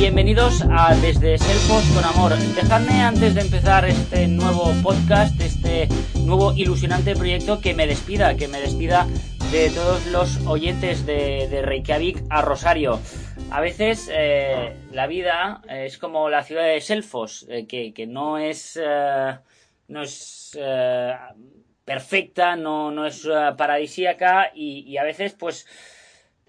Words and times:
Bienvenidos 0.00 0.62
a 0.70 0.94
Desde 0.94 1.36
Selfos 1.36 1.84
con 1.94 2.02
Amor. 2.02 2.34
Dejadme 2.34 3.02
antes 3.02 3.34
de 3.34 3.42
empezar 3.42 3.84
este 3.84 4.28
nuevo 4.28 4.72
podcast, 4.82 5.38
este 5.42 5.88
nuevo 6.24 6.54
ilusionante 6.54 7.14
proyecto, 7.14 7.60
que 7.60 7.74
me 7.74 7.86
despida, 7.86 8.34
que 8.34 8.48
me 8.48 8.62
despida 8.62 9.06
de 9.52 9.68
todos 9.68 10.06
los 10.06 10.46
oyentes 10.46 11.04
de, 11.04 11.60
Reykjavik 11.62 12.24
a 12.30 12.40
Rosario. 12.40 12.98
A 13.50 13.60
veces 13.60 14.10
eh, 14.10 14.74
la 14.90 15.06
vida 15.06 15.60
es 15.68 15.98
como 15.98 16.30
la 16.30 16.44
ciudad 16.44 16.64
de 16.64 16.80
Selfos, 16.80 17.44
eh, 17.50 17.66
que, 17.66 18.06
no 18.06 18.38
es, 18.38 18.80
eh, 18.82 19.38
no 19.88 20.02
es 20.02 20.58
perfecta, 21.84 22.56
no, 22.56 22.90
no 22.90 23.04
es 23.04 23.28
paradisíaca 23.58 24.50
y 24.54 24.96
a 24.96 25.04
veces 25.04 25.34
pues 25.34 25.66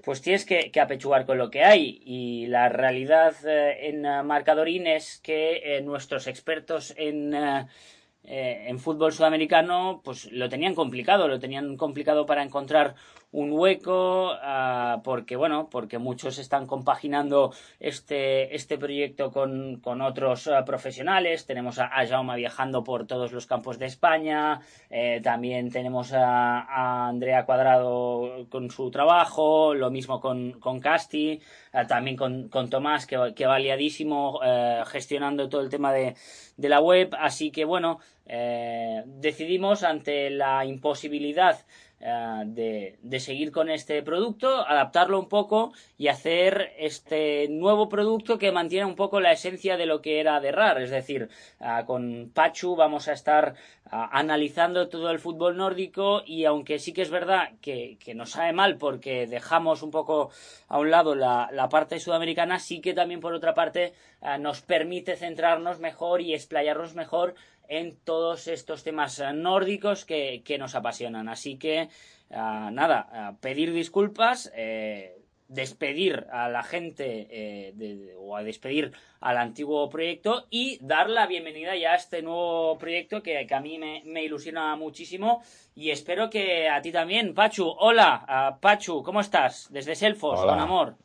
pues 0.03 0.21
tienes 0.21 0.45
que, 0.45 0.71
que, 0.71 0.81
apechugar 0.81 1.25
con 1.25 1.37
lo 1.37 1.49
que 1.49 1.63
hay. 1.63 2.01
Y 2.05 2.47
la 2.47 2.69
realidad 2.69 3.35
eh, 3.45 3.89
en 3.89 4.05
uh, 4.05 4.23
Marcadorín 4.23 4.87
es 4.87 5.19
que 5.19 5.77
eh, 5.77 5.81
nuestros 5.81 6.27
expertos 6.27 6.93
en, 6.97 7.33
eh, 7.33 8.65
en 8.67 8.79
fútbol 8.79 9.13
sudamericano 9.13 10.01
pues 10.03 10.31
lo 10.31 10.47
tenían 10.49 10.75
complicado, 10.75 11.27
lo 11.27 11.39
tenían 11.39 11.75
complicado 11.77 12.25
para 12.25 12.43
encontrar 12.43 12.95
un 13.31 13.51
hueco 13.53 14.33
uh, 14.33 15.01
porque 15.03 15.35
bueno 15.35 15.69
porque 15.69 15.97
muchos 15.97 16.37
están 16.37 16.67
compaginando 16.67 17.53
este 17.79 18.55
este 18.55 18.77
proyecto 18.77 19.31
con, 19.31 19.79
con 19.81 20.01
otros 20.01 20.47
uh, 20.47 20.63
profesionales. 20.65 21.45
Tenemos 21.45 21.79
a, 21.79 21.89
Jaume 22.05 22.35
viajando 22.35 22.83
por 22.83 23.07
todos 23.07 23.31
los 23.31 23.45
campos 23.45 23.79
de 23.79 23.85
España. 23.85 24.59
Eh, 24.89 25.21
también 25.23 25.71
tenemos 25.71 26.13
a, 26.13 27.07
Andrea 27.07 27.45
Cuadrado 27.45 28.47
con 28.49 28.69
su 28.69 28.91
trabajo. 28.91 29.73
Lo 29.73 29.91
mismo 29.91 30.19
con, 30.19 30.59
con 30.59 30.79
Casti. 30.79 31.39
Uh, 31.73 31.87
también 31.87 32.17
con, 32.17 32.49
con, 32.49 32.69
Tomás 32.69 33.05
que, 33.05 33.33
que 33.33 33.45
va 33.45 33.57
liadísimo 33.59 34.39
eh, 34.43 34.83
gestionando 34.87 35.47
todo 35.47 35.61
el 35.61 35.69
tema 35.69 35.93
de, 35.93 36.15
de, 36.57 36.69
la 36.69 36.81
web. 36.81 37.15
Así 37.17 37.51
que 37.51 37.63
bueno 37.63 37.99
eh, 38.25 39.03
decidimos 39.05 39.83
ante 39.83 40.29
la 40.29 40.65
imposibilidad 40.65 41.57
de, 42.01 42.97
de, 43.01 43.19
seguir 43.19 43.51
con 43.51 43.69
este 43.69 44.01
producto, 44.01 44.67
adaptarlo 44.67 45.19
un 45.19 45.29
poco 45.29 45.71
y 45.97 46.07
hacer 46.07 46.73
este 46.79 47.47
nuevo 47.49 47.89
producto 47.89 48.39
que 48.39 48.51
mantiene 48.51 48.85
un 48.85 48.95
poco 48.95 49.19
la 49.19 49.31
esencia 49.31 49.77
de 49.77 49.85
lo 49.85 50.01
que 50.01 50.19
era 50.19 50.39
de 50.39 50.51
RAR. 50.51 50.81
Es 50.81 50.89
decir, 50.89 51.29
uh, 51.59 51.85
con 51.85 52.31
Pachu 52.33 52.75
vamos 52.75 53.07
a 53.07 53.13
estar 53.13 53.53
uh, 53.85 53.89
analizando 54.11 54.89
todo 54.89 55.11
el 55.11 55.19
fútbol 55.19 55.57
nórdico 55.57 56.23
y 56.25 56.45
aunque 56.45 56.79
sí 56.79 56.91
que 56.91 57.03
es 57.03 57.11
verdad 57.11 57.49
que, 57.61 57.97
que, 58.03 58.15
nos 58.15 58.31
sabe 58.31 58.51
mal 58.51 58.77
porque 58.77 59.27
dejamos 59.27 59.83
un 59.83 59.91
poco 59.91 60.31
a 60.67 60.79
un 60.79 60.89
lado 60.89 61.13
la, 61.13 61.49
la 61.51 61.69
parte 61.69 61.99
sudamericana, 61.99 62.57
sí 62.57 62.81
que 62.81 62.93
también 62.93 63.19
por 63.19 63.33
otra 63.33 63.53
parte 63.53 63.93
nos 64.39 64.61
permite 64.61 65.15
centrarnos 65.15 65.79
mejor 65.79 66.21
y 66.21 66.35
explayarnos 66.35 66.93
mejor 66.93 67.33
en 67.71 67.95
todos 67.95 68.47
estos 68.47 68.83
temas 68.83 69.23
nórdicos 69.33 70.03
que, 70.03 70.43
que 70.43 70.57
nos 70.57 70.75
apasionan. 70.75 71.29
Así 71.29 71.57
que, 71.57 71.87
uh, 72.29 72.69
nada, 72.69 73.07
uh, 73.31 73.39
pedir 73.39 73.71
disculpas, 73.71 74.51
eh, 74.53 75.21
despedir 75.47 76.27
a 76.31 76.49
la 76.49 76.63
gente 76.63 77.27
eh, 77.29 77.71
de, 77.75 77.95
de, 77.95 78.15
o 78.17 78.35
a 78.35 78.43
despedir 78.43 78.91
al 79.21 79.37
antiguo 79.37 79.89
proyecto 79.89 80.47
y 80.49 80.79
dar 80.81 81.09
la 81.09 81.27
bienvenida 81.27 81.75
ya 81.75 81.91
a 81.91 81.95
este 81.95 82.21
nuevo 82.21 82.77
proyecto 82.77 83.23
que, 83.23 83.45
que 83.45 83.55
a 83.55 83.61
mí 83.61 83.77
me, 83.77 84.01
me, 84.05 84.23
ilusiona 84.23 84.75
muchísimo 84.75 85.41
y 85.73 85.91
espero 85.91 86.29
que 86.29 86.67
a 86.67 86.81
ti 86.81 86.91
también. 86.91 87.33
Pachu, 87.33 87.67
hola, 87.67 88.53
uh, 88.55 88.59
Pachu, 88.59 89.01
¿cómo 89.01 89.21
estás? 89.21 89.67
Desde 89.71 89.95
Selfos, 89.95 90.39
hola. 90.39 90.53
con 90.53 90.61
amor. 90.61 90.95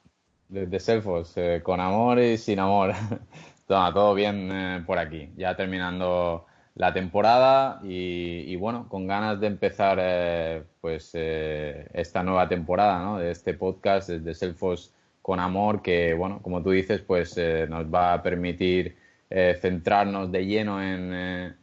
Desde 0.48 0.80
Selfos, 0.80 1.36
eh, 1.36 1.60
con 1.62 1.80
amor 1.80 2.20
y 2.20 2.38
sin 2.38 2.58
amor. 2.58 2.92
todo, 3.66 3.92
todo 3.92 4.14
bien 4.14 4.50
eh, 4.52 4.84
por 4.86 4.98
aquí, 4.98 5.30
ya 5.36 5.56
terminando 5.56 6.46
la 6.76 6.92
temporada 6.92 7.80
y, 7.82 8.54
bueno, 8.56 8.86
con 8.88 9.06
ganas 9.06 9.40
de 9.40 9.46
empezar 9.46 9.98
eh, 10.00 10.62
pues 10.80 11.10
eh, 11.14 11.88
esta 11.94 12.22
nueva 12.22 12.48
temporada 12.48 13.02
¿no? 13.02 13.18
de 13.18 13.30
este 13.30 13.54
podcast 13.54 14.10
de 14.10 14.34
Selfos 14.34 14.92
con 15.22 15.40
Amor 15.40 15.80
que, 15.82 16.12
bueno, 16.14 16.40
como 16.42 16.62
tú 16.62 16.70
dices, 16.70 17.00
pues 17.00 17.36
eh, 17.38 17.66
nos 17.68 17.86
va 17.92 18.12
a 18.12 18.22
permitir 18.22 18.96
centrarnos 19.28 20.30
de 20.30 20.46
lleno 20.46 20.80
en, 20.80 21.56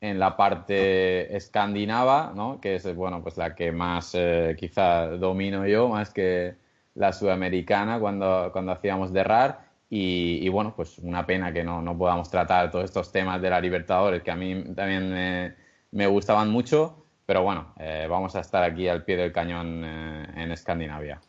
en 0.00 0.18
la 0.20 0.36
parte 0.36 1.34
escandinava, 1.36 2.32
¿no? 2.32 2.60
que 2.60 2.76
es, 2.76 2.94
bueno, 2.94 3.22
pues 3.22 3.36
la 3.36 3.56
que 3.56 3.72
más 3.72 4.16
quizá 4.56 5.08
domino 5.08 5.66
yo, 5.66 5.88
más 5.88 6.10
que 6.10 6.54
la 6.94 7.12
sudamericana 7.12 7.98
cuando, 7.98 8.50
cuando 8.52 8.70
hacíamos 8.70 9.12
de 9.12 9.24
RAR 9.24 9.67
y, 9.90 10.48
bueno, 10.50 10.74
pues 10.76 10.98
una 10.98 11.24
pena 11.24 11.52
que 11.52 11.64
no, 11.64 11.80
no, 11.80 11.96
podamos 11.96 12.30
tratar 12.30 12.70
todos 12.70 12.84
estos 12.84 13.10
temas 13.10 13.40
de 13.40 13.50
la 13.50 13.60
Libertadores 13.60 14.22
que 14.22 14.30
a 14.30 14.36
mí 14.36 14.74
también 14.74 15.10
me, 15.10 15.54
me 15.92 16.06
gustaban 16.06 16.50
mucho, 16.50 17.06
pero 17.24 17.42
bueno, 17.42 17.74
eh, 17.78 18.06
vamos 18.08 18.36
a 18.36 18.40
estar 18.40 18.62
aquí 18.64 18.88
al 18.88 19.04
pie 19.04 19.16
del 19.16 19.32
cañón 19.32 19.82
eh, 19.84 20.26
en 20.36 20.52
Escandinavia. 20.52 21.20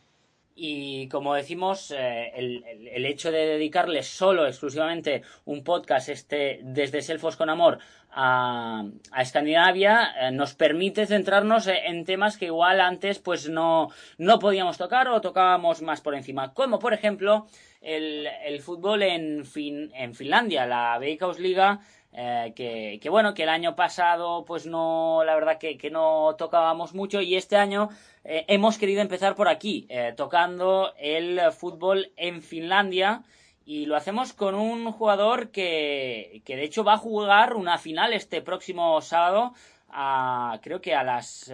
Y 0.62 1.08
como 1.08 1.32
decimos, 1.32 1.90
eh, 1.90 2.32
el, 2.34 2.62
el, 2.92 3.06
hecho 3.06 3.32
de 3.32 3.46
dedicarle 3.46 4.02
solo, 4.02 4.46
exclusivamente, 4.46 5.22
un 5.46 5.64
podcast 5.64 6.10
este 6.10 6.60
desde 6.62 7.00
Selfos 7.00 7.38
con 7.38 7.48
Amor 7.48 7.78
a, 8.10 8.84
a 9.10 9.22
Escandinavia 9.22 10.12
eh, 10.20 10.30
nos 10.32 10.54
permite 10.54 11.06
centrarnos 11.06 11.66
en 11.66 12.04
temas 12.04 12.36
que 12.36 12.46
igual 12.46 12.82
antes 12.82 13.20
pues 13.20 13.48
no, 13.48 13.88
no 14.18 14.38
podíamos 14.38 14.76
tocar 14.76 15.08
o 15.08 15.22
tocábamos 15.22 15.80
más 15.80 16.02
por 16.02 16.14
encima. 16.14 16.52
Como 16.52 16.78
por 16.78 16.92
ejemplo 16.92 17.46
el, 17.80 18.28
el 18.44 18.60
fútbol 18.60 19.02
en, 19.02 19.46
fin, 19.46 19.90
en 19.94 20.14
Finlandia, 20.14 20.66
la 20.66 20.98
Veikkausliga, 20.98 21.80
eh, 22.12 22.52
que, 22.56 22.98
que, 23.00 23.08
bueno, 23.08 23.34
que 23.34 23.44
el 23.44 23.48
año 23.48 23.76
pasado 23.76 24.44
pues 24.44 24.66
no, 24.66 25.22
la 25.24 25.34
verdad 25.34 25.58
que, 25.58 25.90
no 25.90 26.34
tocábamos 26.36 26.92
mucho 26.92 27.20
y 27.20 27.36
este 27.36 27.56
año 27.56 27.88
eh, 28.24 28.44
hemos 28.48 28.78
querido 28.78 29.00
empezar 29.00 29.36
por 29.36 29.48
aquí, 29.48 29.86
eh, 29.88 30.12
tocando 30.16 30.92
el 30.98 31.40
fútbol 31.52 32.10
en 32.16 32.42
Finlandia 32.42 33.22
y 33.64 33.86
lo 33.86 33.96
hacemos 33.96 34.32
con 34.32 34.56
un 34.56 34.90
jugador 34.90 35.50
que, 35.50 36.42
que 36.44 36.56
de 36.56 36.64
hecho 36.64 36.82
va 36.82 36.94
a 36.94 36.98
jugar 36.98 37.54
una 37.54 37.78
final 37.78 38.12
este 38.12 38.42
próximo 38.42 39.00
sábado 39.02 39.54
a, 39.88 40.58
creo 40.62 40.80
que 40.80 40.94
a 40.94 41.04
las 41.04 41.52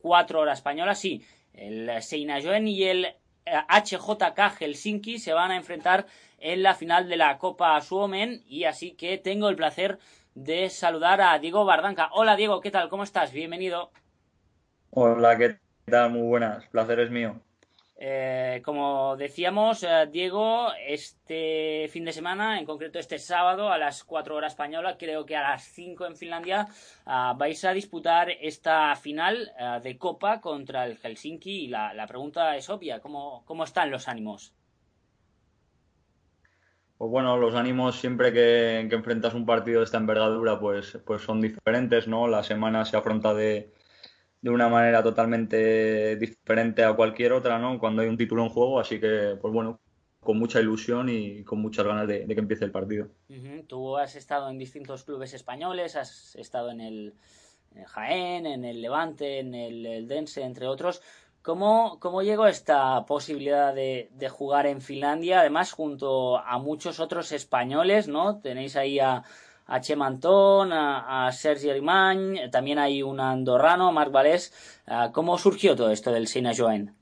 4 0.00 0.40
horas 0.40 0.58
españolas, 0.58 0.98
sí, 0.98 1.22
el 1.52 2.02
Seinajoen 2.02 2.66
y 2.68 2.84
el 2.84 3.14
HJK 3.44 4.58
Helsinki 4.58 5.18
se 5.18 5.34
van 5.34 5.50
a 5.50 5.56
enfrentar 5.56 6.06
en 6.40 6.62
la 6.62 6.74
final 6.74 7.08
de 7.08 7.16
la 7.16 7.38
Copa 7.38 7.80
Suomen 7.80 8.42
y 8.46 8.64
así 8.64 8.92
que 8.92 9.18
tengo 9.18 9.48
el 9.48 9.56
placer 9.56 9.98
de 10.34 10.70
saludar 10.70 11.20
a 11.20 11.38
Diego 11.38 11.64
Bardanca. 11.64 12.10
Hola 12.12 12.36
Diego, 12.36 12.60
¿qué 12.60 12.70
tal? 12.70 12.88
¿Cómo 12.88 13.04
estás? 13.04 13.32
Bienvenido. 13.32 13.90
Hola, 14.90 15.36
¿qué 15.36 15.58
tal? 15.84 16.10
Muy 16.10 16.22
buenas, 16.22 16.66
placer 16.68 17.00
es 17.00 17.10
mío. 17.10 17.40
Eh, 18.02 18.62
como 18.64 19.14
decíamos, 19.18 19.82
eh, 19.82 20.08
Diego, 20.10 20.72
este 20.86 21.86
fin 21.92 22.06
de 22.06 22.12
semana, 22.12 22.58
en 22.58 22.64
concreto 22.64 22.98
este 22.98 23.18
sábado 23.18 23.70
a 23.70 23.76
las 23.76 24.04
4 24.04 24.34
horas 24.34 24.52
española, 24.52 24.96
creo 24.98 25.26
que 25.26 25.36
a 25.36 25.42
las 25.42 25.64
5 25.64 26.06
en 26.06 26.16
Finlandia, 26.16 26.66
uh, 27.04 27.36
vais 27.36 27.62
a 27.62 27.72
disputar 27.72 28.30
esta 28.30 28.96
final 28.96 29.52
uh, 29.60 29.82
de 29.82 29.98
Copa 29.98 30.40
contra 30.40 30.86
el 30.86 30.96
Helsinki 30.96 31.64
y 31.64 31.68
la, 31.68 31.92
la 31.92 32.06
pregunta 32.06 32.56
es 32.56 32.70
obvia, 32.70 33.00
¿cómo, 33.00 33.44
¿cómo 33.44 33.64
están 33.64 33.90
los 33.90 34.08
ánimos? 34.08 34.54
Pues 37.00 37.10
bueno, 37.10 37.38
los 37.38 37.54
ánimos 37.54 37.98
siempre 37.98 38.30
que, 38.30 38.86
que, 38.90 38.94
enfrentas 38.94 39.32
un 39.32 39.46
partido 39.46 39.78
de 39.78 39.86
esta 39.86 39.96
envergadura 39.96 40.60
pues, 40.60 40.98
pues 41.06 41.22
son 41.22 41.40
diferentes, 41.40 42.06
¿no? 42.06 42.28
La 42.28 42.42
semana 42.42 42.84
se 42.84 42.94
afronta 42.94 43.32
de, 43.32 43.72
de 44.42 44.50
una 44.50 44.68
manera 44.68 45.02
totalmente 45.02 46.16
diferente 46.16 46.84
a 46.84 46.92
cualquier 46.92 47.32
otra, 47.32 47.58
¿no? 47.58 47.78
Cuando 47.78 48.02
hay 48.02 48.08
un 48.08 48.18
título 48.18 48.42
en 48.42 48.50
juego, 48.50 48.78
así 48.78 49.00
que, 49.00 49.38
pues 49.40 49.50
bueno, 49.50 49.80
con 50.20 50.38
mucha 50.38 50.60
ilusión 50.60 51.08
y 51.08 51.42
con 51.42 51.62
muchas 51.62 51.86
ganas 51.86 52.06
de, 52.06 52.26
que 52.26 52.38
empiece 52.38 52.66
el 52.66 52.70
partido. 52.70 53.08
Tú 53.66 53.96
has 53.96 54.14
estado 54.14 54.50
en 54.50 54.58
distintos 54.58 55.04
clubes 55.04 55.32
españoles, 55.32 55.96
has 55.96 56.36
estado 56.36 56.70
en 56.70 56.82
el, 56.82 57.14
en 57.70 57.78
el 57.78 57.86
Jaén, 57.86 58.44
en 58.44 58.66
el 58.66 58.82
Levante, 58.82 59.38
en 59.38 59.54
el, 59.54 59.86
el 59.86 60.06
Dense, 60.06 60.42
entre 60.42 60.66
otros. 60.66 61.00
¿Cómo, 61.42 61.98
¿Cómo, 62.00 62.20
llegó 62.20 62.46
esta 62.46 63.06
posibilidad 63.06 63.74
de, 63.74 64.10
de, 64.12 64.28
jugar 64.28 64.66
en 64.66 64.82
Finlandia? 64.82 65.40
Además, 65.40 65.72
junto 65.72 66.36
a 66.38 66.58
muchos 66.58 67.00
otros 67.00 67.32
españoles, 67.32 68.08
¿no? 68.08 68.40
Tenéis 68.40 68.76
ahí 68.76 68.98
a, 68.98 69.24
a 69.66 69.80
Che 69.80 69.96
Mantón, 69.96 70.70
a, 70.72 71.26
a 71.26 71.32
Sergi 71.32 71.70
Arimañ, 71.70 72.50
también 72.50 72.78
hay 72.78 73.02
un 73.02 73.20
andorrano, 73.20 73.90
Marc 73.90 74.12
Valés. 74.12 74.52
Ah, 74.86 75.10
¿Cómo 75.14 75.38
surgió 75.38 75.74
todo 75.74 75.90
esto 75.90 76.12
del 76.12 76.26
Sina 76.26 76.52
Joen? 76.54 76.94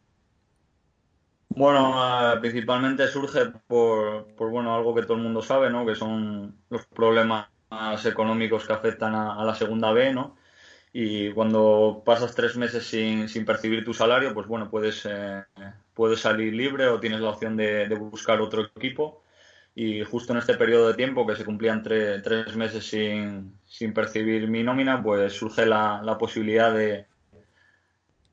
Bueno, 1.49 1.96
uh, 1.96 2.40
principalmente 2.40 3.08
surge 3.08 3.46
por, 3.67 4.29
por, 4.37 4.50
bueno, 4.50 4.73
algo 4.73 4.94
que 4.94 5.02
todo 5.02 5.14
el 5.14 5.25
mundo 5.25 5.43
sabe, 5.43 5.69
¿no? 5.69 5.85
Que 5.85 5.96
son 5.96 6.56
los 6.70 6.87
problemas 6.87 7.49
económicos 8.05 8.67
que 8.67 8.73
afectan 8.73 9.17
a 9.17 9.43
la 9.44 9.55
segunda 9.56 9.90
B, 9.90 10.14
¿no? 10.14 10.37
Y 11.00 11.30
cuando 11.30 12.02
pasas 12.04 12.34
tres 12.34 12.56
meses 12.56 12.84
sin, 12.84 13.28
sin 13.28 13.44
percibir 13.44 13.84
tu 13.84 13.94
salario, 13.94 14.34
pues 14.34 14.48
bueno, 14.48 14.68
puedes, 14.68 15.06
eh, 15.06 15.44
puedes 15.94 16.18
salir 16.18 16.52
libre 16.52 16.88
o 16.88 16.98
tienes 16.98 17.20
la 17.20 17.30
opción 17.30 17.56
de, 17.56 17.86
de, 17.86 17.94
buscar 17.94 18.40
otro 18.40 18.64
equipo. 18.64 19.22
Y 19.76 20.02
justo 20.02 20.32
en 20.32 20.40
este 20.40 20.54
periodo 20.54 20.88
de 20.88 20.94
tiempo, 20.94 21.24
que 21.24 21.36
se 21.36 21.44
cumplían 21.44 21.84
tre, 21.84 22.20
tres 22.20 22.56
meses 22.56 22.84
sin, 22.84 23.56
sin, 23.64 23.94
percibir 23.94 24.48
mi 24.48 24.64
nómina, 24.64 25.00
pues 25.00 25.34
surge 25.34 25.66
la, 25.66 26.02
la 26.02 26.18
posibilidad 26.18 26.74
de, 26.74 27.06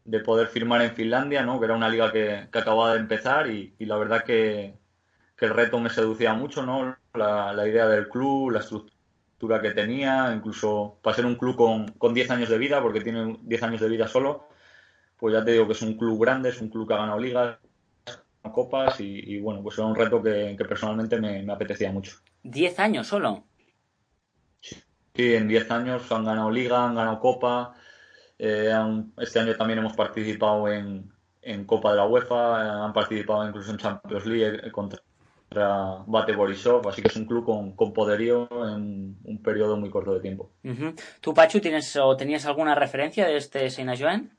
de, 0.03 0.19
poder 0.21 0.47
firmar 0.47 0.81
en 0.81 0.95
Finlandia, 0.95 1.43
¿no? 1.43 1.59
que 1.59 1.65
era 1.65 1.75
una 1.75 1.89
liga 1.89 2.11
que, 2.11 2.47
que 2.51 2.59
acababa 2.59 2.93
de 2.93 2.99
empezar 2.99 3.47
y, 3.47 3.75
y 3.77 3.85
la 3.85 3.97
verdad 3.97 4.23
que, 4.23 4.73
que, 5.37 5.45
el 5.45 5.53
reto 5.53 5.79
me 5.79 5.91
seducía 5.91 6.33
mucho, 6.33 6.65
¿no? 6.65 6.97
la, 7.13 7.53
la 7.53 7.67
idea 7.67 7.87
del 7.87 8.09
club, 8.09 8.49
la 8.49 8.61
estructura 8.61 8.94
que 9.37 9.71
tenía, 9.71 10.33
incluso 10.35 10.97
para 11.01 11.15
ser 11.15 11.25
un 11.25 11.35
club 11.35 11.55
con, 11.55 11.87
con 11.93 12.13
10 12.13 12.31
años 12.31 12.49
de 12.49 12.57
vida, 12.57 12.81
porque 12.81 13.01
tiene 13.01 13.37
10 13.41 13.63
años 13.63 13.81
de 13.81 13.89
vida 13.89 14.07
solo, 14.07 14.47
pues 15.17 15.33
ya 15.33 15.43
te 15.43 15.51
digo 15.51 15.67
que 15.67 15.73
es 15.73 15.81
un 15.81 15.97
club 15.97 16.19
grande, 16.21 16.49
es 16.49 16.61
un 16.61 16.69
club 16.69 16.87
que 16.87 16.93
ha 16.93 16.97
ganado 16.97 17.19
ligas, 17.19 17.57
copas 18.51 18.99
y, 18.99 19.35
y 19.35 19.41
bueno, 19.41 19.63
pues 19.63 19.77
era 19.77 19.87
un 19.87 19.95
reto 19.95 20.21
que, 20.21 20.55
que 20.57 20.65
personalmente 20.65 21.19
me, 21.19 21.41
me, 21.43 21.53
apetecía 21.53 21.91
mucho. 21.91 22.17
¿10 22.43 22.79
años 22.79 23.07
solo? 23.07 23.43
Sí, 24.59 25.33
en 25.33 25.47
10 25.47 25.71
años 25.71 26.11
han 26.11 26.25
ganado 26.25 26.51
liga, 26.51 26.85
han 26.85 26.95
ganado 26.95 27.19
copa, 27.19 27.73
eh, 28.37 28.71
han, 28.71 29.13
este 29.17 29.39
año 29.39 29.55
también 29.55 29.79
hemos 29.79 29.93
participado 29.93 30.67
en, 30.67 31.11
en 31.41 31.65
Copa 31.65 31.91
de 31.91 31.97
la 31.97 32.05
UEFA, 32.05 32.85
han 32.85 32.93
participado 32.93 33.47
incluso 33.47 33.71
en 33.71 33.77
Champions 33.77 34.25
League 34.25 34.71
contra 34.71 34.99
contra 35.55 36.03
Bate 36.05 36.35
Borisov, 36.35 36.87
así 36.87 37.01
que 37.01 37.07
es 37.07 37.15
un 37.15 37.25
club 37.25 37.45
con, 37.45 37.71
con, 37.75 37.93
poderío 37.93 38.47
en 38.75 39.17
un 39.23 39.41
periodo 39.41 39.77
muy 39.77 39.89
corto 39.89 40.13
de 40.13 40.19
tiempo. 40.19 40.51
Uh 40.63 40.69
-huh. 40.69 41.01
¿Tú, 41.21 41.33
Pachu, 41.33 41.59
tienes 41.59 41.95
o 41.95 42.15
tenías 42.17 42.45
alguna 42.45 42.75
referencia 42.75 43.25
de 43.25 43.37
este 43.37 43.69
Seina 43.69 43.95
Joan? 43.97 44.31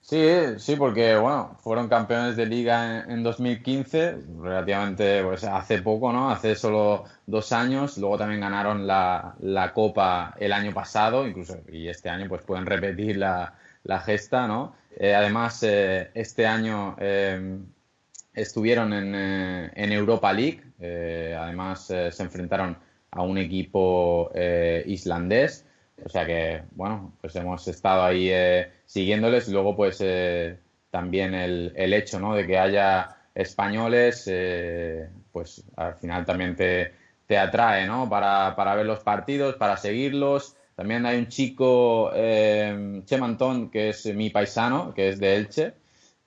Sí, 0.00 0.24
sí, 0.56 0.76
porque 0.76 1.16
bueno, 1.16 1.56
fueron 1.60 1.88
campeones 1.88 2.36
de 2.36 2.46
liga 2.46 3.04
en, 3.04 3.10
en 3.10 3.22
2015, 3.22 4.16
relativamente 4.40 5.22
pues, 5.22 5.44
hace 5.44 5.82
poco, 5.82 6.12
¿no? 6.12 6.30
Hace 6.30 6.54
solo 6.54 7.04
dos 7.26 7.52
años. 7.52 7.98
Luego 7.98 8.16
también 8.16 8.40
ganaron 8.40 8.86
la, 8.86 9.34
la 9.40 9.72
Copa 9.74 10.34
el 10.38 10.52
año 10.52 10.72
pasado, 10.72 11.26
incluso, 11.26 11.58
y 11.70 11.88
este 11.88 12.08
año 12.08 12.26
pues 12.28 12.42
pueden 12.42 12.64
repetir 12.64 13.18
la, 13.18 13.54
la 13.84 14.00
gesta, 14.00 14.46
¿no? 14.46 14.74
Eh, 14.96 15.14
además, 15.14 15.62
eh, 15.62 16.10
este 16.14 16.46
año 16.46 16.96
eh, 16.98 17.58
estuvieron 18.40 18.92
en, 18.92 19.14
eh, 19.14 19.70
en, 19.74 19.92
Europa 19.92 20.32
League, 20.32 20.62
eh, 20.80 21.36
además 21.38 21.90
eh, 21.90 22.10
se 22.12 22.22
enfrentaron 22.22 22.76
a 23.10 23.22
un 23.22 23.38
equipo 23.38 24.30
islandés, 24.86 25.64
o 26.04 26.08
sea 26.08 26.26
que, 26.26 26.62
bueno, 26.72 27.12
pues 27.20 27.34
hemos 27.36 27.66
estado 27.66 28.04
ahí 28.04 28.30
siguiéndoles. 28.84 29.48
Luego, 29.48 29.74
pues 29.74 30.04
también 30.90 31.34
el, 31.34 31.72
el, 31.74 31.94
hecho 31.94 32.20
¿no? 32.20 32.34
de 32.34 32.46
que 32.46 32.58
haya 32.58 33.16
españoles, 33.34 34.30
pues 35.32 35.64
al 35.76 35.94
final 35.94 36.26
también 36.26 36.54
te, 36.54 36.92
te 37.26 37.38
atrae 37.38 37.86
¿no? 37.86 38.08
para, 38.08 38.54
para, 38.56 38.74
ver 38.74 38.86
los 38.86 39.00
partidos, 39.00 39.54
para 39.56 39.78
seguirlos. 39.78 40.56
También 40.78 41.04
hay 41.06 41.18
un 41.18 41.26
chico, 41.26 42.12
eh, 42.14 43.02
Chemantón, 43.04 43.68
que 43.68 43.88
es 43.88 44.06
mi 44.14 44.30
paisano, 44.30 44.94
que 44.94 45.08
es 45.08 45.18
de 45.18 45.34
Elche, 45.34 45.74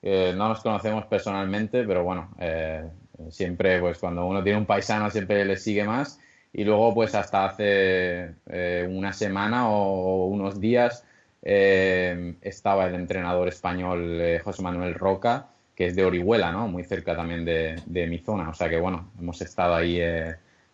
eh, 0.02 0.32
no 0.36 0.48
nos 0.48 0.60
conocemos 0.60 1.06
personalmente, 1.06 1.84
pero 1.84 2.02
bueno, 2.02 2.30
eh, 2.40 2.82
siempre 3.30 3.78
pues 3.80 3.98
cuando 3.98 4.26
uno 4.26 4.42
tiene 4.42 4.58
un 4.58 4.66
paisano 4.66 5.08
siempre 5.10 5.44
le 5.44 5.56
sigue 5.56 5.84
más 5.84 6.18
y 6.52 6.64
luego 6.64 6.92
pues 6.92 7.14
hasta 7.14 7.46
hace 7.46 8.34
eh, 8.46 8.86
una 8.90 9.12
semana 9.12 9.70
o, 9.70 10.26
unos 10.26 10.60
días 10.60 11.04
estaba 11.44 12.86
el 12.86 12.94
entrenador 12.94 13.48
español 13.48 14.22
José 14.44 14.62
Manuel 14.62 14.94
Roca, 14.94 15.48
que 15.74 15.86
es 15.86 15.96
de 15.96 16.04
Orihuela, 16.04 16.52
¿no? 16.52 16.68
Muy 16.68 16.84
cerca 16.84 17.16
también 17.16 17.44
de, 17.44 17.82
de 17.84 18.06
mi 18.06 18.18
zona, 18.18 18.48
o 18.48 18.54
sea 18.54 18.68
que 18.68 18.78
bueno, 18.78 19.10
hemos 19.18 19.40
estado 19.42 19.74
ahí 19.74 20.00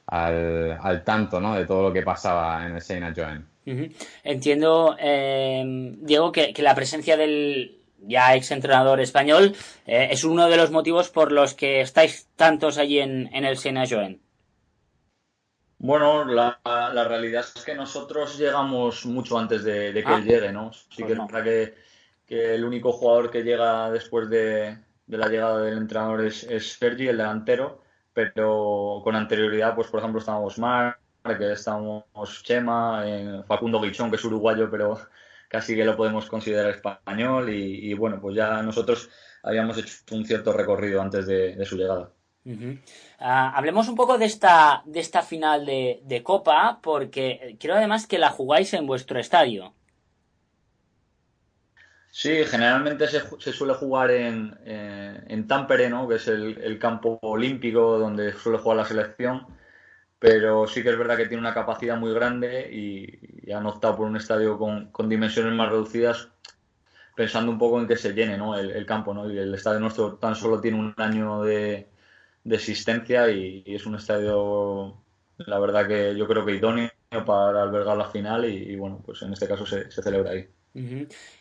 al, 0.07 0.79
al, 0.79 1.05
tanto, 1.05 1.41
¿no? 1.41 1.55
De 1.55 1.65
todo 1.65 1.85
lo 1.85 1.93
que 1.95 2.03
pasaba 2.03 2.67
en 2.67 2.75
el 2.75 2.83
Seina 2.83 3.15
-huh. 3.15 3.93
Entiendo, 4.25 4.95
Diego, 6.03 6.33
que, 6.33 6.53
que 6.53 6.61
la 6.61 6.75
presencia 6.75 7.17
del, 7.17 7.78
ya 7.99 8.35
ex 8.35 8.51
entrenador 8.51 9.01
español, 9.01 9.55
eh, 9.87 10.09
es 10.11 10.25
uno 10.25 10.49
de 10.49 10.57
los 10.57 10.71
motivos 10.71 11.09
por 11.09 11.33
los 11.33 11.55
que 11.55 11.81
estáis 11.81 12.29
tantos 12.37 12.79
allí 12.79 13.01
en, 13.01 13.29
en 13.35 13.45
el 13.45 13.59
Sena 13.59 13.85
Joen. 13.89 14.21
Bueno, 15.81 16.25
la, 16.25 16.59
la, 16.65 17.05
realidad 17.05 17.45
es 17.55 17.65
que 17.65 17.75
nosotros 17.75 18.37
llegamos 18.37 19.07
mucho 19.07 19.39
antes 19.39 19.63
de, 19.63 19.93
de 19.93 20.03
que 20.03 20.11
ah, 20.11 20.17
él 20.17 20.25
llegue, 20.25 20.53
¿no? 20.53 20.73
Sí 20.73 21.03
pues 21.03 21.07
que 21.07 21.15
no. 21.15 21.27
es 21.27 21.33
verdad 21.33 21.45
que, 21.45 21.75
que, 22.27 22.55
el 22.57 22.65
único 22.65 22.91
jugador 22.91 23.31
que 23.31 23.45
llega 23.45 23.89
después 23.93 24.29
de, 24.29 24.77
de 25.07 25.19
la 25.19 25.29
llegada 25.29 25.61
del 25.61 25.79
entrenador 25.79 26.25
es, 26.25 26.43
es, 26.45 26.73
Sergi, 26.73 27.07
el 27.07 27.19
delantero, 27.19 27.83
pero 28.13 29.01
con 29.05 29.15
anterioridad, 29.15 29.77
pues 29.77 29.87
por 29.87 30.01
ejemplo, 30.01 30.19
estábamos 30.19 30.59
Mar, 30.59 30.99
que 31.23 31.53
estábamos 31.53 32.05
Chema, 32.43 33.03
eh, 33.07 33.43
Facundo 33.47 33.81
Guichón, 33.81 34.11
que 34.11 34.17
es 34.17 34.25
uruguayo, 34.25 34.69
pero 34.69 34.99
casi 35.49 35.75
que 35.75 35.85
lo 35.85 35.97
podemos 35.97 36.27
considerar 36.27 36.71
español 36.71 37.51
y, 37.51 37.91
y, 37.91 37.95
bueno, 37.95 38.21
pues 38.21 38.37
ya 38.37 38.63
nosotros 38.63 39.11
habíamos 39.43 39.79
hecho 39.79 39.95
un 40.13 40.25
cierto 40.25 40.53
recorrido 40.53 41.01
antes 41.01 41.27
de, 41.27 41.57
de 41.57 41.65
su 41.65 41.77
llegada. 41.77 42.13
Uh 42.45 42.51
-huh. 42.51 42.79
uh, 42.79 43.57
hablemos 43.57 43.89
un 43.89 43.97
poco 43.97 44.17
de 44.17 44.27
esta, 44.27 44.83
de 44.87 45.01
esta 45.01 45.23
final 45.23 45.67
de, 45.67 46.01
de, 46.05 46.23
Copa, 46.23 46.81
porque 46.83 47.57
creo 47.59 47.77
además 47.77 48.07
que 48.07 48.19
la 48.19 48.31
jugáis 48.31 48.73
en 48.75 48.87
vuestro 48.87 49.19
estadio. 49.19 49.75
Sí, 52.11 52.45
generalmente 52.45 53.07
se, 53.07 53.21
se 53.39 53.53
suele 53.53 53.75
jugar 53.75 54.11
en, 54.11 54.59
eh, 54.65 55.25
en 55.29 55.47
Tampere, 55.47 55.89
¿no? 55.89 56.09
que 56.09 56.17
es 56.17 56.27
el, 56.27 56.59
el, 56.59 56.79
campo 56.79 57.19
olímpico 57.23 57.99
donde 57.99 58.33
suele 58.33 58.59
jugar 58.59 58.79
la 58.79 58.85
selección 58.85 59.47
pero 60.19 60.67
sí 60.67 60.83
que 60.83 60.91
es 60.91 60.99
verdad 60.99 61.17
que 61.17 61.27
tiene 61.27 61.41
una 61.41 61.55
capacidad 61.55 61.97
muy 61.97 62.13
grande 62.13 62.69
y, 62.73 63.53
han 63.53 63.65
optado 63.65 63.97
por 63.97 64.07
un 64.07 64.17
estadio 64.17 64.59
con, 64.59 64.91
con, 64.91 65.09
dimensiones 65.09 65.55
más 65.55 65.71
reducidas 65.71 66.29
pensando 67.17 67.51
un 67.51 67.59
poco 67.59 67.81
en 67.81 67.89
que 67.89 67.97
se 67.97 68.13
llene 68.13 68.37
¿no? 68.37 68.59
el, 68.59 68.85
campo 68.85 69.15
¿no? 69.15 69.33
y 69.33 69.39
el 69.39 69.55
estadio 69.55 69.81
nuestro 69.81 70.17
tan 70.17 70.35
solo 70.37 70.61
tiene 70.61 70.79
un 70.79 70.93
año 70.99 71.43
de, 71.43 71.89
de 72.45 72.55
existencia 72.55 73.31
y, 73.31 73.63
es 73.67 73.87
un 73.87 73.95
estadio 73.95 74.99
la 75.39 75.59
verdad 75.59 75.89
que 75.89 76.15
yo 76.15 76.29
creo 76.29 76.45
que 76.45 76.57
idóneo 76.57 76.91
para 77.25 77.63
albergar 77.63 77.97
la 77.97 78.11
final 78.11 78.45
y, 78.45 78.77
bueno 78.77 79.01
pues 79.05 79.23
en 79.23 79.33
este 79.33 79.49
caso 79.49 79.65
se, 79.65 79.91
se 79.91 80.03
celebra 80.03 80.33
ahí 80.33 80.47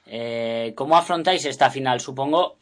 eh, 0.06 0.74
¿Cómo 0.76 0.98
afrontáis 0.98 1.46
esta 1.46 1.70
final? 1.70 2.00
Supongo 2.00 2.58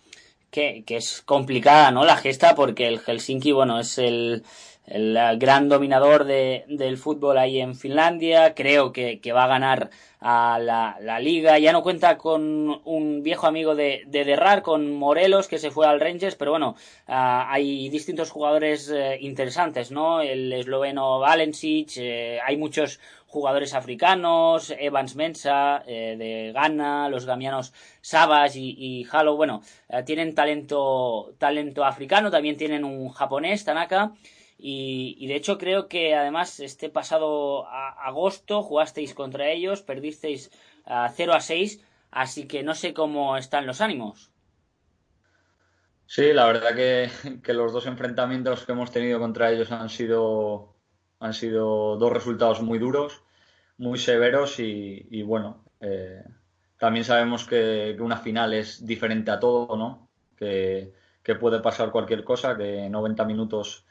que, 0.55 0.97
es 0.97 1.21
complicada 1.21 1.91
¿no? 1.91 2.05
la 2.05 2.17
gesta 2.17 2.55
porque 2.55 2.87
el 2.87 2.99
Helsinki 2.99 3.51
bueno 3.51 3.79
es 3.79 3.97
el 3.97 4.43
el 4.87 5.17
gran 5.39 5.67
dominador 5.67 6.25
de, 6.25 6.63
del 6.67 6.97
fútbol 6.97 7.37
ahí 7.37 7.59
en 7.59 7.75
Finlandia, 7.75 8.53
creo 8.53 8.91
que, 8.91 9.19
que 9.19 9.33
va 9.33 9.45
a 9.45 9.47
ganar 9.47 9.89
a 10.19 10.59
la, 10.59 10.97
la, 11.01 11.19
liga, 11.19 11.59
ya 11.59 11.71
no 11.71 11.83
cuenta 11.83 12.17
con 12.17 12.81
un 12.83 13.23
viejo 13.23 13.47
amigo 13.47 13.75
de, 13.75 14.03
de 14.07 14.25
Derrar, 14.25 14.61
con 14.61 14.91
Morelos, 14.91 15.47
que 15.47 15.59
se 15.59 15.71
fue 15.71 15.87
al 15.87 15.99
Rangers, 15.99 16.35
pero 16.35 16.51
bueno, 16.51 16.75
uh, 17.07 17.13
hay 17.47 17.89
distintos 17.89 18.31
jugadores 18.31 18.89
uh, 18.89 19.13
interesantes, 19.19 19.91
¿no? 19.91 20.21
El 20.21 20.51
esloveno 20.53 21.19
Valencic, 21.19 21.97
uh, 21.97 22.41
hay 22.45 22.57
muchos 22.57 22.99
jugadores 23.35 23.73
africanos, 23.73 24.73
Evans 24.79 25.17
Mensa 25.17 25.83
eh, 25.85 26.15
de 26.17 26.53
Ghana, 26.53 27.09
los 27.09 27.25
gamianos 27.25 27.73
Sabas 27.99 28.55
y, 28.55 28.73
y 28.77 29.05
Halo, 29.11 29.35
bueno, 29.35 29.61
eh, 29.89 30.03
tienen 30.03 30.33
talento, 30.33 31.35
talento 31.37 31.83
africano, 31.83 32.31
también 32.31 32.55
tienen 32.55 32.85
un 32.85 33.09
japonés, 33.09 33.65
Tanaka, 33.65 34.13
y, 34.57 35.27
de 35.27 35.35
hecho 35.35 35.57
creo 35.57 35.89
que 35.89 36.15
además 36.15 36.61
este 36.61 36.89
pasado 36.89 37.67
agosto 37.67 38.63
jugasteis 38.63 39.13
contra 39.13 39.49
ellos, 39.49 39.81
perdisteis 39.81 40.49
a 40.85 41.09
0 41.09 41.33
a 41.33 41.41
6, 41.41 41.83
así 42.11 42.47
que 42.47 42.63
no 42.63 42.73
sé 42.73 42.93
cómo 42.93 43.35
están 43.35 43.67
los 43.67 43.81
ánimos. 43.81 44.31
Sí, 46.05 46.31
la 46.31 46.45
verdad 46.45 46.73
que, 46.73 47.09
que, 47.43 47.53
los 47.53 47.73
dos 47.73 47.85
enfrentamientos 47.85 48.65
que 48.65 48.71
hemos 48.71 48.91
tenido 48.91 49.19
contra 49.19 49.51
ellos 49.51 49.73
han 49.73 49.89
sido, 49.89 50.77
han 51.19 51.33
sido 51.33 51.97
dos 51.97 52.13
resultados 52.13 52.61
muy 52.61 52.79
duros, 52.79 53.24
muy 53.77 53.99
severos 53.99 54.59
y, 54.59 55.21
bueno, 55.23 55.65
eh, 55.81 56.23
también 56.77 57.05
sabemos 57.05 57.45
que, 57.45 57.95
una 57.99 58.17
final 58.17 58.53
es 58.53 58.85
diferente 58.85 59.31
a 59.31 59.39
todo, 59.39 59.75
¿no? 59.77 60.09
Que, 60.37 60.93
puede 61.39 61.59
pasar 61.59 61.91
cualquier 61.91 62.23
cosa, 62.23 62.55
que 62.55 62.85
en 62.85 62.91
90 62.91 63.25
minutos 63.25 63.85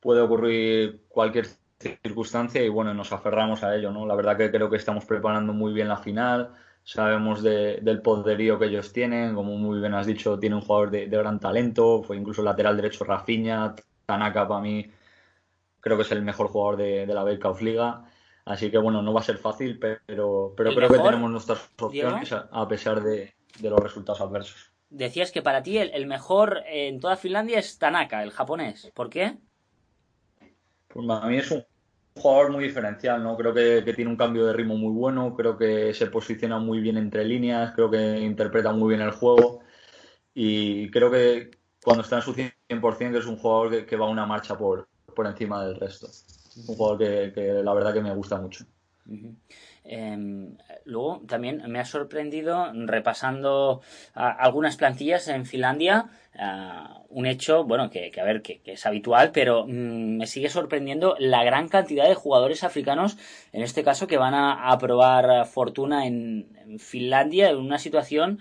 puede 0.00 0.20
ocurrir 0.20 1.04
cualquier 1.08 1.46
circunstancia 1.78 2.62
y 2.62 2.68
bueno, 2.68 2.92
nos 2.94 3.12
aferramos 3.12 3.62
a 3.62 3.74
ello, 3.76 3.92
¿no? 3.92 4.04
La 4.06 4.16
verdad 4.16 4.36
que 4.36 4.50
creo 4.50 4.68
que 4.68 4.76
estamos 4.76 5.04
preparando 5.04 5.52
muy 5.52 5.72
bien 5.72 5.88
la 5.88 5.96
final, 5.96 6.54
sabemos 6.82 7.42
del 7.42 8.00
poderío 8.00 8.58
que 8.58 8.66
ellos 8.66 8.92
tienen, 8.92 9.34
como 9.34 9.56
muy 9.56 9.80
bien 9.80 9.94
has 9.94 10.06
dicho, 10.06 10.38
tiene 10.38 10.56
un 10.56 10.62
jugador 10.62 10.90
de, 10.90 11.06
gran 11.06 11.40
talento, 11.40 12.02
fue 12.02 12.16
incluso 12.16 12.42
lateral 12.42 12.76
derecho 12.76 13.04
Rafinha, 13.04 13.74
Tanaka 14.06 14.46
para 14.46 14.60
mí 14.60 14.90
creo 15.80 15.96
que 15.96 16.04
es 16.04 16.12
el 16.12 16.22
mejor 16.22 16.48
jugador 16.48 16.76
de, 16.76 17.06
la 17.06 17.24
Belkauf 17.24 17.60
Liga, 17.60 18.04
así 18.46 18.70
que 18.70 18.78
bueno, 18.78 19.02
no 19.02 19.12
va 19.12 19.20
a 19.20 19.24
ser 19.24 19.36
fácil, 19.36 19.78
pero, 19.78 20.54
pero 20.56 20.74
creo 20.74 20.88
que 20.88 20.98
tenemos 20.98 21.30
nuestras 21.30 21.70
opciones 21.78 22.32
a 22.32 22.68
pesar 22.68 23.02
de, 23.02 23.34
los 23.60 23.80
resultados 23.80 24.20
adversos. 24.20 24.72
Decías 24.88 25.32
que 25.32 25.42
para 25.42 25.62
ti 25.62 25.78
el 25.78 26.06
mejor 26.06 26.62
en 26.66 27.00
toda 27.00 27.16
Finlandia 27.16 27.58
es 27.58 27.78
Tanaka, 27.78 28.22
el 28.22 28.30
japonés, 28.30 28.90
¿por 28.94 29.10
qué? 29.10 29.36
Pues 30.88 31.06
para 31.06 31.26
mí 31.26 31.38
es 31.38 31.50
un 31.50 31.64
jugador 32.14 32.52
muy 32.52 32.64
diferencial, 32.64 33.22
¿no? 33.22 33.36
Creo 33.36 33.52
que, 33.52 33.82
tiene 33.94 34.10
un 34.10 34.16
cambio 34.16 34.46
de 34.46 34.52
ritmo 34.52 34.76
muy 34.76 34.92
bueno, 34.92 35.34
creo 35.34 35.58
que 35.58 35.92
se 35.92 36.06
posiciona 36.06 36.58
muy 36.58 36.80
bien 36.80 36.96
entre 36.96 37.24
líneas, 37.24 37.72
creo 37.74 37.90
que 37.90 38.20
interpreta 38.20 38.72
muy 38.72 38.90
bien 38.90 39.00
el 39.00 39.10
juego 39.10 39.60
y 40.32 40.88
creo 40.90 41.10
que 41.10 41.50
cuando 41.82 42.02
está 42.02 42.16
en 42.16 42.22
su 42.22 42.34
100% 42.34 43.12
que 43.12 43.18
es 43.18 43.26
un 43.26 43.38
jugador 43.38 43.86
que, 43.86 43.96
va 43.96 44.08
una 44.08 44.24
marcha 44.24 44.56
por, 44.56 44.88
por 45.14 45.26
encima 45.26 45.64
del 45.66 45.76
resto. 45.76 46.08
Un 46.56 46.64
jugador 46.64 46.98
que, 46.98 47.60
la 47.62 47.74
verdad 47.74 47.92
que 47.92 48.00
me 48.00 48.14
gusta 48.14 48.40
mucho. 48.40 48.64
Em, 49.84 50.56
luego 50.84 51.22
también 51.28 51.62
me 51.68 51.78
ha 51.78 51.84
sorprendido 51.84 52.72
repasando 52.86 53.82
algunas 54.14 54.76
plantillas 54.76 55.28
en 55.28 55.46
Finlandia, 55.46 56.06
un 57.08 57.26
hecho, 57.26 57.64
bueno, 57.64 57.88
que, 57.88 58.10
a 58.20 58.24
ver, 58.24 58.42
que, 58.42 58.60
es 58.64 58.84
habitual, 58.84 59.30
pero 59.32 59.64
mm, 59.66 60.16
me 60.16 60.26
sigue 60.26 60.48
sorprendiendo 60.48 61.16
la 61.18 61.44
gran 61.44 61.68
cantidad 61.68 62.08
de 62.08 62.14
jugadores 62.14 62.64
africanos, 62.64 63.16
en 63.52 63.62
este 63.62 63.84
caso, 63.84 64.06
que 64.06 64.18
van 64.18 64.34
a, 64.34 64.76
probar 64.78 65.46
fortuna 65.46 66.06
en 66.06 66.78
Finlandia 66.78 67.50
en 67.50 67.58
una 67.58 67.78
situación 67.78 68.40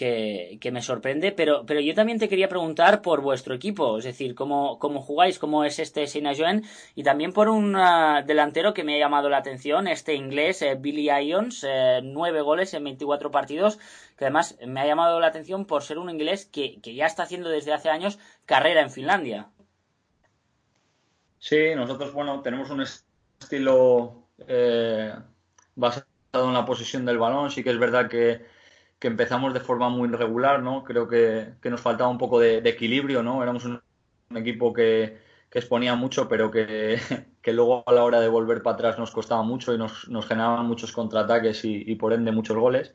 que, 0.00 0.70
me 0.72 0.80
sorprende, 0.80 1.30
pero, 1.30 1.66
pero 1.66 1.80
yo 1.80 1.94
también 1.94 2.18
te 2.18 2.28
quería 2.28 2.48
preguntar 2.48 3.02
por 3.02 3.20
vuestro 3.20 3.54
equipo, 3.54 3.98
es 3.98 4.04
decir, 4.04 4.34
cómo, 4.34 4.78
cómo 4.78 5.02
jugáis, 5.02 5.38
cómo 5.38 5.62
es 5.62 5.78
este 5.78 6.06
Sina 6.06 6.32
Joen, 6.34 6.64
y 6.94 7.02
también 7.02 7.34
por 7.34 7.50
un 7.50 7.76
ah, 7.76 8.22
delantero 8.26 8.72
que 8.72 8.82
me 8.82 8.94
ha 8.94 8.98
llamado 8.98 9.28
la 9.28 9.36
atención, 9.36 9.86
este 9.88 10.14
inglés, 10.14 10.62
eh, 10.62 10.74
Billy 10.76 11.10
Ions, 11.10 11.66
eh, 11.68 12.00
nueve 12.02 12.40
goles 12.40 12.72
en 12.72 12.84
24 12.84 13.30
partidos, 13.30 13.78
que 14.16 14.24
además 14.24 14.56
me 14.66 14.80
ha 14.80 14.86
llamado 14.86 15.20
la 15.20 15.26
atención 15.26 15.66
por 15.66 15.82
ser 15.82 15.98
un 15.98 16.08
inglés 16.08 16.46
que, 16.46 16.80
ya 16.80 17.04
está 17.04 17.24
haciendo 17.24 17.50
desde 17.50 17.74
hace 17.74 17.90
años 17.90 18.18
carrera 18.46 18.80
en 18.80 18.90
Finlandia. 18.90 19.50
Sí, 21.38 21.74
nosotros, 21.76 22.14
bueno, 22.14 22.40
tenemos 22.40 22.70
un 22.70 22.80
estilo 22.80 24.28
eh, 24.48 25.12
basado 25.74 26.06
en 26.32 26.54
la 26.54 26.64
posición 26.64 27.04
del 27.04 27.18
balón, 27.18 27.50
sí 27.50 27.62
que 27.62 27.70
es 27.70 27.78
verdad 27.78 28.08
que 28.08 28.59
que 29.00 29.08
empezamos 29.08 29.54
de 29.54 29.60
forma 29.60 29.88
muy 29.88 30.08
irregular, 30.10 30.62
¿no? 30.62 30.84
Creo 30.84 31.08
que, 31.08 31.54
nos 31.64 31.80
faltaba 31.80 32.10
un 32.10 32.18
poco 32.18 32.38
de, 32.38 32.58
equilibrio, 32.58 33.22
¿no? 33.22 33.42
Éramos 33.42 33.64
un, 33.64 33.82
equipo 34.36 34.72
que, 34.74 35.18
exponía 35.52 35.96
mucho, 35.96 36.28
pero 36.28 36.50
que, 36.52 37.00
luego 37.46 37.82
a 37.86 37.92
la 37.92 38.04
hora 38.04 38.20
de 38.20 38.28
volver 38.28 38.62
para 38.62 38.74
atrás 38.74 38.98
nos 38.98 39.10
costaba 39.10 39.42
mucho 39.42 39.74
y 39.74 39.78
nos, 39.78 40.06
generaban 40.28 40.66
muchos 40.66 40.92
contraataques 40.92 41.64
y, 41.64 41.94
por 41.96 42.12
ende 42.12 42.30
muchos 42.30 42.56
goles. 42.58 42.94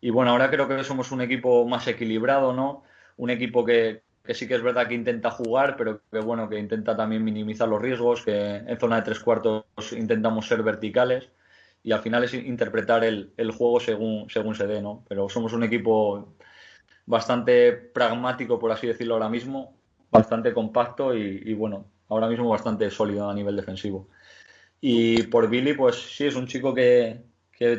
Y 0.00 0.10
bueno, 0.10 0.32
ahora 0.32 0.50
creo 0.50 0.68
que 0.68 0.82
somos 0.84 1.12
un 1.12 1.22
equipo 1.22 1.66
más 1.66 1.86
equilibrado, 1.86 2.52
¿no? 2.52 2.82
Un 3.16 3.30
equipo 3.30 3.64
que, 3.64 4.02
sí 4.30 4.48
que 4.48 4.56
es 4.56 4.62
verdad 4.62 4.88
que 4.88 4.94
intenta 4.94 5.30
jugar, 5.30 5.76
pero 5.76 6.00
que 6.10 6.18
bueno, 6.18 6.48
que 6.48 6.58
intenta 6.58 6.96
también 6.96 7.22
minimizar 7.22 7.68
los 7.68 7.80
riesgos, 7.80 8.24
que 8.24 8.56
en 8.56 8.78
zona 8.80 8.96
de 8.96 9.02
tres 9.02 9.20
cuartos 9.20 9.64
intentamos 9.92 10.48
ser 10.48 10.64
verticales 10.64 11.30
y 11.84 11.92
al 11.92 12.00
final 12.00 12.24
es 12.24 12.32
interpretar 12.32 13.04
el, 13.04 13.30
juego 13.56 13.78
según, 13.78 14.28
según 14.30 14.54
se 14.54 14.66
dé, 14.66 14.80
¿no? 14.80 15.04
Pero 15.06 15.28
somos 15.28 15.52
un 15.52 15.64
equipo 15.64 16.34
bastante 17.04 17.72
pragmático, 17.72 18.58
por 18.58 18.72
así 18.72 18.86
decirlo 18.86 19.14
ahora 19.14 19.28
mismo, 19.28 19.74
bastante 20.10 20.54
compacto 20.54 21.14
y, 21.14 21.52
bueno, 21.52 21.84
ahora 22.08 22.26
mismo 22.26 22.48
bastante 22.48 22.90
sólido 22.90 23.28
a 23.28 23.34
nivel 23.34 23.54
defensivo. 23.54 24.08
Y 24.80 25.24
por 25.24 25.50
Billy, 25.50 25.74
pues 25.74 25.96
sí, 25.96 26.24
es 26.26 26.36
un 26.36 26.46
chico 26.46 26.72
que, 26.72 27.20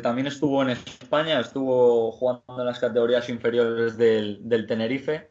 también 0.02 0.28
estuvo 0.28 0.62
en 0.62 0.70
España, 0.70 1.40
estuvo 1.40 2.12
jugando 2.12 2.60
en 2.60 2.66
las 2.66 2.78
categorías 2.78 3.28
inferiores 3.28 3.98
del, 3.98 4.66
Tenerife, 4.68 5.28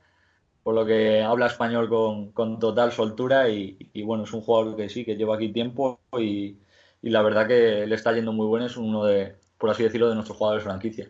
por 0.63 0.75
lo 0.75 0.85
que 0.85 1.21
habla 1.21 1.47
español 1.47 1.87
con, 2.33 2.59
total 2.59 2.91
soltura 2.91 3.49
y, 3.49 3.77
y, 3.93 4.03
bueno, 4.03 4.25
es 4.25 4.33
un 4.33 4.41
jugador 4.41 4.75
que 4.75 4.89
sí, 4.89 5.05
que 5.05 5.15
lleva 5.15 5.35
aquí 5.35 5.53
tiempo 5.53 6.01
y, 6.19 6.57
y 7.05 7.11
la 7.11 7.21
verdad 7.21 7.47
que 7.47 7.85
le 7.85 7.93
está 7.93 8.13
yendo 8.13 8.33
muy 8.33 8.47
bueno, 8.47 8.65
es 8.65 8.77
uno 8.77 9.05
de, 9.05 9.35
por 9.59 9.69
así 9.69 9.83
decirlo, 9.83 10.09
de 10.09 10.15
nuestros 10.15 10.39
jugadores 10.39 10.63
franquicia. 10.63 11.07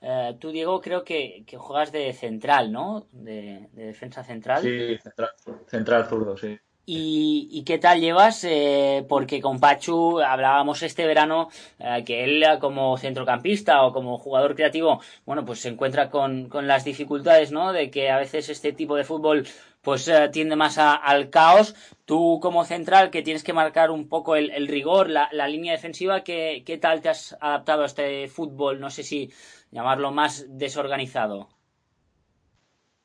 Eh, 0.00 0.36
tú, 0.40 0.50
Diego, 0.50 0.80
creo 0.80 1.04
que, 1.04 1.44
juegas 1.56 1.92
de 1.92 2.12
central, 2.12 2.72
¿no? 2.72 3.06
De, 3.12 3.68
defensa 3.72 4.24
central. 4.24 4.62
Sí, 4.62 4.98
central, 4.98 5.30
central 5.68 6.06
zurdo, 6.06 6.36
sí. 6.36 6.58
¿Y, 6.88 7.62
qué 7.64 7.78
tal 7.78 8.00
llevas? 8.00 8.42
Eh, 8.44 9.04
porque 9.08 9.40
con 9.40 9.60
Pachu 9.60 10.20
hablábamos 10.20 10.82
este 10.82 11.06
verano 11.06 11.50
eh, 11.78 12.02
que 12.04 12.24
él 12.24 12.44
como 12.60 12.98
centrocampista 12.98 13.84
o 13.84 13.92
como 13.92 14.18
jugador 14.18 14.56
creativo, 14.56 15.00
bueno, 15.24 15.44
pues 15.44 15.60
se 15.60 15.68
encuentra 15.68 16.10
con, 16.10 16.48
con 16.48 16.66
las 16.66 16.84
dificultades, 16.84 17.52
¿no? 17.52 17.72
De 17.72 17.92
que 17.92 18.10
a 18.10 18.18
veces 18.18 18.48
este 18.48 18.72
tipo 18.72 18.96
de 18.96 19.04
fútbol 19.04 19.46
pues 19.86 20.08
eh, 20.08 20.28
tiende 20.32 20.56
más 20.56 20.78
al 20.78 21.30
caos. 21.30 21.76
Tú 22.06 22.40
como 22.42 22.64
central 22.64 23.10
que 23.10 23.22
tienes 23.22 23.44
que 23.44 23.52
marcar 23.52 23.92
un 23.92 24.08
poco 24.08 24.34
el, 24.34 24.66
rigor, 24.66 25.08
la, 25.08 25.28
la, 25.30 25.46
línea 25.46 25.74
defensiva, 25.74 26.24
¿qué, 26.24 26.64
¿qué 26.66 26.76
tal 26.76 27.00
te 27.02 27.08
has 27.08 27.36
adaptado 27.40 27.84
a 27.84 27.86
este 27.86 28.26
fútbol? 28.26 28.80
No 28.80 28.90
sé 28.90 29.04
si 29.04 29.30
llamarlo 29.70 30.10
más 30.10 30.44
desorganizado. 30.48 31.50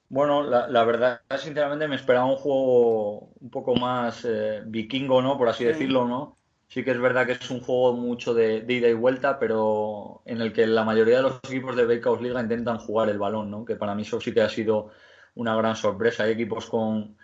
Bueno, 0.09 0.41
la, 0.41 0.83
verdad, 0.83 1.21
sinceramente 1.37 1.87
me 1.87 1.97
esperaba 1.97 2.25
un 2.25 2.37
juego 2.37 3.29
un 3.39 3.51
poco 3.51 3.75
más 3.75 4.25
eh, 4.25 4.63
vikingo, 4.65 5.21
¿no? 5.21 5.37
Por 5.37 5.49
así 5.49 5.63
decirlo, 5.63 6.07
¿no? 6.07 6.39
Sí 6.67 6.83
que 6.83 6.91
es 6.91 6.99
verdad 6.99 7.27
que 7.27 7.33
es 7.33 7.51
un 7.51 7.61
juego 7.61 7.93
mucho 7.93 8.33
de, 8.33 8.65
ida 8.67 8.87
y 8.87 8.93
vuelta, 8.93 9.37
pero 9.37 10.23
en 10.25 10.41
el 10.41 10.51
que 10.51 10.65
la 10.65 10.83
mayoría 10.83 11.17
de 11.17 11.23
los 11.23 11.35
equipos 11.43 11.75
de 11.75 11.85
Bakehouse 11.85 12.21
Liga 12.23 12.41
intentan 12.41 12.79
jugar 12.79 13.09
el 13.09 13.19
balón, 13.19 13.51
¿no? 13.51 13.65
Que 13.65 13.75
para 13.75 13.93
mí 13.93 14.01
eso 14.01 14.19
sí 14.19 14.33
que 14.33 14.41
ha 14.41 14.49
sido 14.49 14.89
una 15.35 15.55
gran 15.55 15.75
sorpresa. 15.75 16.23
Hay 16.23 16.31
equipos 16.31 16.65
con, 16.67 17.15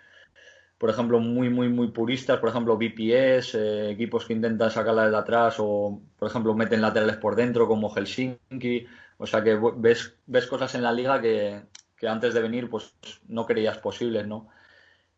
por 0.78 0.90
ejemplo, 0.90 1.20
muy, 1.20 1.50
muy, 1.50 1.68
muy 1.68 1.88
puristas, 1.88 2.38
por 2.38 2.50
ejemplo, 2.50 2.76
BPS, 2.76 3.54
eh, 3.54 3.90
equipos 3.90 4.24
que 4.24 4.34
intentan 4.34 4.70
sacarla 4.70 5.10
de 5.10 5.16
atrás 5.16 5.56
o, 5.58 6.00
por 6.18 6.28
ejemplo, 6.28 6.54
meten 6.54 6.82
laterales 6.82 7.16
por 7.16 7.36
dentro 7.36 7.66
como 7.66 7.90
Helsinki. 7.90 8.86
O 9.18 9.26
sea 9.26 9.42
que 9.42 9.58
ves, 9.76 10.14
ves 10.26 10.46
cosas 10.46 10.74
en 10.74 10.82
la 10.82 10.92
liga 10.92 11.20
que, 11.20 11.62
que 11.96 12.08
antes 12.08 12.32
de 12.34 12.40
venir 12.40 12.70
pues 12.70 12.94
no 13.26 13.46
creías 13.46 13.78
posibles, 13.78 14.26
¿no? 14.26 14.48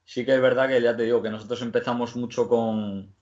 Sí 0.04 0.24
que 0.24 0.34
es 0.34 0.40
verdad 0.40 0.68
que 0.68 0.80
ya 0.80 0.96
te 0.96 1.04
digo 1.04 1.22
que 1.22 1.30
nosotros 1.30 1.62
empezamos 1.62 2.16
mucho 2.16 2.48
con, 2.48 3.14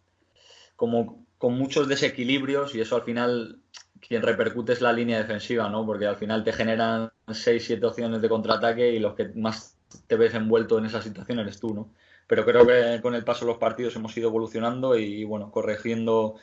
como, 0.77 1.27
con 1.37 1.55
muchos 1.55 1.89
desequilibrios 1.89 2.75
y 2.75 2.81
eso 2.81 2.97
al 2.97 3.03
final 3.03 3.59
quien 4.00 4.23
repercute 4.23 4.73
es 4.73 4.81
la 4.81 4.93
línea 4.93 5.19
defensiva, 5.19 5.69
¿no? 5.69 5.85
Porque 5.85 6.07
al 6.07 6.17
final 6.17 6.45
te 6.45 6.52
generan 6.52 7.11
6, 7.28 7.64
7 7.64 7.87
opciones 7.87 8.23
de 8.23 8.28
contraataque 8.28 8.90
y 8.90 8.99
los 8.99 9.14
que 9.14 9.28
más 9.35 9.78
te 10.07 10.17
ves 10.17 10.35
envuelto 10.35 10.78
en 10.78 10.87
esa 10.87 11.02
situación 11.02 11.38
eres 11.38 11.61
tú, 11.61 11.75
¿no? 11.75 11.93
Pero 12.26 12.45
creo 12.45 12.67
que 12.67 13.00
con 13.00 13.14
el 13.14 13.25
paso 13.25 13.45
de 13.45 13.52
los 13.52 13.59
partidos 13.59 13.97
hemos 13.97 14.17
ido 14.17 14.28
evolucionando 14.28 14.99
y, 14.99 15.25
bueno, 15.25 15.50
corrigiendo 15.50 16.37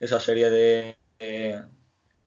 esa 0.00 0.18
serie 0.18 0.50
de, 0.50 1.64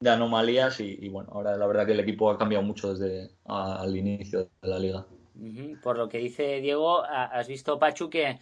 anomalías 0.06 0.80
y, 0.80 1.10
bueno, 1.10 1.30
ahora 1.34 1.58
la 1.58 1.68
verdad 1.68 1.86
que 1.86 1.92
el 1.92 2.00
equipo 2.00 2.30
ha 2.30 2.38
cambiado 2.38 2.64
mucho 2.64 2.94
desde 2.94 3.32
al 3.46 3.96
inicio 3.96 4.50
de 4.62 4.68
la 4.68 4.80
liga. 4.80 5.06
Por 5.82 5.98
lo 5.98 6.08
que 6.08 6.20
dice 6.20 6.62
Diego, 6.62 7.04
has 7.04 7.48
visto, 7.48 7.78
Pachu, 7.78 8.10
que, 8.10 8.40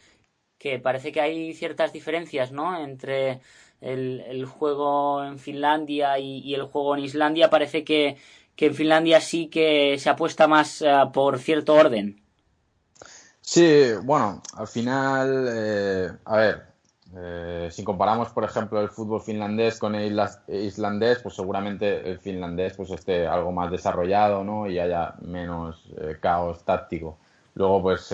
que 0.60 0.78
parece 0.78 1.12
que 1.12 1.22
hay 1.22 1.54
ciertas 1.54 1.92
diferencias, 1.92 2.52
¿no? 2.52 2.80
Entre 2.80 3.42
el, 3.82 4.46
juego 4.46 5.24
en 5.24 5.40
Finlandia 5.40 6.18
y, 6.20 6.54
el 6.54 6.64
juego 6.64 6.96
en 6.96 7.04
Islandia. 7.04 7.50
Parece 7.50 7.84
que, 7.84 8.18
que, 8.56 8.68
en 8.68 8.76
Finlandia 8.76 9.20
sí 9.20 9.48
que 9.48 9.98
se 10.00 10.10
apuesta 10.10 10.48
más 10.48 10.82
eh, 10.82 10.92
por 11.12 11.40
cierto 11.40 11.74
orden. 11.74 12.22
Sí, 13.42 13.92
bueno, 14.04 14.42
al 14.56 14.68
final, 14.68 15.48
eh, 15.52 16.10
a 16.26 16.38
ver, 16.38 16.64
eh, 17.18 17.70
si 17.72 17.84
comparamos, 17.84 18.30
por 18.30 18.44
ejemplo, 18.44 18.80
el 18.80 18.90
fútbol 18.90 19.22
finlandés 19.22 19.80
con 19.80 19.96
el 19.96 20.18
islandés, 20.48 21.20
pues 21.20 21.36
seguramente 21.36 22.10
el 22.10 22.20
finlandés 22.20 22.78
pues 22.78 22.92
esté 22.92 23.28
algo 23.28 23.52
más 23.52 23.72
desarrollado 23.72 24.44
¿no? 24.44 24.70
y 24.70 24.80
haya 24.80 25.16
menos 25.22 25.90
caos 26.22 26.64
táctico. 26.64 27.18
Luego, 27.56 27.82
pues 27.82 28.08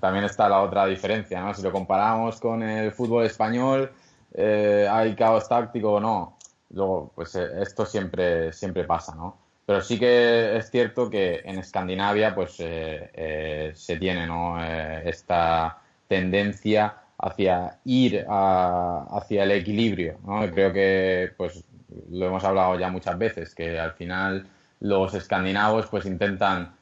también 0.00 0.24
está 0.24 0.48
la 0.48 0.62
otra 0.62 0.86
diferencia, 0.86 1.40
¿no? 1.40 1.54
Si 1.54 1.62
lo 1.62 1.70
comparamos 1.70 2.40
con 2.40 2.60
el 2.64 2.90
fútbol 2.90 3.24
español, 3.24 3.92
¿hay 4.36 5.14
caos 5.14 5.48
táctico 5.48 5.94
o 5.94 6.00
no? 6.00 6.36
luego, 6.70 7.12
pues 7.14 7.34
eh, 7.34 7.48
esto 7.60 7.86
siempre, 7.86 8.52
siempre 8.52 8.84
pasa, 8.84 9.14
¿no? 9.14 9.36
Pero 9.64 9.80
sí 9.80 9.98
que 9.98 10.56
es 10.56 10.70
cierto 10.70 11.10
que 11.10 11.40
en 11.44 11.58
Escandinavia, 11.58 12.34
pues 12.34 12.56
eh, 12.60 13.10
eh, 13.14 13.72
se 13.74 13.96
tiene, 13.96 14.26
¿no? 14.26 14.62
esta 14.62 15.78
tendencia 16.06 16.94
hacia 17.18 17.78
ir 17.84 18.24
hacia 18.28 19.42
el 19.42 19.50
equilibrio, 19.50 20.18
¿no? 20.24 20.48
Creo 20.52 20.72
que, 20.72 21.32
pues, 21.36 21.64
lo 22.10 22.26
hemos 22.26 22.44
hablado 22.44 22.78
ya 22.78 22.90
muchas 22.90 23.18
veces, 23.18 23.54
que 23.54 23.78
al 23.78 23.92
final 23.94 24.46
los 24.80 25.14
escandinavos, 25.14 25.86
pues, 25.86 26.06
intentan 26.06 26.72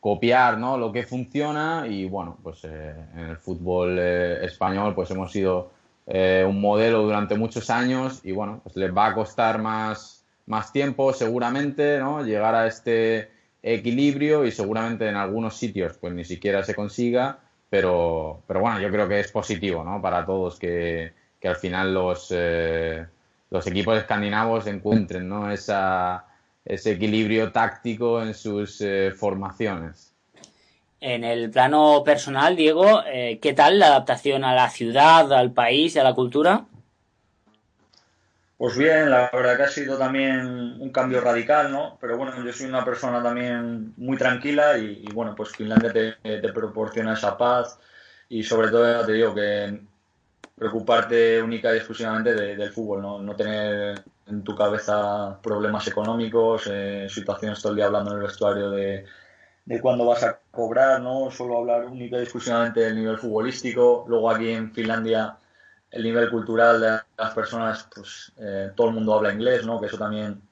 copiar 0.00 0.58
¿no? 0.58 0.78
lo 0.78 0.92
que 0.92 1.02
funciona 1.02 1.84
y 1.86 2.06
bueno, 2.06 2.38
pues 2.42 2.64
en 2.64 3.18
el 3.18 3.36
fútbol 3.36 3.98
español 3.98 4.94
pues 4.94 5.10
hemos 5.10 5.30
sido 5.30 5.70
eh, 6.12 6.44
un 6.46 6.60
modelo 6.60 7.02
durante 7.04 7.36
muchos 7.36 7.70
años 7.70 8.20
y 8.24 8.32
bueno, 8.32 8.60
pues 8.64 8.74
les 8.74 8.92
va 8.92 9.06
a 9.06 9.14
costar 9.14 9.62
más, 9.62 10.24
más 10.46 10.72
tiempo 10.72 11.12
seguramente, 11.12 12.00
¿no? 12.00 12.24
Llegar 12.24 12.56
a 12.56 12.66
este 12.66 13.30
equilibrio 13.62 14.44
y 14.44 14.50
seguramente 14.50 15.08
en 15.08 15.14
algunos 15.14 15.56
sitios 15.56 15.96
pues 15.98 16.12
ni 16.12 16.24
siquiera 16.24 16.64
se 16.64 16.74
consiga, 16.74 17.38
pero, 17.68 18.42
pero 18.48 18.58
bueno, 18.58 18.80
yo 18.80 18.90
creo 18.90 19.06
que 19.08 19.20
es 19.20 19.30
positivo, 19.30 19.84
¿no? 19.84 20.02
Para 20.02 20.26
todos 20.26 20.58
que, 20.58 21.12
que 21.38 21.46
al 21.46 21.56
final 21.56 21.94
los, 21.94 22.26
eh, 22.34 23.06
los 23.50 23.64
equipos 23.68 23.96
escandinavos 23.96 24.66
encuentren, 24.66 25.28
¿no? 25.28 25.52
Esa, 25.52 26.24
ese 26.64 26.90
equilibrio 26.90 27.52
táctico 27.52 28.20
en 28.20 28.34
sus 28.34 28.80
eh, 28.80 29.12
formaciones. 29.16 30.09
En 31.00 31.24
el 31.24 31.50
plano 31.50 32.02
personal, 32.04 32.56
Diego, 32.56 33.02
eh, 33.06 33.38
¿qué 33.40 33.54
tal 33.54 33.78
la 33.78 33.86
adaptación 33.86 34.44
a 34.44 34.54
la 34.54 34.68
ciudad, 34.68 35.32
al 35.32 35.50
país 35.52 35.96
a 35.96 36.04
la 36.04 36.14
cultura? 36.14 36.66
Pues 38.58 38.76
bien, 38.76 39.10
la 39.10 39.30
verdad 39.32 39.56
que 39.56 39.62
ha 39.62 39.68
sido 39.68 39.96
también 39.96 40.46
un 40.78 40.90
cambio 40.90 41.22
radical, 41.22 41.72
¿no? 41.72 41.96
Pero 41.98 42.18
bueno, 42.18 42.44
yo 42.44 42.52
soy 42.52 42.66
una 42.66 42.84
persona 42.84 43.22
también 43.22 43.94
muy 43.96 44.18
tranquila 44.18 44.76
y, 44.76 45.10
bueno, 45.14 45.34
pues 45.34 45.52
Finlandia 45.52 45.90
te, 45.90 46.52
proporciona 46.52 47.14
esa 47.14 47.38
paz 47.38 47.78
y 48.28 48.42
sobre 48.42 48.68
todo 48.68 49.06
te 49.06 49.12
digo 49.12 49.34
que 49.34 49.80
preocuparte 50.54 51.40
única 51.40 51.72
y 51.72 51.78
exclusivamente 51.78 52.34
del 52.34 52.70
fútbol, 52.70 53.00
¿no? 53.00 53.22
No 53.22 53.34
tener 53.34 54.04
en 54.26 54.44
tu 54.44 54.54
cabeza 54.54 55.38
problemas 55.42 55.88
económicos, 55.88 56.68
eh, 56.70 57.06
situaciones 57.08 57.62
todo 57.62 57.72
el 57.72 57.76
día 57.76 57.86
hablando 57.86 58.10
en 58.10 58.18
el 58.18 58.24
vestuario 58.24 58.70
de 58.70 59.06
de 59.70 59.80
cuándo 59.80 60.04
vas 60.04 60.24
a 60.24 60.40
cobrar, 60.50 61.00
no 61.00 61.30
solo 61.30 61.58
hablar 61.58 61.84
única 61.84 62.18
y 62.18 62.22
exclusivamente 62.22 62.80
del 62.80 62.96
nivel 62.96 63.18
futbolístico. 63.18 64.04
Luego 64.08 64.28
aquí 64.28 64.48
en 64.50 64.72
Finlandia 64.72 65.36
el 65.92 66.02
nivel 66.02 66.28
cultural 66.28 66.80
de 66.80 66.98
las 67.16 67.34
personas, 67.34 67.88
pues 67.94 68.32
eh, 68.38 68.72
todo 68.74 68.88
el 68.88 68.94
mundo 68.94 69.14
habla 69.14 69.32
inglés, 69.32 69.64
¿no? 69.64 69.80
Que 69.80 69.86
eso 69.86 69.96
también 69.96 70.42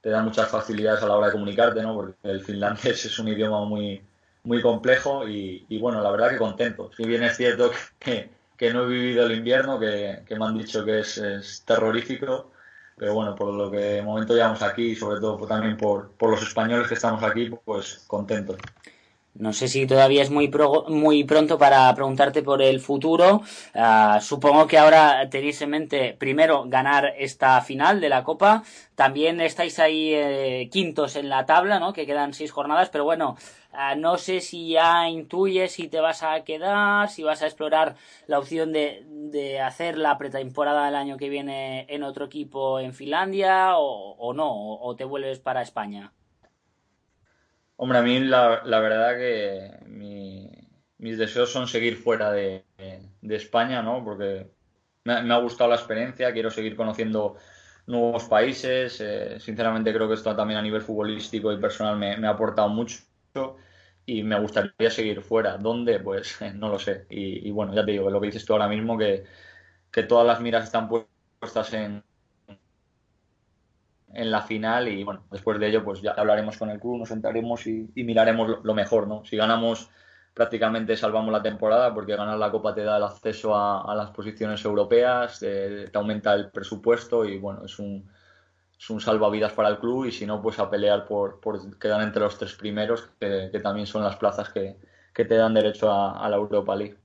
te 0.00 0.08
da 0.08 0.22
muchas 0.22 0.48
facilidades 0.48 1.02
a 1.02 1.06
la 1.06 1.18
hora 1.18 1.26
de 1.26 1.32
comunicarte, 1.34 1.82
¿no? 1.82 1.94
Porque 1.94 2.16
el 2.22 2.40
finlandés 2.40 3.04
es 3.04 3.18
un 3.18 3.28
idioma 3.28 3.62
muy, 3.66 4.02
muy 4.44 4.62
complejo 4.62 5.28
y, 5.28 5.78
bueno, 5.78 6.00
la 6.00 6.10
verdad 6.10 6.30
que 6.30 6.38
contento. 6.38 6.90
Si 6.96 7.04
bien 7.04 7.22
es 7.22 7.36
cierto 7.36 7.70
que, 7.98 8.30
que 8.56 8.72
no 8.72 8.84
he 8.84 8.88
vivido 8.88 9.26
el 9.26 9.32
invierno, 9.32 9.78
que, 9.78 10.22
que 10.26 10.36
me 10.36 10.46
han 10.46 10.56
dicho 10.56 10.82
que 10.82 11.00
es, 11.00 11.18
es 11.18 11.62
terrorífico, 11.66 12.49
pero 13.00 13.14
bueno, 13.14 13.34
por 13.34 13.54
lo 13.54 13.70
que 13.70 13.78
de 13.78 14.02
momento 14.02 14.34
llevamos 14.34 14.60
aquí 14.60 14.94
sobre 14.94 15.20
todo 15.20 15.46
también 15.46 15.78
por, 15.78 16.10
por 16.18 16.28
los 16.32 16.42
españoles 16.42 16.86
que 16.86 16.92
estamos 16.92 17.22
aquí, 17.22 17.50
pues 17.64 18.04
contentos. 18.06 18.58
No 19.34 19.52
sé 19.52 19.68
si 19.68 19.86
todavía 19.86 20.22
es 20.22 20.30
muy, 20.30 20.50
muy 20.88 21.24
pronto 21.24 21.56
para 21.56 21.94
preguntarte 21.94 22.42
por 22.42 22.60
el 22.60 22.80
futuro. 22.80 23.42
Ah, 23.74 24.18
supongo 24.20 24.66
que 24.66 24.76
ahora 24.76 25.30
tenéis 25.30 25.62
en 25.62 25.70
mente 25.70 26.16
primero 26.18 26.64
ganar 26.66 27.14
esta 27.16 27.60
final 27.60 28.00
de 28.00 28.08
la 28.08 28.24
Copa. 28.24 28.64
También 28.96 29.40
estáis 29.40 29.78
ahí 29.78 30.12
eh, 30.14 30.68
quintos 30.70 31.16
en 31.16 31.28
la 31.28 31.46
tabla, 31.46 31.78
¿no? 31.78 31.92
Que 31.92 32.06
quedan 32.06 32.34
seis 32.34 32.50
jornadas, 32.50 32.90
pero 32.90 33.04
bueno, 33.04 33.36
ah, 33.72 33.94
no 33.94 34.18
sé 34.18 34.40
si 34.40 34.70
ya 34.70 35.08
intuyes 35.08 35.72
si 35.72 35.88
te 35.88 36.00
vas 36.00 36.22
a 36.24 36.42
quedar, 36.42 37.08
si 37.08 37.22
vas 37.22 37.42
a 37.42 37.46
explorar 37.46 37.94
la 38.26 38.38
opción 38.40 38.72
de, 38.72 39.04
de 39.06 39.60
hacer 39.60 39.96
la 39.96 40.18
pretemporada 40.18 40.86
del 40.86 40.96
año 40.96 41.16
que 41.16 41.28
viene 41.28 41.86
en 41.88 42.02
otro 42.02 42.26
equipo 42.26 42.80
en 42.80 42.92
Finlandia 42.94 43.78
o, 43.78 44.16
o 44.18 44.34
no, 44.34 44.50
o 44.80 44.96
te 44.96 45.04
vuelves 45.04 45.38
para 45.38 45.62
España. 45.62 46.12
Hombre, 47.82 47.98
a 47.98 48.02
mí 48.02 48.20
la, 48.20 48.60
verdad 48.62 49.16
que 49.16 49.70
mis 50.98 51.16
deseos 51.16 51.50
son 51.50 51.66
seguir 51.66 51.96
fuera 51.96 52.30
de, 52.30 52.66
España, 53.22 53.82
¿no? 53.82 54.04
Porque 54.04 54.50
me, 55.04 55.14
ha 55.14 55.38
gustado 55.38 55.70
la 55.70 55.76
experiencia, 55.76 56.30
quiero 56.34 56.50
seguir 56.50 56.76
conociendo 56.76 57.36
nuevos 57.86 58.24
países. 58.24 59.00
Eh, 59.00 59.40
sinceramente 59.40 59.94
creo 59.94 60.06
que 60.08 60.14
esto 60.14 60.36
también 60.36 60.58
a 60.58 60.62
nivel 60.62 60.82
futbolístico 60.82 61.50
y 61.54 61.58
personal 61.58 61.96
me, 61.96 62.26
ha 62.26 62.30
aportado 62.30 62.68
mucho 62.68 63.02
y 64.04 64.24
me 64.24 64.38
gustaría 64.38 64.90
seguir 64.90 65.22
fuera. 65.22 65.56
¿Dónde? 65.56 66.00
Pues 66.00 66.36
no 66.56 66.68
lo 66.68 66.78
sé. 66.78 67.06
Y, 67.08 67.50
bueno, 67.50 67.74
ya 67.74 67.82
te 67.82 67.92
digo, 67.92 68.10
lo 68.10 68.20
que 68.20 68.26
dices 68.26 68.44
tú 68.44 68.52
ahora 68.52 68.68
mismo, 68.68 68.98
que, 68.98 69.24
que 69.90 70.02
todas 70.02 70.26
las 70.26 70.42
miras 70.42 70.64
están 70.64 70.86
puestas 70.86 71.72
en, 71.72 72.04
en 74.14 74.30
la 74.30 74.42
final 74.42 74.88
y 74.88 75.04
bueno, 75.04 75.24
después 75.30 75.58
de 75.58 75.68
ello 75.68 75.84
pues 75.84 76.00
ya 76.02 76.12
hablaremos 76.12 76.56
con 76.56 76.70
el 76.70 76.80
club, 76.80 76.98
nos 76.98 77.08
sentaremos 77.08 77.66
y, 77.66 77.90
miraremos 77.94 78.58
lo, 78.62 78.74
mejor, 78.74 79.06
¿no? 79.06 79.24
Si 79.24 79.36
ganamos 79.36 79.90
prácticamente 80.34 80.96
salvamos 80.96 81.32
la 81.32 81.42
temporada 81.42 81.92
porque 81.94 82.16
ganar 82.16 82.38
la 82.38 82.50
Copa 82.50 82.74
te 82.74 82.84
da 82.84 82.96
el 82.96 83.04
acceso 83.04 83.54
a, 83.56 83.94
las 83.94 84.10
posiciones 84.10 84.64
europeas, 84.64 85.40
te, 85.40 85.90
aumenta 85.94 86.34
el 86.34 86.50
presupuesto 86.50 87.24
y 87.24 87.38
bueno, 87.38 87.64
es 87.64 87.78
un, 87.78 88.10
es 88.78 88.90
un 88.90 89.00
salvavidas 89.00 89.52
para 89.52 89.68
el 89.68 89.78
club 89.78 90.06
y 90.06 90.12
si 90.12 90.26
no 90.26 90.42
pues 90.42 90.58
a 90.58 90.70
pelear 90.70 91.06
por, 91.06 91.40
por 91.40 91.78
quedar 91.78 92.02
entre 92.02 92.22
los 92.22 92.38
tres 92.38 92.54
primeros 92.54 93.10
que, 93.20 93.50
también 93.62 93.86
son 93.86 94.02
las 94.02 94.16
plazas 94.16 94.48
que, 94.50 94.76
que 95.14 95.24
te 95.24 95.36
dan 95.36 95.54
derecho 95.54 95.92
a 95.92 96.28
la 96.28 96.36
Europa 96.36 96.74
League. 96.76 96.96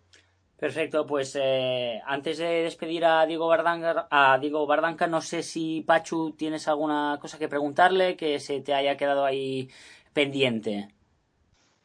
Perfecto, 0.57 1.05
pues 1.05 1.37
eh, 1.39 2.01
antes 2.05 2.37
de 2.37 2.63
despedir 2.63 3.03
a 3.03 3.25
Diego, 3.25 3.47
Bardanca, 3.47 4.07
a 4.09 4.37
Diego 4.39 4.65
Bardanca, 4.65 5.05
no 5.05 5.19
sé 5.19 5.43
si 5.43 5.81
Pachu 5.81 6.31
tienes 6.31 6.69
alguna 6.69 7.17
cosa 7.19 7.37
que 7.37 7.49
preguntarle 7.49 8.15
que 8.15 8.39
se 8.39 8.61
te 8.61 8.73
haya 8.73 8.95
quedado 8.95 9.25
ahí 9.25 9.69
pendiente. 10.13 10.87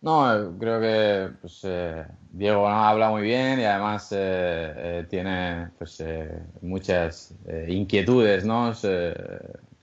No, 0.02 0.56
creo 0.58 0.80
que 0.80 1.36
pues, 1.40 1.62
eh, 1.64 2.04
Diego 2.30 2.68
habla 2.68 3.10
muy 3.10 3.22
bien 3.22 3.58
y 3.58 3.64
además 3.64 4.08
eh, 4.16 5.04
tiene 5.10 5.70
pues, 5.76 6.04
muchas 6.62 7.34
inquietudes, 7.66 8.44
¿no? 8.44 8.72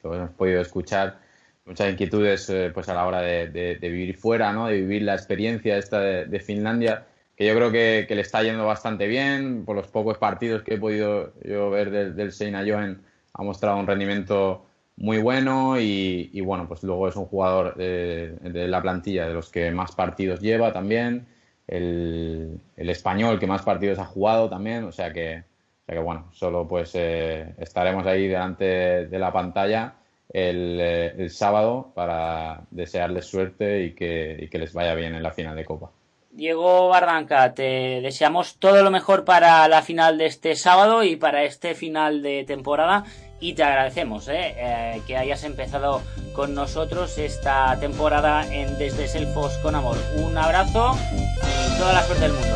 lo 0.03 0.13
hemos 0.13 0.31
podido 0.31 0.61
escuchar, 0.61 1.19
muchas 1.65 1.91
inquietudes 1.91 2.49
pues, 2.73 2.87
a 2.87 2.93
la 2.93 3.05
hora 3.05 3.21
de, 3.21 3.77
vivir 3.81 4.15
fuera, 4.15 4.53
¿no? 4.53 4.67
de 4.67 4.75
vivir 4.75 5.01
la 5.01 5.13
experiencia 5.13 5.77
esta 5.77 5.99
de 5.99 6.39
Finlandia 6.39 7.05
que 7.37 7.45
yo 7.45 7.55
creo 7.55 7.71
que, 7.71 8.07
le 8.09 8.21
está 8.21 8.43
yendo 8.43 8.65
bastante 8.65 9.07
bien. 9.07 9.63
Por 9.63 9.75
los 9.75 9.87
pocos 9.87 10.17
partidos 10.17 10.63
que 10.63 10.73
he 10.73 10.77
podido 10.79 11.33
yo 11.43 11.69
ver 11.69 11.91
del, 11.91 12.15
del 12.15 12.31
Seina 12.33 12.65
Joen, 12.67 13.01
ha 13.33 13.43
mostrado 13.43 13.77
un 13.77 13.87
rendimiento 13.87 14.65
muy 14.97 15.19
bueno 15.19 15.79
y, 15.79 16.41
bueno, 16.41 16.67
pues 16.67 16.83
luego 16.83 17.07
es 17.07 17.15
un 17.15 17.25
jugador 17.25 17.75
de, 17.75 18.67
la 18.67 18.81
plantilla 18.81 19.27
de 19.27 19.33
los 19.33 19.49
que 19.49 19.71
más 19.71 19.93
partidos 19.93 20.41
lleva 20.41 20.73
también. 20.73 21.27
El, 21.67 22.59
español 22.75 23.39
que 23.39 23.47
más 23.47 23.61
partidos 23.61 23.99
ha 23.99 24.05
jugado 24.05 24.49
también, 24.49 24.85
o 24.85 24.91
sea 24.91 25.13
que, 25.13 25.43
que 25.87 25.99
bueno, 25.99 26.29
solo 26.33 26.67
pues 26.67 26.91
eh, 26.95 27.53
estaremos 27.59 28.05
ahí 28.07 28.27
delante 28.27 29.07
de 29.07 29.19
la 29.19 29.31
pantalla 29.31 29.95
el, 30.33 30.79
eh, 30.81 31.13
el, 31.17 31.29
sábado 31.29 31.91
para 31.93 32.61
desearles 32.71 33.25
suerte 33.25 33.83
y 33.83 33.93
que 33.93 34.49
les 34.53 34.73
vaya 34.73 34.95
bien 34.95 35.15
en 35.15 35.23
la 35.23 35.31
final 35.31 35.55
de 35.55 35.65
Copa. 35.65 35.91
Diego 36.31 36.89
Barranca, 36.89 37.53
te 37.53 38.01
deseamos 38.01 38.57
todo 38.57 38.83
lo 38.83 38.91
mejor 38.91 39.25
para 39.25 39.67
la 39.67 39.81
final 39.81 40.17
de 40.17 40.27
este 40.27 40.55
sábado 40.55 41.03
y 41.03 41.15
para 41.15 41.43
este 41.43 41.73
final 41.73 42.21
de 42.21 42.43
temporada 42.43 43.05
y 43.39 43.53
te 43.53 43.63
agradecemos 43.63 44.27
¿eh? 44.27 44.55
Eh, 44.57 45.01
que 45.05 45.17
hayas 45.17 45.43
empezado 45.43 46.01
con 46.33 46.53
nosotros 46.53 47.17
esta 47.17 47.77
temporada 47.79 48.45
en 48.53 48.77
Desde 48.77 49.07
Selfos 49.07 49.53
con 49.63 49.75
Amor. 49.75 49.97
Un 50.17 50.37
abrazo 50.37 50.97
y 51.13 51.77
toda 51.79 51.93
la 51.93 52.03
suerte 52.03 52.23
del 52.23 52.33
mundo. 52.33 52.55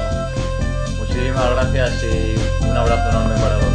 Muchísimas 0.99 1.51
gracias 1.51 2.03
y 2.03 2.65
un 2.65 2.77
abrazo 2.77 3.09
enorme 3.09 3.35
para 3.41 3.57
los 3.57 3.70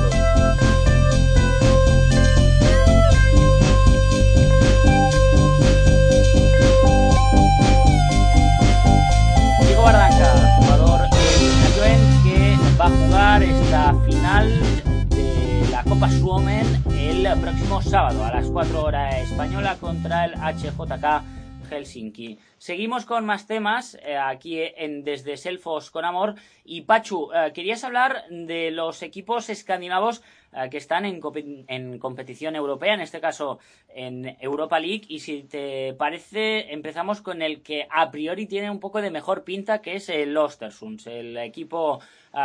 próximo 17.66 17.90
sábado 17.90 18.24
a 18.24 18.31
las 18.31 18.48
4 18.48 18.85
horas 18.85 19.29
española 19.29 19.76
contra 19.81 20.24
el 20.24 20.35
HJK 20.35 21.24
Helsinki. 21.68 22.38
Seguimos 22.59 23.05
con 23.05 23.26
más 23.26 23.48
temas 23.48 23.98
eh, 24.05 24.16
aquí 24.16 24.61
en 24.61 25.02
Desde 25.02 25.37
Selfos 25.37 25.90
con 25.90 26.05
Amor. 26.05 26.37
Y 26.64 26.83
Pachu, 26.83 27.31
eh, 27.33 27.52
querías 27.52 27.83
hablar 27.83 28.22
de 28.31 28.70
los 28.70 29.02
equipos 29.02 29.48
escandinavos 29.50 30.22
eh, 30.52 30.68
que 30.70 30.76
están 30.76 31.07
en, 31.07 31.20
en, 31.66 31.98
competición 31.98 32.55
europea, 32.55 32.94
en 32.94 33.00
este 33.00 33.20
caso 33.20 33.59
en 33.88 34.37
Europa 34.40 34.79
League. 34.79 35.07
Y 35.09 35.18
si 35.18 35.42
te 35.42 35.92
parece, 35.94 36.72
empezamos 36.72 37.20
con 37.20 37.42
el 37.42 37.62
que 37.62 37.88
a 37.90 38.12
priori 38.12 38.46
tiene 38.46 38.70
un 38.70 38.79
poco 38.79 39.02
de 39.02 39.11
mejor 39.11 39.42
pinta, 39.42 39.83
que 39.83 39.96
es 39.96 40.09
el 40.09 40.37
Ostersunds, 40.37 41.09
el 41.09 41.37
equipo 41.38 42.00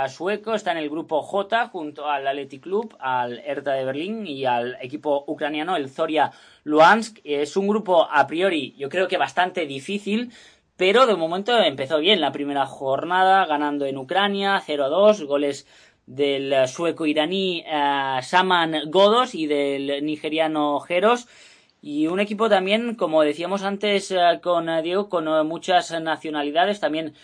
sueco. 0.09 0.53
Está 0.53 0.71
en 0.71 0.77
el 0.77 0.89
grupo 0.89 1.21
J 1.21 1.67
junto 1.67 2.09
al 2.09 2.27
Athletic 2.27 2.63
Club, 2.63 2.95
al 2.99 3.39
Hertha 3.39 3.73
de 3.73 3.85
Berlín 3.85 4.25
y 4.27 4.45
al 4.45 4.77
equipo 4.81 5.23
ucraniano, 5.27 5.75
el 5.75 5.89
Zoria 5.89 6.31
Luhansk. 6.63 7.19
Es 7.23 7.57
un 7.57 7.67
grupo 7.67 8.07
a 8.09 8.25
priori, 8.27 8.73
yo 8.77 8.89
creo 8.89 9.07
que 9.07 9.17
bastante 9.17 9.65
difícil. 9.65 10.31
Pero 10.77 11.05
de 11.05 11.15
momento 11.15 11.57
empezó 11.57 11.99
bien 11.99 12.21
la 12.21 12.31
primera 12.31 12.65
jornada, 12.65 13.45
ganando 13.45 13.85
en 13.85 13.97
Ucrania 13.97 14.61
0 14.65 14.85
a 14.85 14.89
2, 14.89 15.23
goles 15.25 15.67
del 16.07 16.67
sueco 16.67 17.05
iraní 17.05 17.63
uh, 17.67 18.21
Saman 18.21 18.89
Godos 18.89 19.35
y 19.35 19.45
del 19.45 20.03
nigeriano 20.03 20.79
Jeros. 20.79 21.27
Y 21.81 22.07
un 22.07 22.19
equipo 22.19 22.47
también, 22.47 22.95
como 22.95 23.23
decíamos 23.23 23.63
antes 23.63 24.11
uh, 24.11 24.39
con 24.41 24.69
uh, 24.69 24.81
Diego, 24.81 25.09
con 25.09 25.47
muchas 25.47 25.91
nacionalidades, 25.99 26.79
también 26.79 27.15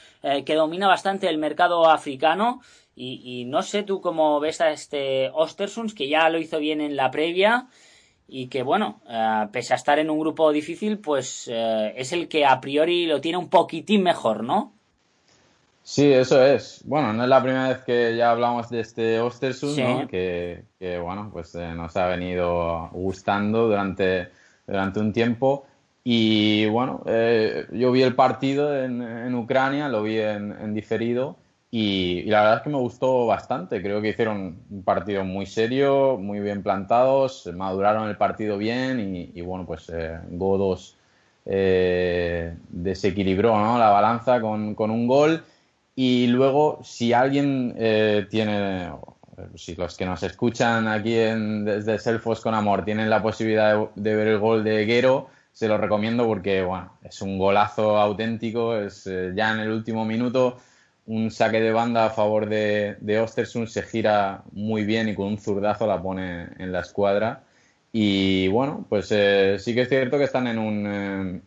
que 0.46 0.56
domina 0.56 0.88
bastante 0.88 1.30
el 1.30 1.38
mercado 1.38 1.89
africano. 1.89 2.62
Y, 2.96 3.22
y, 3.24 3.46
no 3.46 3.62
sé 3.62 3.84
tú 3.84 4.02
cómo 4.02 4.39
ves 4.39 4.60
a 4.60 4.72
este 4.72 5.30
Ostersunds, 5.32 5.93
que 5.93 6.10
ya 6.10 6.28
lo 6.30 6.39
hizo 6.39 6.58
bien 6.58 6.82
en 6.82 6.96
la 6.96 7.12
previa 7.12 7.67
y 8.28 8.48
que 8.48 8.63
bueno, 8.63 9.00
pese 9.52 9.74
a 9.74 9.76
estar 9.78 10.00
en 10.00 10.10
un 10.10 10.20
grupo 10.20 10.52
difícil, 10.52 10.98
pues 10.98 11.48
es 11.48 12.12
el 12.12 12.28
que 12.28 12.43
a 12.43 12.60
priori 12.60 13.06
lo 13.06 13.22
tiene 13.22 13.38
un 13.38 13.50
poquitín 13.50 14.02
mejor, 14.02 14.43
¿no? 14.43 14.74
Sí, 15.88 16.12
eso 16.12 16.43
es. 16.43 16.82
Bueno, 16.84 17.13
no 17.13 17.24
es 17.24 17.30
la 17.30 17.41
primera 17.41 17.70
vez 17.70 17.78
que 17.86 18.13
ya 18.17 18.32
hablamos 18.32 18.70
de 18.70 18.82
este 18.82 19.22
Ostersund, 19.22 19.80
¿no? 19.80 20.06
que, 20.10 20.65
bueno, 21.02 21.30
pues 21.32 21.56
eh, 21.56 21.74
nos 21.74 21.96
ha 21.96 22.08
venido 22.08 22.89
gustando 22.91 23.70
durante, 23.70 24.28
durante 24.68 25.00
un 25.00 25.14
tiempo. 25.14 25.66
Y 26.04 26.68
bueno, 26.68 27.02
eh, 27.08 27.66
yo 27.72 27.92
vi 27.92 28.04
el 28.04 28.16
partido 28.16 28.78
en, 28.78 29.02
en 29.02 29.36
Ucrania, 29.36 29.90
lo 29.90 30.04
vi 30.04 30.20
en, 30.20 30.74
diferido 30.74 31.36
y, 31.72 32.24
la 32.24 32.42
verdad 32.42 32.58
es 32.58 32.64
que 32.64 32.70
me 32.70 32.78
gustó 32.78 33.26
bastante. 33.26 33.82
Creo 33.82 34.02
que 34.02 34.10
hicieron 34.10 34.60
un 34.70 34.84
partido 34.84 35.24
muy 35.26 35.46
serio, 35.46 36.18
muy 36.18 36.40
bien 36.40 36.64
plantados, 36.64 37.50
maduraron 37.54 38.08
el 38.10 38.18
partido 38.18 38.58
bien 38.58 39.32
y, 39.34 39.42
bueno, 39.42 39.66
pues 39.66 39.92
eh, 39.94 40.20
Godos 40.30 40.96
desequilibró 42.70 43.58
¿no? 43.58 43.80
la 43.80 43.90
balanza 43.90 44.42
con, 44.42 44.76
con 44.76 44.92
un 44.92 45.08
gol 45.08 45.44
y 46.00 46.28
luego, 46.28 46.80
si 46.84 47.12
alguien 47.12 47.74
eh, 47.76 48.28
tiene, 48.30 48.92
si 49.56 49.76
los 49.76 49.95
que 49.97 50.06
nos 50.06 50.23
escuchan 50.23 50.88
aquí 50.88 51.15
en, 51.15 51.65
desde 51.65 52.00
Selfos 52.00 52.41
con 52.41 52.54
Amor 52.54 52.84
tienen 52.86 53.10
la 53.10 53.21
posibilidad 53.21 53.89
de, 53.95 54.15
ver 54.15 54.28
el 54.28 54.39
gol 54.39 54.63
de 54.63 54.86
Guero, 54.86 55.30
se 55.52 55.67
lo 55.67 55.78
recomiendo 55.78 56.26
porque, 56.26 56.62
bueno, 56.62 56.93
es 57.04 57.21
un 57.21 57.38
golazo 57.38 57.97
auténtico, 57.97 58.76
es 58.76 59.08
eh, 59.08 59.34
ya 59.36 59.54
en 59.54 59.60
el 59.60 59.71
último 59.71 60.06
minuto 60.06 60.58
un 61.08 61.32
saque 61.32 61.62
de 61.62 61.71
banda 61.71 62.06
a 62.06 62.10
favor 62.10 62.50
de, 62.50 62.97
de 63.00 63.19
Ostersund, 63.19 63.67
se 63.67 63.82
gira 63.84 64.43
muy 64.52 64.84
bien 64.86 65.08
y 65.08 65.15
con 65.15 65.28
un 65.28 65.38
zurdazo 65.38 65.88
la 65.88 66.02
pone 66.02 66.47
en 66.58 66.71
la 66.71 66.82
escuadra. 66.82 67.43
Y 67.93 68.50
bueno, 68.50 68.86
pues 68.89 69.08
eh, 69.12 69.58
sí 69.60 69.73
que 69.73 69.82
es 69.82 69.89
cierto 69.89 70.17
que 70.17 70.26
están 70.26 70.47
en 70.47 70.60
un, 70.60 71.41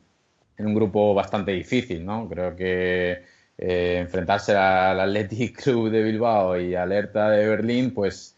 en 0.57 0.67
un 0.67 0.75
grupo 0.75 1.15
bastante 1.15 1.53
difícil, 1.53 2.05
¿no? 2.05 2.29
Creo 2.29 2.57
que 2.57 3.23
eh, 3.63 3.99
enfrentarse 4.01 4.57
al 4.57 4.99
Athletic 5.01 5.63
Club 5.63 5.91
de 5.91 6.03
Bilbao 6.03 6.59
y 6.59 6.75
Alerta 6.75 7.29
de 7.29 7.47
Berlín, 7.47 7.93
pues, 7.93 8.35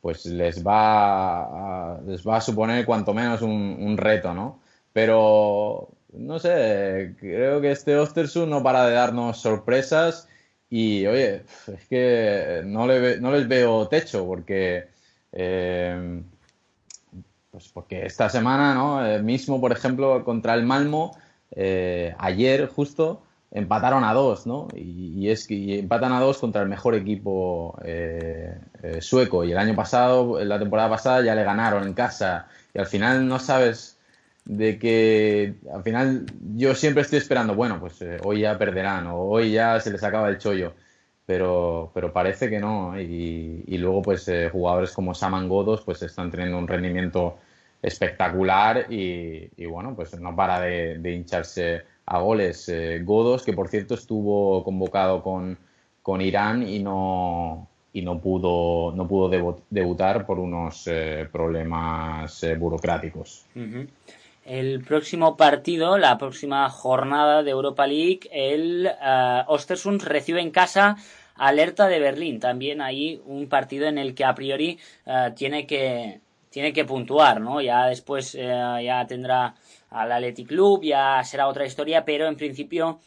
pues 0.00 0.26
les, 0.26 0.64
va 0.64 1.94
a, 1.96 2.00
les 2.06 2.24
va 2.26 2.36
a 2.36 2.40
suponer 2.40 2.86
cuanto 2.86 3.12
menos 3.12 3.42
un, 3.42 3.96
reto, 3.98 4.32
¿no? 4.32 4.60
Pero, 4.92 5.88
no 6.12 6.38
sé, 6.38 7.16
creo 7.18 7.60
que 7.60 7.72
este 7.72 7.96
Ostersund 7.96 8.48
no 8.48 8.62
para 8.62 8.86
de 8.86 8.94
darnos 8.94 9.38
sorpresas 9.40 10.28
y, 10.70 11.04
oye, 11.06 11.42
es 11.66 11.86
que 11.88 12.62
no, 12.64 12.86
le, 12.86 13.20
no 13.20 13.32
les 13.32 13.48
veo 13.48 13.88
techo 13.88 14.24
porque... 14.24 14.86
Eh, 15.32 16.22
pues 17.50 17.68
porque 17.74 18.06
esta 18.06 18.28
semana, 18.28 18.74
¿no? 18.74 19.04
Eh, 19.04 19.20
mismo, 19.20 19.60
por 19.60 19.72
ejemplo, 19.72 20.24
contra 20.24 20.54
el 20.54 20.62
Malmo, 20.62 21.16
ayer 22.18 22.68
justo, 22.68 23.24
empataron 23.50 24.04
a 24.04 24.14
dos, 24.14 24.46
¿no? 24.46 24.68
Y, 24.74 25.28
es 25.28 25.46
que 25.46 25.80
empatan 25.80 26.12
a 26.12 26.20
dos 26.20 26.38
contra 26.38 26.62
el 26.62 26.68
mejor 26.68 26.94
equipo 26.94 27.78
eh, 27.84 28.58
eh, 28.82 29.00
sueco. 29.00 29.44
Y 29.44 29.52
el 29.52 29.58
año 29.58 29.74
pasado, 29.74 30.42
la 30.44 30.58
temporada 30.58 30.88
pasada, 30.90 31.22
ya 31.22 31.34
le 31.34 31.44
ganaron 31.44 31.86
en 31.86 31.94
casa. 31.94 32.48
Y 32.74 32.78
al 32.78 32.86
final 32.86 33.26
no 33.26 33.38
sabes 33.38 33.98
de 34.44 34.78
que 34.78 35.54
al 35.72 35.82
final 35.82 36.26
yo 36.56 36.74
siempre 36.74 37.02
estoy 37.02 37.18
esperando, 37.18 37.54
bueno, 37.54 37.78
pues 37.78 38.00
eh, 38.02 38.18
hoy 38.24 38.40
ya 38.40 38.58
perderán 38.58 39.06
o 39.08 39.18
hoy 39.18 39.52
ya 39.52 39.78
se 39.80 39.90
les 39.90 40.02
acaba 40.02 40.28
el 40.28 40.38
chollo. 40.38 40.74
Pero, 41.26 41.92
pero 41.94 42.12
parece 42.12 42.50
que 42.50 42.58
no. 42.58 43.00
Y, 43.00 43.64
y 43.66 43.78
luego, 43.78 44.02
pues, 44.02 44.28
jugadores 44.50 44.92
como 44.92 45.14
Saman 45.14 45.48
Godos, 45.48 45.82
pues 45.82 46.02
están 46.02 46.30
teniendo 46.30 46.58
un 46.58 46.66
rendimiento 46.66 47.38
espectacular 47.82 48.86
y, 48.90 49.64
bueno, 49.66 49.94
pues 49.94 50.18
no 50.20 50.34
para 50.36 50.60
de 50.60 51.12
hincharse 51.12 51.84
a 52.10 52.18
goles. 52.18 52.68
Eh, 52.68 53.00
Godos, 53.04 53.44
que 53.44 53.52
por 53.52 53.68
cierto 53.68 53.94
estuvo 53.94 54.64
convocado 54.64 55.22
con, 55.22 55.56
con 56.02 56.20
Irán 56.20 56.66
y 56.68 56.80
no, 56.80 57.68
y 57.92 58.02
no 58.02 58.20
pudo, 58.20 58.92
no 58.96 59.06
pudo 59.06 59.60
debutar 59.70 60.26
por 60.26 60.40
unos 60.40 60.88
eh, 60.88 61.28
problemas 61.30 62.42
eh, 62.42 62.56
burocráticos. 62.56 63.46
El 64.44 64.82
próximo 64.82 65.36
partido, 65.36 65.98
la 65.98 66.18
próxima 66.18 66.68
jornada 66.68 67.44
de 67.44 67.52
Europa 67.52 67.86
League, 67.86 68.28
el 68.32 68.90
Ostersund 69.46 70.02
recibe 70.02 70.40
en 70.40 70.50
casa 70.50 70.96
Alerta 71.36 71.86
de 71.86 72.00
Berlín. 72.00 72.40
También 72.40 72.80
hay 72.80 73.22
un 73.24 73.48
partido 73.48 73.86
en 73.86 73.98
el 73.98 74.16
que 74.16 74.24
a 74.24 74.34
priori 74.34 74.80
tiene 75.36 75.66
que 75.66 76.20
tiene 76.48 76.72
que 76.72 76.84
puntuar, 76.84 77.40
¿no? 77.40 77.60
Ya 77.60 77.86
después 77.86 78.32
ya 78.32 79.06
tendrá 79.06 79.54
al 79.90 80.12
Athletic 80.12 80.48
Club, 80.48 80.82
ya 80.82 81.22
será 81.24 81.48
otra 81.48 81.66
historia, 81.66 82.04
pero 82.04 82.26
en 82.26 82.36
principio 82.36 83.00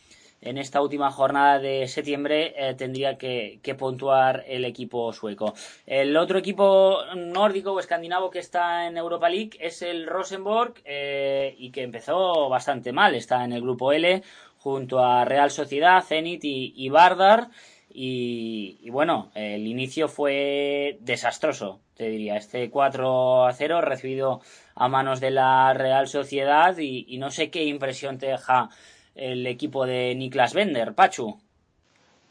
en 0.43 0.57
esta 0.57 0.81
última 0.81 1.09
jornada 1.09 1.57
de 1.59 1.87
septiembre 1.87 2.53
eh, 2.57 2.73
tendría 2.75 3.17
que, 3.17 3.59
puntuar 3.77 4.43
el 4.47 4.65
equipo 4.65 5.13
sueco. 5.13 5.53
El 5.85 6.15
otro 6.17 6.37
equipo 6.37 6.99
nórdico 7.15 7.71
o 7.71 7.79
escandinavo 7.79 8.29
que 8.29 8.39
está 8.39 8.87
en 8.87 8.97
Europa 8.97 9.29
League 9.29 9.51
es 9.59 9.81
el 9.81 10.05
Rosenborg 10.05 10.73
eh, 10.83 11.55
y 11.57 11.71
que 11.71 11.83
empezó 11.83 12.49
bastante 12.49 12.91
mal. 12.91 13.15
Está 13.15 13.45
en 13.45 13.53
el 13.53 13.61
grupo 13.61 13.93
L 13.93 14.21
junto 14.57 14.99
a 14.99 15.23
Real 15.25 15.49
Sociedad, 15.49 16.03
Zenit 16.03 16.43
y, 16.43 16.73
y 16.75 16.89
Bardar. 16.89 17.49
Y, 17.95 18.89
bueno, 18.89 19.31
el 19.35 19.67
inicio 19.67 20.07
fue 20.07 20.97
desastroso, 21.01 21.79
te 21.95 22.09
diría. 22.09 22.37
Este 22.37 22.71
4 22.71 23.45
a 23.45 23.53
0 23.53 23.81
recibido 23.81 24.41
a 24.75 24.87
manos 24.87 25.19
de 25.19 25.31
la 25.31 25.73
Real 25.73 26.07
Sociedad 26.07 26.77
y, 26.77 27.17
no 27.17 27.31
sé 27.31 27.49
qué 27.49 27.63
impresión 27.65 28.17
te 28.17 28.27
deja 28.27 28.69
el 29.15 29.45
equipo 29.47 29.85
de 29.85 30.15
Niklas 30.15 30.53
Bender, 30.53 30.93
Pachu. 30.93 31.37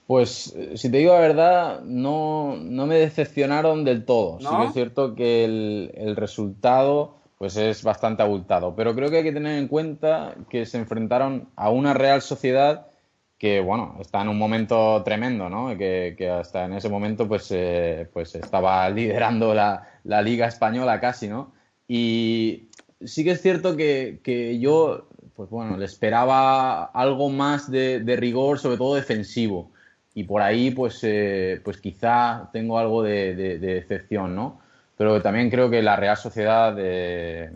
Pues, 0.07 0.55
eh, 0.57 0.77
si 0.77 0.91
te 0.91 0.99
digo 0.99 1.13
la 1.13 1.21
verdad, 1.21 1.81
no, 1.83 2.57
no 2.57 2.87
me 2.87 2.97
decepcionaron 2.97 3.85
del 3.85 4.05
todo. 4.05 4.39
Sí 4.41 4.47
que 4.47 4.65
es 4.65 4.73
cierto 4.73 5.15
que 5.15 5.45
el, 5.45 5.93
el 5.95 6.17
resultado 6.17 7.17
pues 7.39 7.57
es 7.57 7.83
bastante 7.83 8.23
abultado. 8.23 8.75
Pero 8.77 8.95
creo 8.95 9.11
que 9.11 9.19
hay 9.19 9.23
que 9.25 9.33
tener 9.33 9.59
en 9.59 9.69
cuenta 9.69 10.35
que 10.49 10.65
se 10.65 10.79
enfrentaron 10.79 11.49
a 11.57 11.71
una 11.71 11.95
Real 11.95 12.23
Sociedad 12.23 12.87
que 13.43 13.61
bueno, 13.61 13.97
está 13.99 14.23
en 14.23 14.29
un 14.29 14.39
momento 14.39 15.03
tremendo, 15.03 15.49
¿no? 15.51 15.77
Que, 15.77 16.31
hasta 16.31 16.67
en 16.67 16.75
ese 16.75 16.89
momento 16.89 17.27
pues, 17.27 17.49
eh, 17.51 18.09
pues 18.13 18.37
estaba 18.37 18.89
liderando 18.89 19.53
la, 19.53 19.85
Liga 20.05 20.47
Española 20.47 21.01
casi, 21.01 21.27
¿no? 21.27 21.53
Y 21.89 22.69
sí 23.05 23.25
que 23.25 23.33
es 23.33 23.43
cierto 23.43 23.77
que, 23.77 24.59
yo, 24.61 25.09
pues 25.35 25.51
bueno, 25.51 25.77
le 25.77 25.85
esperaba 25.85 26.85
algo 26.85 27.31
más 27.31 27.71
de, 27.71 28.17
rigor, 28.19 28.59
sobre 28.59 28.77
todo 28.77 28.95
defensivo. 28.95 29.71
Y 30.15 30.25
por 30.25 30.43
ahí, 30.43 30.71
pues, 30.71 31.01
eh, 31.03 31.61
pues 31.65 31.79
quizá 31.79 32.51
tengo 32.53 32.79
algo 32.79 33.03
de, 33.03 33.59
decepción, 33.59 34.35
¿no? 34.35 34.61
Pero 34.97 35.21
también 35.23 35.51
creo 35.51 35.71
que 35.71 35.83
la 35.83 35.97
Real 35.97 36.17
Sociedad 36.17 36.77
eh, 36.79 37.51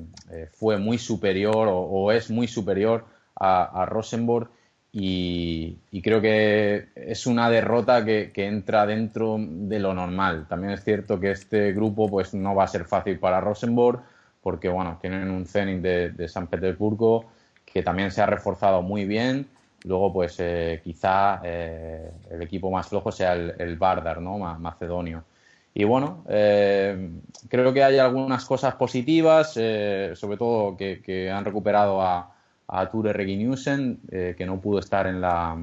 fue 0.53 0.79
muy 0.79 0.99
superior 0.99 1.69
o, 1.71 2.11
es 2.11 2.31
muy 2.31 2.49
superior 2.49 3.05
a, 3.39 3.87
Rosenborg 3.87 4.49
y, 4.91 5.77
creo 6.03 6.23
que 6.23 6.89
es 6.97 7.27
una 7.27 7.51
derrota 7.51 8.05
que, 8.05 8.33
entra 8.35 8.87
dentro 8.87 9.37
de 9.39 9.79
lo 9.79 9.93
normal. 9.93 10.47
También 10.49 10.73
es 10.73 10.83
cierto 10.83 11.21
que 11.21 11.33
este 11.33 11.73
grupo 11.73 12.09
pues 12.09 12.33
no 12.33 12.55
va 12.55 12.65
a 12.65 12.69
ser 12.69 12.87
fácil 12.87 13.19
para 13.19 13.41
Rosenborg 13.41 14.03
porque 14.47 14.69
bueno, 14.69 14.97
tienen 15.01 15.29
un 15.29 15.45
Zenit 15.45 15.83
de, 15.83 16.29
San 16.29 16.47
Petersburgo 16.47 17.25
que 17.65 17.83
también 17.83 18.13
se 18.13 18.23
ha 18.23 18.27
reforzado 18.27 18.81
muy 18.81 19.05
bien. 19.05 19.49
Luego, 19.83 20.13
pues 20.13 20.37
eh, 20.39 20.81
quizá 20.85 21.41
eh, 21.43 22.13
el 22.31 22.43
equipo 22.43 22.71
más 22.71 22.87
flojo 22.87 23.11
sea 23.11 23.33
el, 23.33 23.55
el 23.59 23.77
Bardar, 23.77 24.21
¿no? 24.21 24.39
Macedonio. 24.39 25.25
Y 25.75 25.83
bueno, 25.83 26.23
eh, 26.29 27.11
creo 27.49 27.73
que 27.73 27.83
hay 27.83 27.99
algunas 27.99 28.45
cosas 28.45 28.77
positivas, 28.77 29.55
sobre 29.55 30.37
todo 30.37 30.77
que, 30.77 31.29
han 31.29 31.45
recuperado 31.45 32.01
a, 32.01 32.33
a 32.69 32.89
Ture 32.89 33.13
Reginiusen, 33.13 33.99
que 34.09 34.47
no 34.47 34.61
pudo 34.61 34.79
estar 34.79 35.09
en 35.09 35.21
la, 35.21 35.59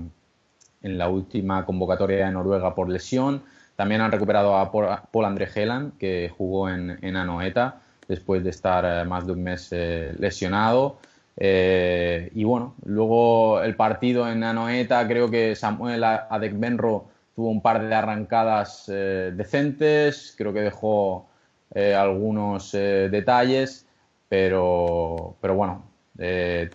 en 0.82 0.98
la 0.98 1.08
última 1.08 1.65
convocatoria 1.65 2.26
de 2.26 2.34
Noruega 2.34 2.76
por 2.76 2.89
lesión. 2.89 3.43
También 3.78 4.02
han 4.02 4.12
recuperado 4.12 4.58
a 4.58 4.69
Paul 4.69 5.24
André 5.24 5.48
Helan, 5.56 5.93
que 5.98 6.30
jugó 6.38 6.67
en, 6.67 7.00
en 7.02 7.15
Anoeta 7.15 7.80
después 8.08 8.44
de 8.44 8.50
estar 8.50 9.06
más 9.08 9.26
de 9.26 9.32
un 9.34 9.44
mes 9.44 9.72
lesionado. 10.18 10.98
Eh, 11.38 12.30
y 12.36 12.44
bueno, 12.44 12.76
luego 12.86 13.62
el 13.62 13.76
partido 13.76 14.30
en 14.30 14.44
Anoeta, 14.44 15.08
creo 15.08 15.32
que 15.32 15.56
Samuel 15.56 16.04
Adekbenro 16.04 17.10
tuvo 17.36 17.50
un 17.50 17.62
par 17.62 17.88
de 17.88 17.96
arrancadas 17.96 18.86
eh, 18.94 19.32
decentes, 19.36 20.36
creo 20.38 20.54
que 20.54 20.62
dejó 20.62 21.28
eh, 21.74 21.96
algunos 21.96 22.72
detalles, 22.72 23.88
pero, 24.30 25.36
pero 25.42 25.56
bueno, 25.56 25.86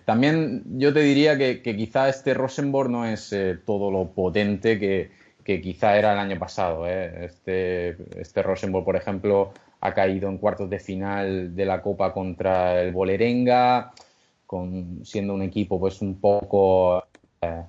también 0.05 0.63
yo 0.77 0.93
te 0.93 0.99
diría 0.99 1.37
que, 1.37 1.61
quizá 1.61 2.09
este 2.09 2.33
Rosenborg 2.33 2.89
no 2.89 3.05
es 3.05 3.33
todo 3.65 3.89
lo 3.91 4.07
potente 4.07 4.77
que, 4.77 5.11
que, 5.45 5.61
quizá 5.61 5.97
era 5.97 6.11
el 6.13 6.19
año 6.19 6.37
pasado. 6.37 6.85
Este, 6.85 7.95
este 8.19 8.43
Rosenborg, 8.43 8.83
por 8.83 8.97
ejemplo, 8.97 9.53
ha 9.81 9.93
caído 9.93 10.29
en 10.29 10.37
cuartos 10.37 10.69
de 10.69 10.79
final 10.79 11.55
de 11.55 11.65
la 11.65 11.81
Copa 11.81 12.13
contra 12.13 12.81
el 12.81 12.91
Bolerenga 12.91 13.91
con, 14.45 15.01
siendo 15.03 15.33
un 15.33 15.43
equipo 15.43 15.79
pues 15.79 16.01
un 16.01 16.19
poco, 16.19 17.03
eh, 17.41 17.63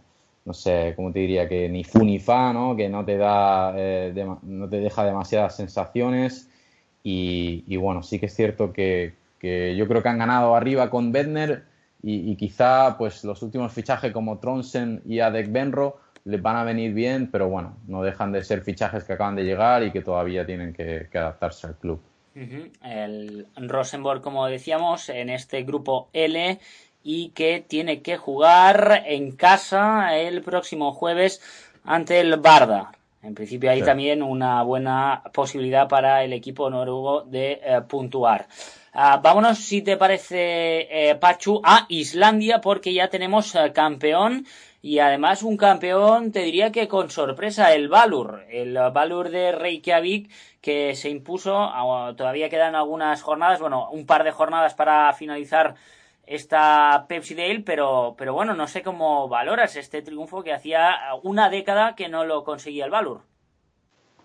no 0.44 0.54
sé, 0.54 0.94
¿cómo 0.96 1.12
te 1.12 1.20
diría? 1.20 1.48
Que 1.48 1.68
ni 1.68 1.84
fu 1.84 2.02
ni 2.02 2.18
fa, 2.18 2.52
¿no? 2.52 2.74
Que 2.74 2.88
no 2.88 3.04
te 3.04 3.18
da, 3.18 3.74
eh, 3.76 4.26
no 4.42 4.68
te 4.68 4.80
deja 4.80 5.04
demasiadas 5.04 5.56
sensaciones 5.56 6.48
y, 7.02 7.76
bueno, 7.76 8.02
sí 8.02 8.18
que 8.18 8.26
es 8.26 8.34
cierto 8.34 8.72
que, 8.72 9.14
yo 9.42 9.88
creo 9.88 10.02
que 10.02 10.08
han 10.08 10.18
ganado 10.18 10.54
arriba 10.54 10.90
con 10.90 11.12
Bedner 11.12 11.64
y, 12.02 12.34
quizá 12.36 12.96
pues 12.98 13.24
los 13.24 13.42
últimos 13.42 13.72
fichajes 13.72 14.12
como 14.12 14.38
Tronsen 14.38 15.02
y 15.06 15.20
Adek 15.20 15.50
Benro 15.52 15.98
les 16.24 16.40
van 16.40 16.56
a 16.56 16.64
venir 16.64 16.92
bien, 16.92 17.30
pero 17.30 17.48
bueno, 17.48 17.76
no 17.86 18.02
dejan 18.02 18.32
de 18.32 18.44
ser 18.44 18.62
fichajes 18.62 19.04
que 19.04 19.14
acaban 19.14 19.36
de 19.36 19.44
llegar 19.44 19.82
y 19.82 19.90
que 19.90 20.02
todavía 20.02 20.44
tienen 20.46 20.72
que 20.72 21.08
adaptarse 21.14 21.66
al 21.66 21.76
club. 21.76 22.00
El 22.34 23.46
Rosenborg, 23.56 24.22
como 24.22 24.46
decíamos, 24.46 25.08
en 25.08 25.30
este 25.30 25.62
grupo 25.62 26.08
L 26.12 26.58
y 27.02 27.30
que 27.30 27.64
tiene 27.66 28.02
que 28.02 28.16
jugar 28.16 29.02
en 29.06 29.32
casa 29.32 30.16
el 30.16 30.42
próximo 30.42 30.92
jueves 30.92 31.40
ante 31.84 32.20
el 32.20 32.36
Barda. 32.36 32.92
En 33.22 33.34
principio 33.34 33.70
hay 33.70 33.82
también 33.82 34.22
una 34.22 34.62
buena 34.62 35.22
posibilidad 35.34 35.88
para 35.88 36.24
el 36.24 36.32
equipo 36.32 36.70
noruego 36.70 37.22
de 37.22 37.60
eh, 37.62 37.80
puntuar. 37.86 38.46
Ah, 38.92 39.20
vámonos, 39.22 39.58
si 39.58 39.82
te 39.82 39.96
parece, 39.96 41.10
eh, 41.10 41.14
Pachu, 41.16 41.60
a 41.62 41.84
Islandia 41.88 42.60
porque 42.60 42.94
ya 42.94 43.08
tenemos 43.08 43.54
eh, 43.54 43.72
campeón 43.74 44.46
y 44.82 44.98
además 45.00 45.42
un 45.42 45.56
campeón, 45.56 46.32
te 46.32 46.40
diría 46.40 46.72
que 46.72 46.88
con 46.88 47.10
sorpresa, 47.10 47.74
el 47.74 47.88
Valur, 47.88 48.44
el 48.50 48.74
Valur 48.92 49.30
de 49.30 49.52
Reykjavik 49.52 50.30
que 50.60 50.94
se 50.94 51.10
impuso, 51.10 51.70
todavía 52.16 52.48
quedan 52.48 52.74
algunas 52.74 53.22
jornadas, 53.22 53.60
bueno, 53.60 53.90
un 53.90 54.06
par 54.06 54.24
de 54.24 54.32
jornadas 54.32 54.74
para 54.74 55.12
finalizar 55.12 55.74
esta 56.26 57.06
Pepsi 57.08 57.34
Dale, 57.34 57.60
pero, 57.60 58.14
pero 58.16 58.34
bueno, 58.34 58.54
no 58.54 58.68
sé 58.68 58.82
cómo 58.82 59.28
valoras 59.28 59.76
este 59.76 60.02
triunfo 60.02 60.42
que 60.42 60.52
hacía 60.52 60.96
una 61.22 61.50
década 61.50 61.94
que 61.96 62.08
no 62.08 62.24
lo 62.24 62.44
conseguía 62.44 62.84
el 62.84 62.90
Valur. 62.90 63.29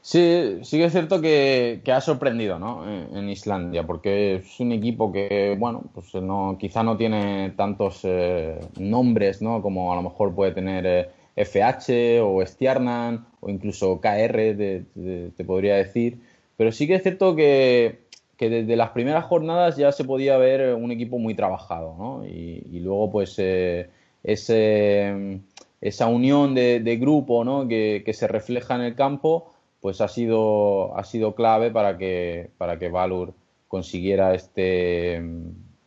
Sí, 0.05 0.59
sí 0.61 0.77
que 0.77 0.85
es 0.85 0.91
cierto 0.91 1.19
que, 1.19 1.81
ha 1.91 1.99
sorprendido 1.99 2.59
¿no? 2.59 2.87
en, 2.87 3.27
Islandia, 3.27 3.87
porque 3.87 4.35
es 4.35 4.59
un 4.59 4.71
equipo 4.71 5.11
que, 5.11 5.55
bueno, 5.57 5.81
pues 5.95 6.13
no, 6.13 6.57
quizá 6.59 6.83
no 6.83 6.95
tiene 6.95 7.53
tantos 7.57 8.01
eh, 8.03 8.59
nombres 8.77 9.41
¿no? 9.41 9.63
como 9.63 9.91
a 9.91 9.95
lo 9.95 10.03
mejor 10.03 10.35
puede 10.35 10.51
tener 10.51 11.09
FH 11.35 11.89
eh, 11.89 12.21
o 12.21 12.45
Stjarnan 12.45 13.25
o 13.39 13.49
incluso 13.49 13.99
KR, 13.99 14.53
te 14.55 15.43
podría 15.43 15.77
decir, 15.77 16.19
pero 16.55 16.71
sí 16.71 16.85
que 16.85 16.93
es 16.93 17.01
cierto 17.01 17.35
que, 17.35 18.01
desde 18.37 18.75
las 18.75 18.91
primeras 18.91 19.25
jornadas 19.25 19.75
ya 19.75 19.91
se 19.91 20.03
podía 20.03 20.37
ver 20.37 20.75
un 20.75 20.91
equipo 20.91 21.17
muy 21.17 21.33
trabajado, 21.33 21.95
¿no? 21.97 22.27
Y, 22.27 22.79
luego, 22.79 23.09
pues, 23.09 23.33
eh, 23.39 23.89
ese, 24.23 25.39
esa 25.81 26.05
unión 26.05 26.53
de, 26.53 26.97
grupo, 27.01 27.43
¿no? 27.43 27.67
Que, 27.67 28.03
que, 28.05 28.13
se 28.13 28.27
refleja 28.27 28.75
en 28.75 28.81
el 28.81 28.93
campo, 28.93 29.54
pues 29.85 30.01
ha 30.01 30.07
sido, 30.07 30.97
ha 30.97 31.03
sido 31.03 31.35
clave 31.35 31.69
para 31.69 31.95
que, 31.95 32.49
para 32.57 32.79
que 32.79 32.89
Valur 32.89 33.35
consiguiera 33.67 34.33
este, 34.33 35.21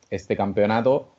este 0.08 0.36
campeonato. 0.36 1.16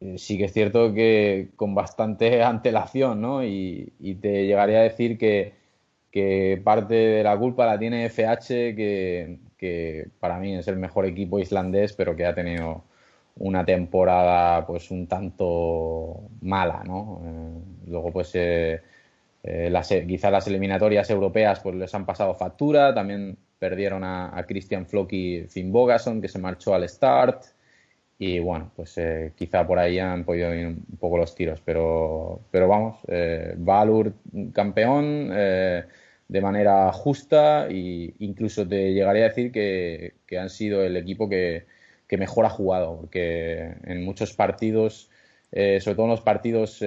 Eh, 0.00 0.18
sí 0.18 0.36
que 0.36 0.44
es 0.44 0.52
cierto 0.52 0.92
que 0.92 1.52
con 1.56 1.74
bastante 1.74 2.42
antelación, 2.44 3.22
¿no? 3.22 3.42
Y, 3.42 4.18
te 4.20 4.44
llegaría 4.44 4.80
a 4.80 4.82
decir 4.82 5.16
que, 5.16 5.54
que, 6.10 6.60
parte 6.62 6.92
de 6.92 7.22
la 7.22 7.38
culpa 7.38 7.64
la 7.64 7.78
tiene 7.78 8.10
FH, 8.10 8.76
que, 8.76 9.38
que, 9.56 10.08
para 10.20 10.38
mí 10.38 10.54
es 10.54 10.68
el 10.68 10.76
mejor 10.76 11.06
equipo 11.06 11.38
islandés, 11.38 11.94
pero 11.94 12.14
que 12.14 12.26
ha 12.26 12.34
tenido 12.34 12.84
una 13.36 13.64
temporada 13.64 14.66
pues 14.66 14.90
un 14.90 15.06
tanto 15.06 16.28
mala, 16.42 16.84
¿no? 16.84 17.22
Eh, 17.24 17.86
luego 17.86 18.12
pues 18.12 18.30
eh, 18.34 18.82
eh, 19.44 19.68
las, 19.70 19.88
quizá 19.88 20.30
las 20.30 20.46
eliminatorias 20.46 21.08
europeas 21.10 21.60
pues 21.60 21.76
les 21.76 21.94
han 21.94 22.06
pasado 22.06 22.34
factura, 22.34 22.94
también 22.94 23.36
perdieron 23.58 24.04
a, 24.04 24.44
Christian 24.46 24.86
Flock 24.86 25.12
y 25.12 25.46
Finn 25.48 25.72
Bogason 25.72 26.20
que 26.20 26.28
se 26.28 26.38
marchó 26.38 26.74
al 26.74 26.88
start. 26.88 27.44
Y 28.18 28.38
bueno, 28.38 28.70
pues 28.76 28.96
eh, 28.98 29.32
quizá 29.34 29.66
por 29.66 29.78
ahí 29.78 29.98
han 29.98 30.24
podido 30.24 30.54
ir 30.54 30.66
un 30.66 30.98
poco 31.00 31.18
los 31.18 31.34
tiros, 31.34 31.60
pero, 31.64 32.40
pero 32.50 32.68
vamos, 32.68 32.98
eh, 33.08 33.54
Valur 33.56 34.14
campeón 34.52 35.30
eh, 35.32 35.84
de 36.28 36.40
manera 36.40 36.92
justa. 36.92 37.66
E 37.68 38.14
incluso 38.18 38.68
te 38.68 38.92
llegaría 38.92 39.24
a 39.24 39.28
decir 39.28 39.50
que, 39.50 40.14
que 40.26 40.38
han 40.38 40.50
sido 40.50 40.84
el 40.84 40.96
equipo 40.96 41.28
que, 41.28 41.66
que, 42.06 42.18
mejor 42.18 42.46
ha 42.46 42.50
jugado, 42.50 42.98
porque 43.00 43.74
en 43.84 44.04
muchos 44.04 44.34
partidos, 44.34 45.10
sobre 45.50 45.94
todo 45.94 46.04
en 46.04 46.10
los 46.10 46.20
partidos 46.20 46.82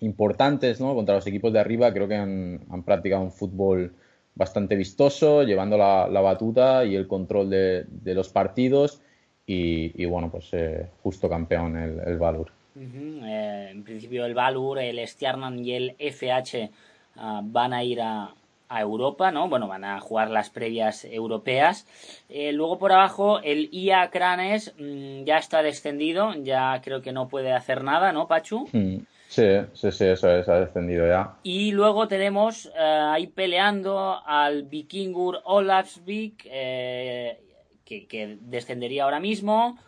importantes 0.00 0.80
¿no? 0.80 0.94
contra 0.94 1.16
los 1.16 1.26
equipos 1.26 1.52
de 1.52 1.60
arriba. 1.60 1.92
Creo 1.92 2.08
que 2.08 2.16
han, 2.16 2.82
practicado 2.84 3.22
un 3.22 3.32
fútbol 3.32 3.92
bastante 4.34 4.76
vistoso, 4.76 5.42
llevando 5.42 5.76
la, 5.76 6.20
batuta 6.20 6.84
y 6.84 6.94
el 6.94 7.06
control 7.06 7.50
de, 7.50 8.14
los 8.14 8.28
partidos. 8.28 9.00
Y, 9.46 10.04
bueno, 10.04 10.30
pues 10.30 10.48
eh, 10.52 10.88
justo 11.02 11.28
campeón 11.28 11.76
el, 11.76 12.00
el 12.00 12.18
Valur. 12.18 12.52
Eh, 12.80 13.68
en 13.70 13.82
principio 13.82 14.24
el 14.24 14.34
Valur, 14.34 14.78
el 14.78 15.06
Stjarnan 15.06 15.64
y 15.64 15.72
el 15.72 15.96
FH 15.98 16.70
ah, 17.16 17.40
van 17.42 17.72
a 17.72 17.82
ir 17.82 18.00
a, 18.00 18.34
Europa, 18.70 19.30
¿no? 19.30 19.48
Bueno, 19.48 19.66
van 19.66 19.82
a 19.82 19.98
jugar 19.98 20.30
las 20.30 20.50
previas 20.50 21.06
europeas. 21.06 21.86
Eh, 22.28 22.52
luego 22.52 22.78
por 22.78 22.92
abajo 22.92 23.40
el 23.40 23.70
IA 23.72 24.10
Cranes 24.10 24.74
mm, 24.78 25.24
ya 25.24 25.38
está 25.38 25.62
descendido, 25.62 26.34
ya 26.34 26.78
creo 26.84 27.00
que 27.00 27.10
no 27.10 27.28
puede 27.28 27.54
hacer 27.54 27.82
nada, 27.82 28.12
¿no, 28.12 28.28
Pachu? 28.28 28.68
Mm. 28.70 28.98
Sí, 29.28 29.44
sí, 29.74 29.92
sí, 29.92 30.06
eso 30.06 30.30
es, 30.30 30.48
ha 30.48 30.60
descendido 30.60 31.06
ya. 31.06 31.34
Y 31.42 31.72
luego 31.72 32.08
tenemos 32.08 32.64
eh, 32.64 32.80
ahí 32.80 33.26
peleando 33.26 34.22
al 34.26 34.62
Vikingur 34.62 35.42
Olafsvik, 35.44 36.46
eh, 36.50 37.38
que, 37.84 38.38
descendería 38.40 39.04
ahora 39.04 39.20
mismo, 39.20 39.78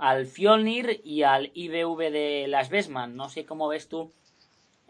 al 0.00 0.26
Fjolnir 0.26 1.00
y 1.04 1.22
al 1.22 1.52
IBV 1.54 2.10
de 2.10 2.46
Las 2.48 2.70
Besman. 2.70 3.14
No 3.14 3.28
sé 3.28 3.46
cómo 3.46 3.68
ves 3.68 3.88
tú 3.88 4.10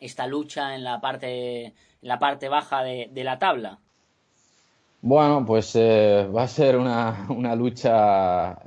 esta 0.00 0.26
lucha 0.26 0.74
en 0.74 0.84
la 0.84 1.02
parte, 1.02 1.66
en 1.66 1.74
la 2.00 2.18
parte 2.18 2.48
baja 2.48 2.82
de, 2.82 3.10
la 3.14 3.38
tabla. 3.38 3.78
Bueno, 5.02 5.44
pues 5.46 5.76
eh, 5.76 6.26
va 6.34 6.44
a 6.44 6.48
ser 6.48 6.78
una, 6.78 7.26
una 7.28 7.54
lucha 7.54 8.58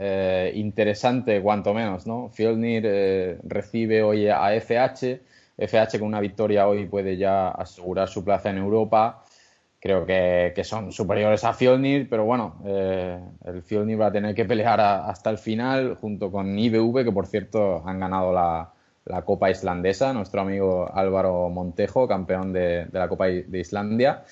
interesante, 0.53 1.41
cuanto 1.41 1.73
menos, 1.73 2.05
¿no? 2.05 2.29
Fjolnir 2.29 3.39
recibe 3.43 4.03
hoy 4.03 4.27
a 4.27 4.53
FH 4.53 5.30
FH 5.57 5.99
con 5.99 6.07
una 6.07 6.19
victoria 6.19 6.67
hoy 6.67 6.85
puede 6.85 7.17
ya 7.17 7.49
asegurar 7.49 8.09
su 8.09 8.23
plaza 8.23 8.49
en 8.49 8.57
Europa. 8.57 9.23
Creo 9.79 10.05
que, 10.05 10.53
son 10.63 10.91
superiores 10.91 11.43
a 11.43 11.53
Fjolnir, 11.53 12.07
pero 12.07 12.23
bueno, 12.23 12.61
eh, 12.65 13.19
el 13.45 13.63
Fjolnir 13.63 13.99
va 13.99 14.07
a 14.07 14.11
tener 14.11 14.35
que 14.35 14.45
pelear 14.45 14.79
hasta 14.79 15.31
el 15.31 15.39
final 15.39 15.95
junto 15.95 16.31
con 16.31 16.57
IBV, 16.57 17.03
que 17.03 17.11
por 17.11 17.25
cierto 17.25 17.81
han 17.85 17.99
ganado 17.99 18.31
la, 18.31 18.71
Copa 19.25 19.49
Islandesa, 19.49 20.13
nuestro 20.13 20.41
amigo 20.41 20.89
Álvaro 20.93 21.49
Montejo, 21.49 22.07
campeón 22.07 22.53
de, 22.53 22.87
la 22.91 23.09
Copa 23.09 23.25
de 23.25 23.59
Islandia. 23.59 24.23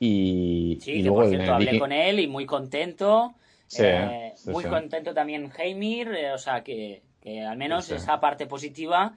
Y, 0.00 0.78
sí, 0.80 1.02
que 1.02 1.08
por 1.08 1.28
cierto 1.28 1.54
hablé 1.54 1.78
con 1.78 1.92
él 1.92 2.18
y 2.18 2.26
muy 2.26 2.44
contento. 2.44 3.34
Eh, 3.78 4.32
muy 4.46 4.64
contento 4.64 5.14
también 5.14 5.52
Heimir, 5.56 6.08
eh, 6.08 6.32
o 6.32 6.38
sea 6.38 6.64
que, 6.64 7.02
que 7.20 7.44
al 7.44 7.56
menos 7.56 7.84
Sí, 7.84 7.92
sí. 7.92 7.96
esa 7.96 8.18
parte 8.18 8.46
positiva 8.46 9.14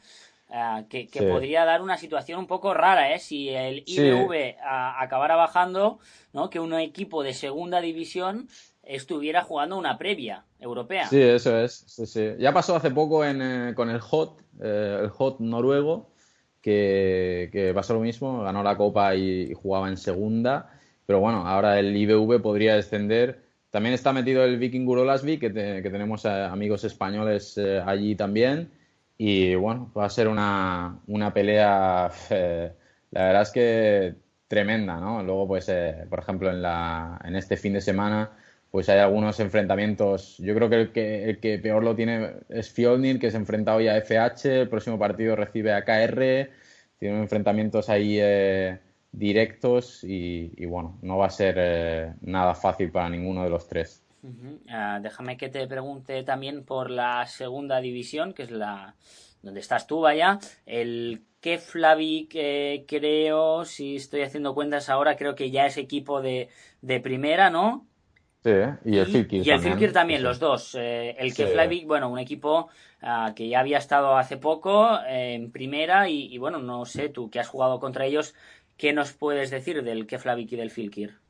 ah, 0.54 0.84
que, 0.90 1.08
que 1.08 1.20
Sí. 1.20 1.26
podría 1.26 1.66
dar 1.66 1.82
una 1.82 1.98
situación 1.98 2.40
un 2.40 2.48
poco 2.48 2.74
rara, 2.74 3.14
¿eh? 3.14 3.20
Si 3.20 3.50
el 3.50 3.84
Sí. 3.86 4.02
IBV 4.02 4.56
acabara 4.62 5.36
bajando, 5.36 6.00
¿no? 6.32 6.50
Que 6.50 6.60
un 6.62 6.74
equipo 6.76 7.24
de 7.24 7.34
segunda 7.34 7.82
división 7.82 8.48
estuviera 8.84 9.42
jugando 9.44 9.78
una 9.78 9.98
previa 9.98 10.46
europea. 10.60 11.08
Sí, 11.08 11.22
eso 11.22 11.58
es. 11.58 11.84
sí, 11.88 12.06
sí. 12.06 12.30
Ya 12.40 12.54
pasó 12.54 12.76
hace 12.76 12.92
poco 12.92 13.26
en, 13.26 13.42
eh, 13.42 13.74
con 13.76 13.90
el 13.90 14.00
Hot, 14.00 14.40
eh, 14.62 15.00
el 15.04 15.10
Hot 15.10 15.40
noruego, 15.40 16.10
que, 16.62 17.50
que 17.52 17.74
pasó 17.74 17.94
lo 17.94 18.00
mismo, 18.00 18.42
ganó 18.44 18.64
la 18.64 18.78
Copa 18.78 19.16
y, 19.16 19.52
y 19.52 19.54
jugaba 19.54 19.90
en 19.90 19.98
segunda. 19.98 20.70
Pero 21.06 21.20
bueno, 21.20 21.46
ahora 21.48 21.80
el 21.80 21.96
IBV 21.96 22.42
podría 22.42 22.76
descender. 22.76 23.44
También 23.70 23.94
está 23.96 24.14
metido 24.14 24.44
el 24.46 24.58
Viking 24.58 24.86
Gurolasvi, 24.86 25.38
que, 25.40 25.50
te- 25.50 25.82
que 25.82 25.90
tenemos 25.90 26.24
eh, 26.26 26.30
amigos 26.30 26.84
españoles 26.84 27.58
eh, 27.58 27.82
allí 27.86 28.16
también. 28.16 28.72
Y 29.18 29.56
bueno, 29.56 29.92
va 29.98 30.06
a 30.06 30.10
ser 30.10 30.28
una, 30.28 31.00
una 31.08 31.34
pelea, 31.34 32.12
eh, 32.30 32.74
la 33.12 33.24
verdad 33.26 33.42
es 33.44 33.52
que 33.52 34.16
tremenda, 34.48 35.00
¿no? 35.00 35.24
Luego, 35.24 35.48
pues, 35.48 35.70
eh, 35.70 36.06
por 36.10 36.20
ejemplo, 36.20 36.50
en, 36.50 36.62
la, 36.62 37.20
en 37.24 37.36
este 37.36 37.56
fin 37.58 37.74
de 37.74 37.82
semana, 37.82 38.32
pues 38.72 38.90
hay 38.90 39.00
algunos 39.00 39.40
enfrentamientos. 39.40 40.38
Yo 40.40 40.56
creo 40.56 40.70
que 40.70 40.76
el 40.82 40.92
que, 40.92 41.30
el 41.30 41.40
que 41.40 41.60
peor 41.60 41.84
lo 41.84 41.96
tiene 41.96 42.34
es 42.50 42.72
Fjolnir, 42.72 43.20
que 43.20 43.32
se 43.32 43.38
enfrenta 43.38 43.76
hoy 43.76 43.88
a 43.88 43.98
FH. 43.98 44.62
El 44.62 44.70
próximo 44.70 44.98
partido 45.00 45.36
recibe 45.36 45.74
a 45.74 45.84
KR. 45.86 46.52
Tienen 47.00 47.22
enfrentamientos 47.22 47.90
ahí 47.90 48.18
eh, 48.20 48.80
directos 49.12 50.04
y, 50.04 50.54
y, 50.58 50.66
bueno, 50.66 50.98
no 51.02 51.18
va 51.18 51.28
a 51.28 51.30
ser 51.30 51.56
eh, 51.58 52.14
nada 52.22 52.56
fácil 52.56 52.92
para 52.92 53.10
ninguno 53.10 53.44
de 53.44 53.50
los 53.50 53.68
tres. 53.68 54.03
Ah, 54.70 55.00
déjame 55.02 55.38
que 55.38 55.50
te 55.50 55.68
pregunte 55.68 56.24
también 56.24 56.64
por 56.64 56.90
la 56.90 57.26
segunda 57.28 57.82
división, 57.82 58.34
que 58.34 58.44
es 58.44 58.52
la 58.52 58.96
donde 59.42 59.60
estás 59.60 59.88
tú, 59.88 60.00
vaya. 60.02 60.40
El 60.66 61.22
Keflavik, 61.42 62.32
eh, 62.36 62.86
creo, 62.88 63.66
si 63.66 63.98
estoy 63.98 64.22
haciendo 64.22 64.54
cuentas 64.54 64.90
ahora, 64.90 65.18
creo 65.18 65.36
que 65.36 65.52
ya 65.52 65.66
es 65.66 65.78
equipo 65.78 66.22
de, 66.22 66.48
de 66.82 67.00
primera, 67.02 67.50
¿no? 67.50 67.86
Sí, 68.44 68.52
y 68.86 68.98
el 68.98 69.06
Filkir 69.08 69.46
y 69.46 69.50
el 69.50 69.56
también. 69.56 69.74
Filkir 69.74 69.94
también, 69.94 70.20
Sí. 70.20 70.24
los 70.24 70.40
dos. 70.40 70.76
Eh, 70.76 71.16
el 71.20 71.32
Sí. 71.32 71.44
Keflavik, 71.44 71.86
bueno, 71.88 72.10
un 72.10 72.20
equipo 72.20 72.70
ah, 73.02 73.34
que 73.36 73.48
ya 73.50 73.60
había 73.60 73.78
estado 73.78 74.18
hace 74.18 74.38
poco 74.38 74.98
eh, 75.08 75.34
en 75.36 75.52
primera 75.52 76.10
y, 76.10 76.34
y, 76.34 76.38
bueno, 76.38 76.60
no 76.60 76.86
sé, 76.86 77.10
tú 77.10 77.30
que 77.30 77.40
has 77.40 77.48
jugado 77.50 77.80
contra 77.80 78.06
ellos, 78.06 78.34
¿qué 78.78 78.94
nos 78.94 79.14
puedes 79.14 79.50
decir 79.52 79.84
del 79.84 80.08
Keflavik 80.08 80.52
y 80.54 80.56
del 80.56 80.72
Filkir? 80.72 81.23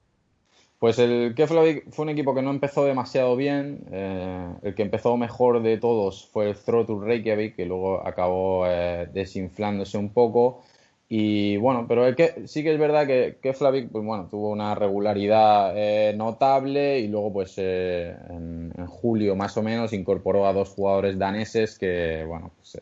Pues 0.84 1.00
el 1.00 1.34
Keflavik 1.34 1.92
fue 1.92 2.04
un 2.04 2.10
equipo 2.10 2.36
que 2.36 2.42
no 2.42 2.50
empezó 2.50 2.84
demasiado 2.84 3.38
bien. 3.38 3.86
eh, 3.90 4.50
el 4.64 4.76
que 4.76 4.82
empezó 4.82 5.16
mejor 5.16 5.64
de 5.64 5.78
todos 5.78 6.28
fue 6.28 6.50
el 6.50 6.58
Throtur 6.58 7.06
Reykjavik, 7.06 7.56
que 7.56 7.66
luego 7.66 8.06
acabó 8.06 8.66
eh, 8.68 9.08
desinflándose 9.14 9.98
un 9.98 10.10
poco. 10.10 10.62
Y 11.08 11.56
bueno, 11.56 11.86
pero 11.88 12.06
el 12.06 12.18
que, 12.18 12.48
sí 12.48 12.64
que 12.64 12.74
es 12.74 12.78
verdad 12.78 13.08
que 13.08 13.38
Keflavik 13.42 13.92
pues, 13.94 14.04
bueno, 14.04 14.28
tuvo 14.30 14.50
una 14.50 14.76
regularidad 14.76 15.72
eh, 15.78 16.14
notable 16.18 17.00
y 17.00 17.08
luego 17.08 17.32
pues 17.32 17.58
en, 17.58 18.74
julio 18.86 19.38
más 19.38 19.56
o 19.56 19.64
menos 19.64 19.94
incorporó 19.94 20.48
a 20.48 20.52
dos 20.52 20.72
jugadores 20.72 21.18
daneses 21.18 21.80
que 21.80 22.26
bueno, 22.28 22.52
pues, 22.58 22.78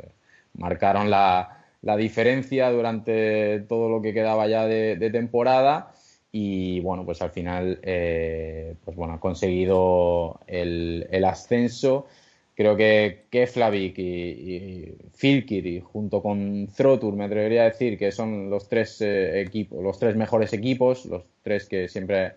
marcaron 0.56 1.12
la, 1.12 1.56
diferencia 2.00 2.72
durante 2.72 3.60
todo 3.70 3.90
lo 3.90 4.02
que 4.02 4.12
quedaba 4.12 4.48
ya 4.48 4.66
de 4.66 5.10
temporada 5.12 5.94
y 6.32 6.80
bueno, 6.80 7.06
pues 7.06 7.22
al 7.22 7.32
final 7.32 7.80
eh, 7.84 8.76
pues 8.86 8.96
bueno, 8.96 9.14
ha 9.14 9.20
conseguido 9.20 10.40
el, 10.48 11.24
ascenso. 11.26 12.08
Creo 12.56 12.76
que 12.78 13.26
Keflavik 13.30 13.98
y, 13.98 14.04
y 14.04 14.98
y 15.24 15.80
junto 15.82 16.22
con 16.22 16.68
Throtur 16.68 17.16
me 17.16 17.26
atrevería 17.26 17.64
a 17.64 17.66
decir 17.66 17.98
que 17.98 18.12
son 18.12 18.50
los 18.50 18.68
tres 18.70 19.02
eh, 19.02 19.42
equipos, 19.42 19.84
los 19.84 20.00
tres 20.00 20.16
mejores 20.16 20.54
equipos, 20.54 21.06
los 21.06 21.24
tres 21.44 21.68
que 21.68 21.88
siempre 21.88 22.34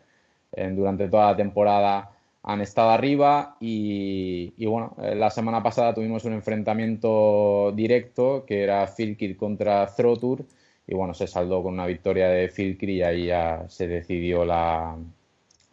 eh, 0.53 0.71
durante 0.75 1.09
toda 1.09 1.31
la 1.33 1.37
temporada 1.37 2.11
han 2.43 2.61
estado 2.61 2.91
arriba 2.91 3.57
y, 3.61 4.53
y 4.59 4.67
bueno, 4.67 4.95
la 4.99 5.31
semana 5.31 5.63
pasada 5.63 5.95
tuvimos 5.95 6.25
un 6.25 6.35
enfrentamiento 6.35 7.73
directo 7.75 8.45
que 8.47 8.63
era 8.63 8.87
Filkir 8.87 9.37
contra 9.37 9.87
Throtur 9.87 10.45
y 10.87 10.95
bueno, 10.95 11.15
se 11.15 11.27
saldó 11.27 11.63
con 11.63 11.75
una 11.75 11.87
victoria 11.87 12.29
de 12.29 12.49
Filkir 12.49 12.91
y 12.91 13.03
ahí 13.03 13.27
ya 13.27 13.65
se 13.69 13.87
decidió 13.87 14.45
la, 14.45 14.97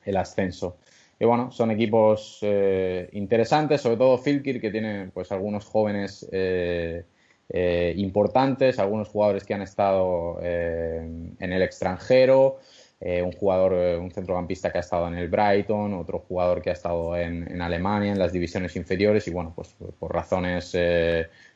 el 0.06 0.18
ascenso. 0.18 0.78
Y 1.20 1.26
bueno, 1.26 1.52
son 1.52 1.70
equipos 1.70 2.40
eh, 2.42 3.08
interesantes, 3.12 3.82
sobre 3.82 3.98
todo 3.98 4.18
Filkir, 4.18 4.60
que 4.60 4.72
tiene 4.72 5.12
pues 5.14 5.32
algunos 5.32 5.66
jóvenes 5.66 6.28
eh, 6.32 7.04
eh, 7.50 7.94
importantes, 7.98 8.80
algunos 8.80 9.10
jugadores 9.10 9.44
que 9.44 9.54
han 9.54 9.62
estado 9.62 10.42
en 10.42 11.36
el 11.40 11.62
extranjero, 11.62 12.58
un 13.00 13.32
jugador, 13.34 13.74
un 14.00 14.12
centrocampista 14.12 14.72
que 14.72 14.78
ha 14.78 14.82
estado 14.82 15.08
en 15.08 15.16
el 15.16 15.28
Brighton, 15.28 15.94
otro 15.94 16.20
jugador 16.20 16.62
que 16.62 16.70
ha 16.70 16.74
estado 16.74 17.16
en, 17.16 17.52
en 17.52 17.62
Alemania, 17.62 18.12
en 18.12 18.20
las 18.20 18.32
divisiones 18.32 18.76
inferiores, 18.76 19.28
y 19.28 19.32
bueno, 19.32 19.54
pues 19.56 19.76
por 20.00 20.14
razones, 20.14 20.76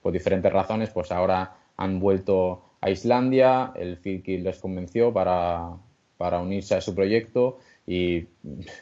por 0.02 0.12
diferentes 0.12 0.52
razones, 0.52 0.90
pues 0.90 1.12
ahora 1.12 1.56
han 1.78 2.00
vuelto 2.00 2.75
a 2.86 2.92
Islandia, 2.92 3.72
el 3.76 3.98
Filkir 3.98 4.42
les 4.42 4.60
convenció 4.60 5.12
para, 5.12 5.72
para 6.18 6.40
unirse 6.40 6.76
a 6.76 6.82
su 6.82 6.94
proyecto 6.94 7.58
y 7.88 8.26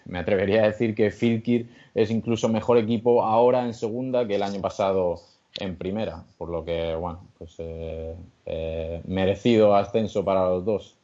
me 0.06 0.20
atrevería 0.20 0.64
a 0.64 0.68
decir 0.68 0.94
que 0.94 1.10
Filkir 1.10 1.70
es 1.96 2.12
incluso 2.12 2.50
mejor 2.50 2.78
equipo 2.78 3.24
ahora 3.24 3.64
en 3.64 3.74
segunda 3.74 4.28
que 4.28 4.36
el 4.36 4.44
año 4.44 4.60
pasado 4.60 5.22
en 5.58 5.78
primera, 5.78 6.26
por 6.38 6.50
lo 6.50 6.66
que, 6.66 6.94
bueno, 6.96 7.22
pues 7.38 7.56
eh, 7.60 8.14
eh, 8.46 9.02
merecido 9.06 9.74
ascenso 9.74 10.26
para 10.26 10.50
los 10.50 10.66
dos. 10.66 10.98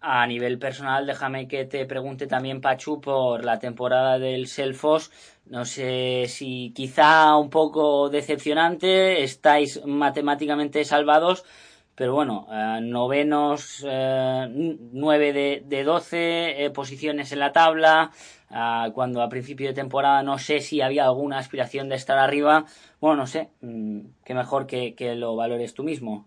A 0.00 0.26
nivel 0.26 0.58
personal, 0.58 1.06
déjame 1.06 1.46
que 1.46 1.66
te 1.66 1.84
pregunte 1.84 2.26
también, 2.26 2.62
Pachu, 2.62 3.00
por 3.00 3.44
la 3.44 3.58
temporada 3.58 4.18
del 4.18 4.46
Selfos. 4.46 5.12
No 5.46 5.66
sé 5.66 6.24
si 6.28 6.72
quizá 6.74 7.36
un 7.36 7.50
poco 7.50 8.08
decepcionante, 8.08 9.22
estáis 9.22 9.84
matemáticamente 9.84 10.84
salvados, 10.84 11.44
pero 11.94 12.14
bueno, 12.14 12.46
eh, 12.50 12.80
novenos, 12.82 13.84
eh, 13.86 14.48
9 14.92 15.32
de, 15.32 15.62
de 15.66 15.84
12 15.84 16.64
eh, 16.64 16.70
posiciones 16.70 17.32
en 17.32 17.38
la 17.40 17.52
tabla, 17.52 18.10
eh, 18.50 18.90
cuando 18.94 19.22
a 19.22 19.28
principio 19.28 19.68
de 19.68 19.74
temporada 19.74 20.22
no 20.22 20.38
sé 20.38 20.60
si 20.60 20.80
había 20.80 21.04
alguna 21.04 21.38
aspiración 21.38 21.88
de 21.88 21.96
estar 21.96 22.18
arriba. 22.18 22.64
Bueno, 23.00 23.16
no 23.16 23.26
sé, 23.26 23.50
mm, 23.60 24.00
qué 24.24 24.34
mejor 24.34 24.66
que, 24.66 24.94
que 24.94 25.14
lo 25.14 25.36
valores 25.36 25.74
tú 25.74 25.84
mismo. 25.84 26.26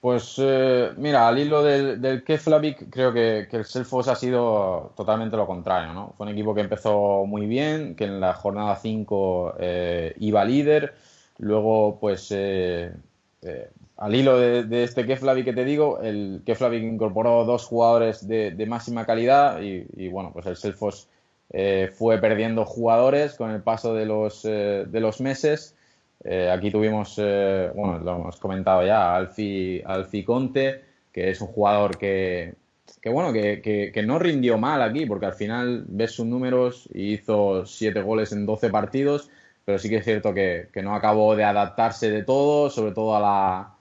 Pues 0.00 0.36
eh, 0.38 0.92
mira, 0.96 1.26
al 1.26 1.38
hilo 1.38 1.62
del, 1.64 2.00
del 2.00 2.22
Keflavik, 2.22 2.90
creo 2.90 3.12
que, 3.12 3.48
que 3.50 3.56
el 3.56 3.64
Selfos 3.64 4.08
ha 4.08 4.14
sido 4.14 4.92
totalmente 4.96 5.36
lo 5.36 5.46
contrario, 5.46 5.92
¿no? 5.92 6.14
Fue 6.16 6.26
un 6.26 6.32
equipo 6.32 6.54
que 6.54 6.60
empezó 6.60 7.24
muy 7.26 7.46
bien, 7.46 7.96
que 7.96 8.04
en 8.04 8.20
la 8.20 8.34
jornada 8.34 8.76
5 8.76 9.54
eh, 9.58 10.14
iba 10.18 10.44
líder, 10.44 10.94
luego 11.38 11.98
pues 11.98 12.30
al 13.96 14.14
hilo 14.14 14.38
de, 14.38 14.64
de 14.64 14.84
este 14.84 15.06
Keflavik 15.06 15.44
que 15.44 15.52
te 15.54 15.64
digo, 15.64 16.00
el 16.00 16.42
Keflavik 16.44 16.82
incorporó 16.82 17.44
dos 17.44 17.64
jugadores 17.64 18.26
de, 18.28 18.66
máxima 18.66 19.06
calidad 19.06 19.60
y, 19.62 20.08
bueno, 20.08 20.32
pues 20.32 20.46
el 20.46 20.56
Selfos 20.56 21.08
eh, 21.50 21.90
fue 21.94 22.18
perdiendo 22.18 22.64
jugadores 22.64 23.34
con 23.34 23.50
el 23.50 23.62
paso 23.62 23.94
de 23.94 24.04
los, 24.04 24.44
eh, 24.44 24.84
de 24.86 25.00
los 25.00 25.20
meses. 25.20 25.74
Eh, 26.24 26.50
aquí 26.50 26.70
tuvimos, 26.70 27.16
bueno, 27.16 27.98
lo 27.98 28.16
hemos 28.16 28.36
comentado 28.36 28.84
ya, 28.84 29.16
Alfi, 29.16 29.82
Alfi 29.84 30.24
Conte, 30.24 30.82
que 31.12 31.30
es 31.30 31.40
un 31.40 31.48
jugador 31.48 31.96
que, 31.96 32.54
que 33.00 33.08
bueno, 33.08 33.32
que, 33.32 33.62
que, 33.62 33.92
que, 33.94 34.02
no 34.02 34.18
rindió 34.18 34.58
mal 34.58 34.82
aquí, 34.82 35.06
porque 35.06 35.26
al 35.26 35.34
final 35.34 35.84
ves 35.88 36.12
sus 36.12 36.26
números 36.26 36.88
y 36.92 37.14
hizo 37.14 37.64
siete 37.64 38.02
goles 38.02 38.32
en 38.32 38.44
12 38.44 38.68
partidos, 38.68 39.30
pero 39.64 39.78
sí 39.78 39.88
que 39.88 39.96
es 39.96 40.04
cierto 40.04 40.34
que, 40.34 40.68
que 40.72 40.82
no 40.82 40.94
acabó 40.94 41.34
de 41.34 41.44
adaptarse 41.44 42.10
de 42.10 42.24
todo, 42.24 42.70
sobre 42.70 42.92
todo 42.92 43.16
a 43.16 43.20
la, 43.20 43.75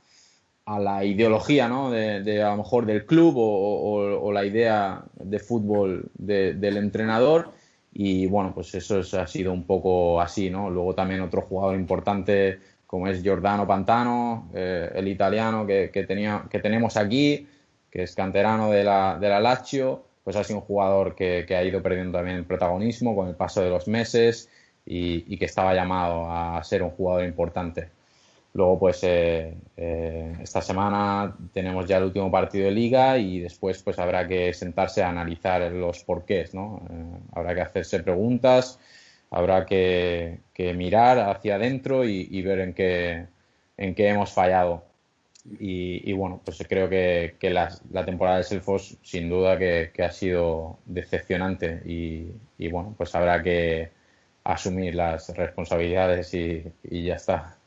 a 0.66 0.80
la 0.80 1.06
ideología, 1.06 1.68
¿no? 1.68 1.92
De, 1.92 2.22
de, 2.24 2.42
a 2.44 2.52
lo 2.52 2.58
mejor 2.58 2.86
del 2.86 3.06
club 3.06 3.36
o, 3.38 4.32
la 4.32 4.46
idea 4.46 5.04
de 5.14 5.40
fútbol 5.40 6.10
de, 6.16 6.54
del 6.56 6.78
entrenador. 6.78 7.52
Y 7.94 8.26
bueno, 8.28 8.54
pues 8.54 8.74
eso 8.76 9.00
es, 9.00 9.14
ha 9.14 9.28
sido 9.28 9.54
un 9.54 9.64
poco 9.66 10.20
así, 10.20 10.50
¿no? 10.50 10.70
Luego 10.70 10.96
también 10.96 11.22
otro 11.22 11.42
jugador 11.42 11.76
importante 11.76 12.60
como 12.88 13.08
es 13.08 13.22
Giordano 13.24 13.68
Pantano, 13.68 14.50
eh, 14.54 14.92
el 14.96 15.08
italiano 15.08 15.66
que, 15.66 15.92
que, 15.92 16.04
tenía, 16.04 16.46
que 16.50 16.60
tenemos 16.60 16.98
aquí, 16.98 17.48
que 17.90 18.04
es 18.04 18.16
canterano 18.16 18.72
de 18.72 18.84
la, 18.84 19.18
de 19.20 19.30
la 19.30 19.40
Lazio, 19.40 20.04
pues 20.24 20.36
ha 20.36 20.44
sido 20.44 20.60
un 20.60 20.66
jugador 20.66 21.16
que, 21.16 21.46
que 21.48 21.56
ha 21.56 21.64
ido 21.64 21.82
perdiendo 21.82 22.18
también 22.18 22.38
el 22.38 22.46
protagonismo 22.46 23.16
con 23.16 23.28
el 23.28 23.36
paso 23.36 23.62
de 23.62 23.70
los 23.70 23.88
meses 23.88 24.50
y 24.88 25.38
que 25.38 25.46
estaba 25.46 25.74
llamado 25.74 26.30
a 26.30 26.64
ser 26.64 26.84
un 26.84 26.92
jugador 26.92 27.26
importante. 27.26 27.90
Luego, 28.56 28.80
pues 28.80 29.04
eh, 29.04 29.54
eh, 29.76 30.34
esta 30.42 30.62
semana 30.62 31.36
tenemos 31.52 31.86
ya 31.86 31.98
el 31.98 32.06
último 32.06 32.32
partido 32.32 32.66
de 32.66 32.72
liga 32.72 33.18
y 33.18 33.42
después 33.42 33.84
pues 33.84 34.00
habrá 34.00 34.26
que 34.30 34.54
sentarse 34.54 35.04
a 35.04 35.10
analizar 35.10 35.70
los 35.74 36.06
porqués, 36.06 36.54
¿no? 36.54 36.82
Eh, 36.90 37.20
habrá 37.34 37.54
que 37.54 37.60
hacerse 37.62 38.02
preguntas, 38.02 38.80
habrá 39.30 39.66
que, 39.66 40.40
mirar 40.74 41.20
hacia 41.20 41.56
adentro 41.56 42.06
y, 42.06 42.42
ver 42.44 42.60
en 42.60 42.74
qué, 42.74 43.28
en 43.76 43.94
qué 43.94 44.08
hemos 44.08 44.32
fallado. 44.32 44.86
Y, 45.60 46.14
bueno, 46.14 46.42
pues 46.46 46.64
creo 46.68 46.90
que, 46.90 47.36
la, 47.52 48.06
temporada 48.06 48.38
de 48.38 48.44
Selfos 48.44 48.98
sin 49.04 49.30
duda 49.30 49.58
que, 49.60 49.92
ha 50.02 50.12
sido 50.12 50.80
decepcionante 50.86 51.82
y, 51.86 52.68
bueno, 52.70 52.96
pues 52.98 53.14
habrá 53.16 53.44
que 53.44 53.92
asumir 54.46 54.96
las 54.96 55.30
responsabilidades 55.36 56.34
y, 56.34 56.64
ya 57.04 57.16
está. 57.16 57.58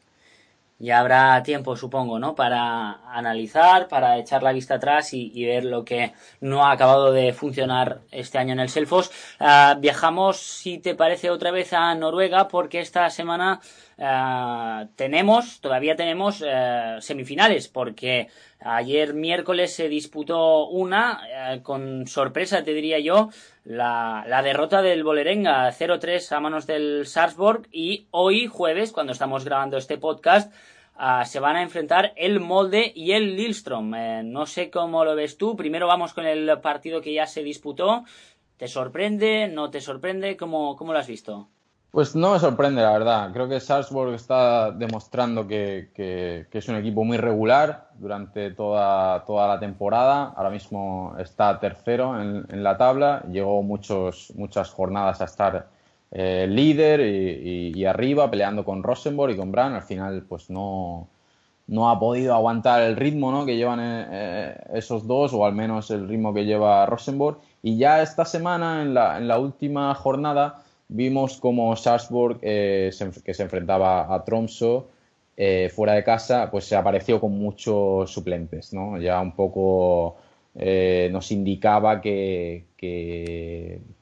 Ya 0.80 1.00
habrá 1.00 1.42
tiempo, 1.42 1.74
supongo, 1.76 2.20
¿no? 2.20 2.36
Para 2.36 3.00
analizar, 3.12 3.88
para 3.88 4.16
echar 4.16 4.44
la 4.44 4.52
vista 4.52 4.74
atrás 4.74 5.12
y, 5.12 5.44
ver 5.44 5.64
lo 5.64 5.84
que 5.84 6.12
no 6.40 6.64
ha 6.64 6.70
acabado 6.70 7.10
de 7.12 7.32
funcionar 7.32 8.02
este 8.12 8.38
año 8.38 8.52
en 8.52 8.60
el 8.60 8.68
Selfos. 8.68 9.10
Ah, 9.40 9.76
viajamos, 9.80 10.36
si 10.36 10.78
te 10.78 10.94
parece, 10.94 11.30
otra 11.30 11.50
vez 11.50 11.72
a 11.72 11.92
Noruega 11.96 12.46
porque 12.46 12.78
esta 12.80 13.10
semana 13.10 13.60
eh, 13.98 14.86
tenemos, 14.94 15.60
todavía 15.60 15.96
tenemos 15.96 16.44
eh, 16.46 16.98
semifinales, 17.00 17.66
porque 17.66 18.28
ayer 18.60 19.14
miércoles 19.14 19.74
se 19.74 19.88
disputó 19.88 20.66
una, 20.68 21.20
eh, 21.54 21.62
con 21.62 22.06
sorpresa 22.06 22.64
te 22.64 22.74
diría 22.74 22.98
yo, 22.98 23.30
la, 23.64 24.24
derrota 24.42 24.82
del 24.82 25.04
Bolerenga 25.04 25.70
0-3 25.72 26.32
a 26.32 26.40
manos 26.40 26.66
del 26.66 27.06
Sarpsborg 27.06 27.68
y 27.70 28.06
hoy 28.10 28.46
jueves, 28.46 28.92
cuando 28.92 29.12
estamos 29.12 29.44
grabando 29.44 29.76
este 29.76 29.98
podcast, 29.98 30.52
se 31.24 31.38
van 31.38 31.54
a 31.54 31.62
enfrentar 31.62 32.12
el 32.16 32.40
Molde 32.40 32.92
y 32.92 33.12
el 33.12 33.36
Lilstrom. 33.36 33.92
no 34.24 34.46
sé 34.46 34.68
cómo 34.68 35.04
lo 35.04 35.14
ves 35.14 35.38
tú. 35.38 35.54
Primero 35.54 35.86
vamos 35.86 36.12
con 36.12 36.26
el 36.26 36.58
partido 36.60 37.00
que 37.00 37.12
ya 37.12 37.26
se 37.26 37.44
disputó. 37.44 38.04
¿Te 38.56 38.66
sorprende? 38.66 39.46
¿No 39.46 39.70
te 39.70 39.80
sorprende? 39.80 40.36
¿Cómo, 40.36 40.74
cómo 40.74 40.92
lo 40.92 40.98
has 40.98 41.06
visto? 41.06 41.48
Pues 41.90 42.14
no 42.14 42.32
me 42.34 42.38
sorprende, 42.38 42.82
la 42.82 42.92
verdad. 42.92 43.32
Creo 43.32 43.48
que 43.48 43.60
Salzburg 43.60 44.12
está 44.12 44.70
demostrando 44.70 45.46
que, 45.46 45.88
es 46.52 46.68
un 46.68 46.76
equipo 46.76 47.02
muy 47.02 47.16
regular 47.16 47.88
durante 47.98 48.50
toda, 48.50 49.24
toda 49.24 49.48
la 49.48 49.58
temporada. 49.58 50.34
Ahora 50.36 50.50
mismo 50.50 51.14
está 51.18 51.58
tercero 51.58 52.20
en, 52.20 52.62
la 52.62 52.76
tabla. 52.76 53.22
Llegó 53.30 53.62
muchos, 53.62 54.32
muchas 54.36 54.70
jornadas 54.70 55.22
a 55.22 55.24
estar 55.24 55.68
eh, 56.10 56.46
líder 56.46 57.00
y, 57.00 57.84
arriba, 57.86 58.30
peleando 58.30 58.66
con 58.66 58.82
Rosenborg 58.82 59.32
y 59.32 59.36
con 59.38 59.50
Brand. 59.50 59.74
Al 59.76 59.82
final, 59.82 60.26
pues 60.28 60.50
no, 60.50 61.08
no 61.68 61.88
ha 61.88 61.98
podido 61.98 62.34
aguantar 62.34 62.82
el 62.82 62.96
ritmo 62.96 63.32
¿no? 63.32 63.46
que 63.46 63.56
llevan 63.56 63.80
eh, 63.80 64.06
eh, 64.10 64.60
esos 64.74 65.06
dos, 65.06 65.32
o 65.32 65.46
al 65.46 65.54
menos 65.54 65.90
el 65.90 66.06
ritmo 66.06 66.34
que 66.34 66.44
lleva 66.44 66.84
Rosenborg. 66.84 67.38
Y 67.62 67.78
ya 67.78 68.02
esta 68.02 68.26
semana, 68.26 68.82
en 68.82 68.92
la, 68.92 69.16
en 69.16 69.26
la 69.26 69.38
última 69.38 69.94
jornada, 69.94 70.62
vimos 70.88 71.38
como 71.38 71.74
Salzburg, 71.76 72.38
eh, 72.42 72.90
que 73.24 73.34
se 73.34 73.42
enfrentaba 73.42 74.12
a 74.12 74.24
Tromso 74.24 74.88
eh, 75.36 75.70
fuera 75.74 75.92
de 75.92 76.02
casa, 76.02 76.50
pues 76.50 76.64
se 76.64 76.74
apareció 76.74 77.20
con 77.20 77.38
muchos 77.38 78.10
suplentes, 78.10 78.72
¿no? 78.72 78.98
Ya 78.98 79.20
un 79.20 79.32
poco 79.36 80.16
eh, 80.54 81.08
nos 81.12 81.30
indicaba 81.30 82.00
que, 82.00 82.64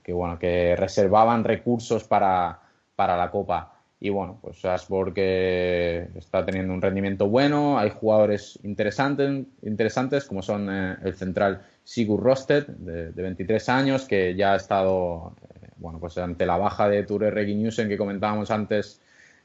bueno, 0.09 0.39
que 0.39 0.77
reservaban 0.77 1.45
recursos 1.45 2.05
para, 2.05 2.61
la 2.97 3.31
Copa. 3.31 3.73
Y 3.99 4.11
bueno, 4.11 4.39
pues 4.41 4.61
Salzburg 4.61 5.19
está 5.19 6.45
teniendo 6.45 6.73
un 6.73 6.83
rendimiento 6.83 7.29
bueno, 7.29 7.79
hay 7.79 7.91
jugadores 7.91 8.59
interesantes, 8.63 9.47
interesantes 9.63 10.25
como 10.27 10.43
son 10.43 10.69
el 10.71 11.15
central 11.15 11.63
Sigurd 11.83 12.23
Rosted, 12.23 12.67
de, 12.67 13.13
de, 13.13 13.23
23 13.23 13.69
años, 13.71 14.05
que 14.05 14.35
ya 14.35 14.53
ha 14.53 14.57
estado 14.57 15.35
bueno, 15.77 15.99
pues 15.99 16.17
ante 16.19 16.47
la 16.47 16.57
baja 16.57 16.89
de 16.89 17.03
Ture 17.03 17.31
Reginusen 17.31 17.89
que 17.89 17.99
comentábamos 17.99 18.51
antes 18.51 19.01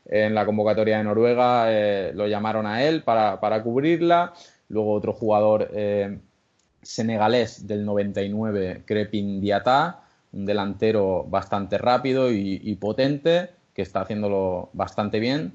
en 0.06 0.34
la 0.34 0.46
convocatoria 0.46 0.98
de 0.98 1.04
Noruega, 1.04 1.66
eh, 1.72 2.12
lo 2.14 2.28
llamaron 2.28 2.66
a 2.66 2.84
él 2.84 3.04
para, 3.04 3.64
cubrirla. 3.64 4.34
Luego 4.70 4.94
otro 4.94 5.14
jugador 5.14 5.70
eh, 5.74 6.18
senegalés 6.82 7.68
del 7.68 7.86
99, 7.86 8.84
Crepin 8.86 9.42
Diata, 9.42 10.02
un 10.34 10.46
delantero 10.46 11.26
bastante 11.28 11.78
rápido 11.78 12.32
y, 12.32 12.76
potente, 12.76 13.50
que 13.74 13.82
está 13.82 14.02
haciéndolo 14.02 14.70
bastante 14.74 15.20
bien. 15.20 15.54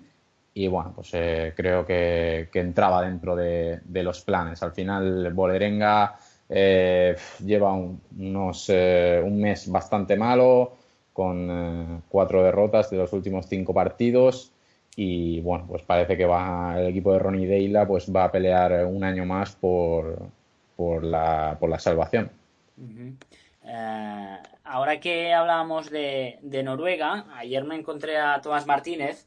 Y 0.55 0.69
bueno, 0.69 0.93
pues 0.95 1.11
eh, 1.13 1.53
creo 1.57 1.85
que, 1.85 2.49
entraba 2.55 3.03
dentro 3.03 3.37
de, 3.37 3.81
los 4.03 4.23
planes. 4.23 4.63
Al 4.63 4.73
final, 4.73 5.33
Bolerenga 5.33 6.17
eh, 6.49 7.17
lleva 7.45 7.73
un, 7.73 8.01
unos, 8.19 8.67
eh, 8.69 9.21
un 9.25 9.41
mes 9.41 9.71
bastante 9.71 10.17
malo, 10.17 10.77
con 11.13 11.49
eh, 11.51 12.01
cuatro 12.09 12.43
derrotas 12.43 12.91
de 12.91 12.99
los 12.99 13.13
últimos 13.13 13.47
cinco 13.47 13.75
partidos. 13.75 14.53
Y 14.95 15.41
bueno, 15.41 15.67
pues 15.69 15.83
parece 15.83 16.17
que 16.17 16.25
va 16.25 16.77
el 16.79 16.87
equipo 16.87 17.13
de 17.13 17.19
Ronnie 17.19 17.47
Deila 17.47 17.87
pues 17.87 18.15
va 18.15 18.25
a 18.25 18.33
pelear 18.33 18.87
un 18.87 19.05
año 19.05 19.27
más 19.27 19.55
por, 19.55 20.19
por, 20.77 21.05
la, 21.05 21.57
por 21.61 21.69
la 21.69 21.79
salvación. 21.79 22.31
ahora 24.65 25.01
que 25.01 25.35
hablábamos 25.35 25.91
de, 25.91 26.39
de, 26.41 26.63
Noruega, 26.63 27.27
ayer 27.37 27.65
me 27.65 27.77
encontré 27.77 28.17
a 28.17 28.41
Tomás 28.41 28.67
Martínez, 28.67 29.27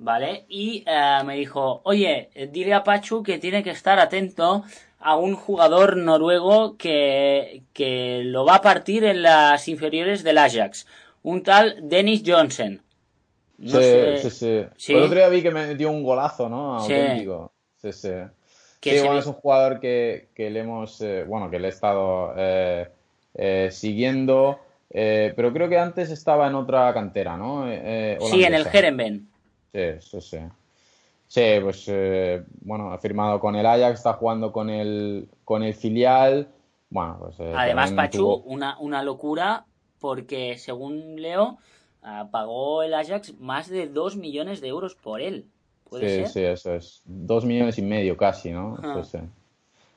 ¿vale? 0.00 0.44
Y 0.48 0.84
me 1.24 1.36
dijo, 1.36 1.80
oye, 1.84 2.30
dile 2.50 2.74
a 2.74 2.82
Pachu 2.82 3.22
que 3.22 3.38
tiene 3.38 3.62
que 3.62 3.70
estar 3.70 3.98
atento 4.00 4.64
a 5.00 5.16
un 5.16 5.34
jugador 5.34 5.96
noruego 5.96 6.76
que, 6.76 7.62
que 7.72 8.22
lo 8.24 8.44
va 8.44 8.56
a 8.56 8.62
partir 8.62 9.04
en 9.04 9.22
las 9.22 9.66
inferiores 9.66 10.22
del 10.22 10.38
Ajax. 10.38 10.86
Un 11.22 11.42
tal 11.42 11.76
Dennis 11.82 12.22
Johnson. 12.24 12.82
sí, 13.62 14.30
sí, 14.30 14.64
sí, 14.76 14.92
El 14.92 15.02
otro 15.02 15.16
día 15.16 15.28
vi 15.28 15.42
que 15.42 15.50
me 15.50 15.66
metió 15.66 15.90
un 15.90 16.02
golazo, 16.02 16.48
¿no? 16.48 16.78
Auténtico. 16.78 17.52
Sí, 17.80 17.92
sí. 17.92 18.08
sí, 18.82 18.98
bueno, 19.00 19.18
es 19.18 19.26
un 19.26 19.34
jugador 19.34 19.80
que, 19.80 20.28
que 20.34 20.50
le 20.50 20.60
hemos, 20.60 21.00
eh, 21.00 21.24
bueno, 21.26 21.50
que 21.50 21.58
le 21.58 21.68
he 21.68 21.70
estado 21.70 22.34
eh, 22.36 22.88
eh, 23.34 23.68
siguiendo, 23.72 24.60
pero 24.90 25.52
creo 25.52 25.68
que 25.68 25.78
antes 25.78 26.10
estaba 26.10 26.46
en 26.46 26.56
otra 26.56 26.92
cantera, 26.92 27.38
¿no? 27.38 27.64
sí, 27.66 28.44
en 28.44 28.54
el 28.54 28.66
Herenben. 28.66 29.29
Sí, 29.72 30.00
sí, 30.00 30.20
sí. 30.20 30.38
Sí, 31.26 31.42
pues 31.62 31.84
eh, 31.86 32.42
bueno, 32.62 32.92
ha 32.92 32.98
firmado 32.98 33.38
con 33.38 33.54
el 33.54 33.64
Ajax, 33.64 33.98
está 33.98 34.14
jugando 34.14 34.50
con 34.50 34.68
el, 34.68 35.28
con 35.44 35.62
el 35.62 35.74
filial. 35.74 36.48
Bueno, 36.88 37.18
pues, 37.20 37.38
eh, 37.38 37.54
Además, 37.56 37.92
Pachu, 37.92 38.42
una, 38.46 38.76
una 38.80 39.04
locura 39.04 39.64
porque 40.00 40.58
según 40.58 41.20
Leo, 41.22 41.58
ah, 42.02 42.28
pagó 42.32 42.82
el 42.82 42.94
Ajax 42.94 43.38
más 43.38 43.68
de 43.68 43.86
2 43.86 44.16
millones 44.16 44.60
de 44.60 44.68
euros 44.68 44.96
por 44.96 45.20
él. 45.20 45.46
¿Puede 45.88 46.08
sí, 46.08 46.16
ser? 46.16 46.28
sí, 46.28 46.40
eso 46.40 46.74
es. 46.74 47.02
2 47.04 47.44
millones 47.44 47.78
y 47.78 47.82
medio 47.82 48.16
casi, 48.16 48.50
¿no? 48.50 48.76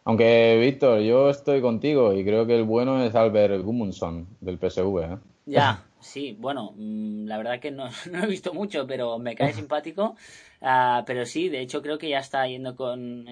Aunque, 0.06 0.58
Víctor, 0.60 1.00
yo 1.00 1.30
estoy 1.30 1.62
contigo 1.62 2.14
y 2.14 2.26
creo 2.26 2.46
que 2.46 2.58
el 2.58 2.64
bueno 2.64 3.02
es 3.02 3.16
Albert 3.16 3.64
Gummundsson 3.64 4.28
del 4.42 4.60
PSV. 4.60 5.00
¿eh? 5.00 5.18
Ya, 5.46 5.84
sí, 6.04 6.36
bueno, 6.40 6.74
mm, 6.76 7.26
la 7.26 7.38
verdad 7.38 7.60
que 7.60 7.72
no, 7.72 7.90
no, 8.12 8.24
he 8.24 8.28
visto 8.28 8.54
mucho, 8.54 8.86
pero 8.86 9.18
me 9.20 9.36
cae 9.36 9.54
simpático. 9.54 10.16
Uh, 10.62 11.04
pero 11.06 11.26
sí, 11.26 11.50
de 11.50 11.62
hecho 11.62 11.82
creo 11.82 11.98
que 11.98 12.10
ya 12.10 12.20
está 12.20 12.48
yendo 12.48 12.76
con, 12.76 13.28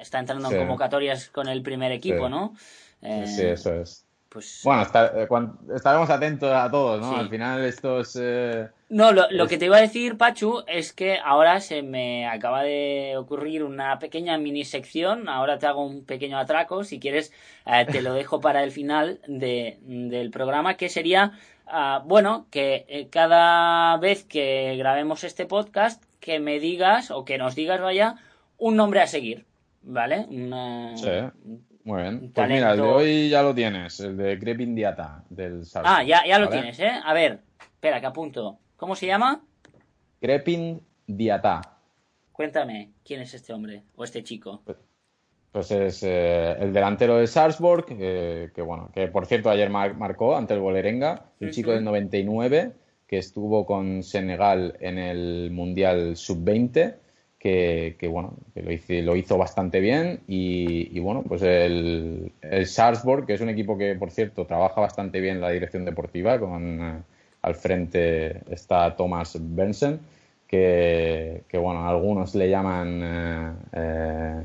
está 0.00 0.18
entrando 0.18 0.50
en 0.50 0.58
convocatorias 0.58 1.30
con 1.30 1.48
el 1.48 1.62
primer 1.62 1.92
equipo, 1.92 2.28
¿no? 2.28 2.54
Eh, 3.02 3.26
sí, 3.26 3.42
eso 3.42 3.74
es. 3.74 4.07
Pues... 4.28 4.60
Bueno, 4.62 4.82
eh, 4.82 5.28
estaremos 5.74 6.10
atentos 6.10 6.52
a 6.52 6.70
todos, 6.70 7.00
¿no? 7.00 7.16
Al 7.16 7.28
final 7.28 7.64
estos... 7.64 8.16
Eh... 8.20 8.68
No, 8.90 9.12
lo, 9.12 9.30
lo, 9.30 9.46
que 9.46 9.58
te 9.58 9.66
iba 9.66 9.78
a 9.78 9.80
decir, 9.80 10.16
Pachu, 10.16 10.64
es 10.66 10.92
que 10.92 11.18
ahora 11.18 11.60
se 11.60 11.82
me 11.82 12.26
acaba 12.26 12.62
de 12.62 13.14
ocurrir 13.16 13.64
una 13.64 13.98
pequeña 13.98 14.36
mini 14.38 14.64
sección. 14.64 15.28
Ahora 15.28 15.58
te 15.58 15.66
hago 15.66 15.84
un 15.84 16.04
pequeño 16.04 16.38
atraco. 16.38 16.84
Si 16.84 17.00
quieres, 17.00 17.32
eh, 17.66 17.86
te 17.90 18.02
lo 18.02 18.12
dejo 18.14 18.40
para 18.40 18.62
el 18.62 18.70
final 18.70 19.20
de, 19.26 19.78
del 19.82 20.30
programa, 20.30 20.76
que 20.76 20.88
sería, 20.88 21.32
uh, 21.66 22.06
bueno, 22.06 22.46
que 22.50 23.08
cada 23.10 23.96
vez 23.98 24.24
que 24.24 24.76
grabemos 24.76 25.24
este 25.24 25.46
podcast, 25.46 26.02
que 26.20 26.38
me 26.38 26.58
digas, 26.60 27.10
o 27.10 27.24
que 27.24 27.38
nos 27.38 27.54
digas, 27.54 27.80
vaya, 27.80 28.16
un 28.58 28.76
nombre 28.76 29.00
a 29.00 29.06
seguir, 29.06 29.46
¿vale? 29.82 30.26
sí. 30.96 31.08
Muy 31.88 32.02
bien. 32.02 32.30
Pues 32.34 32.48
mira, 32.50 32.72
el 32.72 32.76
de 32.76 32.82
hoy 32.82 33.28
ya 33.30 33.42
lo 33.42 33.54
tienes, 33.54 33.98
el 34.00 34.14
de 34.18 34.38
Crepin 34.38 34.74
Diata 34.74 35.24
del 35.30 35.62
Ah, 35.76 36.04
ya, 36.04 36.22
ya 36.26 36.38
lo 36.38 36.50
tienes, 36.50 36.78
¿eh? 36.80 36.92
A 37.02 37.14
ver, 37.14 37.40
espera, 37.58 37.98
que 37.98 38.06
apunto. 38.06 38.58
¿Cómo 38.76 38.94
se 38.94 39.06
llama? 39.06 39.42
Crepin 40.20 40.82
Diata. 41.06 41.62
Cuéntame, 42.30 42.90
¿quién 43.02 43.22
es 43.22 43.32
este 43.32 43.54
hombre 43.54 43.84
o 43.96 44.04
este 44.04 44.22
chico? 44.22 44.60
Pues, 44.66 44.76
pues 45.50 45.70
es 45.70 46.02
eh, 46.02 46.56
el 46.60 46.74
delantero 46.74 47.16
de 47.16 47.26
Salzburg, 47.26 47.86
que 47.86 48.62
bueno, 48.62 48.90
que 48.92 49.08
por 49.08 49.24
cierto 49.24 49.48
ayer 49.48 49.70
marcó 49.70 50.36
ante 50.36 50.52
el 50.52 50.60
Bolerenga, 50.60 51.30
un 51.40 51.50
chico 51.52 51.70
del 51.70 51.84
99 51.84 52.74
que 53.06 53.16
estuvo 53.16 53.64
con 53.64 54.02
Senegal 54.02 54.76
en 54.80 54.98
el 54.98 55.50
Mundial 55.52 56.18
Sub-20 56.18 56.96
que, 57.38 57.96
bueno, 58.10 58.34
que 58.54 58.62
lo, 58.62 58.72
hizo, 58.72 58.92
lo 58.94 59.16
hizo 59.16 59.38
bastante 59.38 59.80
bien 59.80 60.20
y, 60.26 60.98
bueno, 61.00 61.22
pues 61.22 61.42
el, 61.42 62.32
el 62.42 62.66
Salzburg, 62.66 63.26
que 63.26 63.34
es 63.34 63.40
un 63.40 63.48
equipo 63.48 63.78
que, 63.78 63.94
por 63.94 64.10
cierto, 64.10 64.44
trabaja 64.44 64.80
bastante 64.80 65.20
bien 65.20 65.40
la 65.40 65.50
dirección 65.50 65.84
deportiva 65.84 66.38
con, 66.38 67.04
al 67.42 67.54
frente 67.54 68.40
está 68.52 68.96
Thomas 68.96 69.38
Benson, 69.40 70.00
que, 70.46 71.42
que 71.48 71.58
bueno, 71.58 71.88
algunos 71.88 72.34
le 72.34 72.50
llaman... 72.50 73.00
eh, 73.02 73.52
eh, 73.72 74.42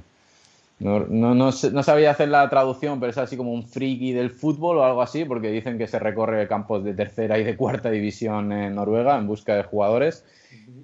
no, 0.84 1.00
no, 1.08 1.34
no, 1.34 1.52
sabía 1.52 2.12
hacer 2.12 2.28
la 2.28 2.50
traducción, 2.50 3.00
pero 3.00 3.10
es 3.10 3.18
así 3.18 3.38
como 3.38 3.54
un 3.54 3.66
friki 3.66 4.12
del 4.12 4.32
fútbol 4.32 4.78
o 4.78 4.84
algo 4.84 5.02
así, 5.02 5.24
porque 5.24 5.50
dicen 5.50 5.78
que 5.78 5.88
se 5.88 5.98
recorre 5.98 6.46
campos 6.50 6.84
de 6.84 6.94
tercera 6.94 7.40
y 7.40 7.46
de 7.46 7.56
cuarta 7.56 7.90
división 7.90 8.52
en 8.52 8.76
Noruega 8.76 9.18
en 9.18 9.26
busca 9.26 9.56
de 9.56 9.64
jugadores. 9.64 10.26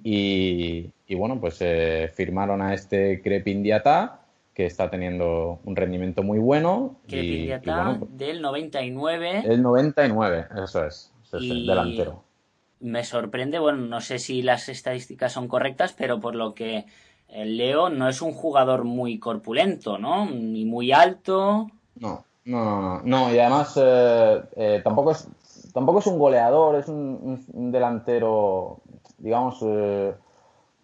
Y, 0.02 0.90
y 1.06 1.14
bueno, 1.14 1.38
pues 1.38 1.58
eh, 1.60 2.10
firmaron 2.14 2.62
a 2.62 2.72
este 2.72 3.20
Crepin 3.20 3.62
Diatá, 3.62 4.22
que 4.54 4.64
está 4.64 4.90
teniendo 4.90 5.60
un 5.64 5.76
rendimiento 5.76 6.22
muy 6.22 6.38
bueno. 6.38 6.98
Pindiata 7.06 7.84
bueno, 7.84 7.98
pues, 8.00 8.16
del 8.16 8.40
99. 8.40 9.42
el 9.44 9.62
99, 9.62 10.46
eso 10.64 10.86
es, 10.86 11.12
eso 11.24 11.36
es 11.36 11.42
el 11.42 11.66
delantero. 11.66 12.24
Me 12.80 13.04
sorprende, 13.04 13.58
bueno, 13.58 13.82
no 13.82 14.00
sé 14.00 14.18
si 14.18 14.40
las 14.40 14.70
estadísticas 14.70 15.32
son 15.32 15.46
correctas, 15.46 15.92
pero 15.92 16.20
por 16.20 16.34
lo 16.34 16.54
que 16.54 16.86
eh, 17.32 17.44
leo, 17.44 17.88
no 17.90 18.08
es 18.08 18.22
un 18.22 18.32
jugador 18.32 18.84
muy 18.84 19.18
corpulento, 19.18 19.98
¿no? 19.98 20.26
Ni 20.26 20.64
muy 20.64 20.92
alto. 20.92 21.68
No, 21.96 22.24
no, 22.44 22.64
no, 22.64 22.80
no. 22.80 23.02
No, 23.04 23.34
y 23.34 23.38
además 23.38 23.78
eh, 23.80 24.42
eh, 24.56 24.80
tampoco, 24.82 25.12
es, 25.12 25.28
tampoco 25.72 26.00
es 26.00 26.06
un 26.06 26.18
goleador, 26.18 26.76
es 26.76 26.88
un, 26.88 27.70
delantero, 27.70 28.80
digamos, 29.18 29.58
eh, 29.62 30.14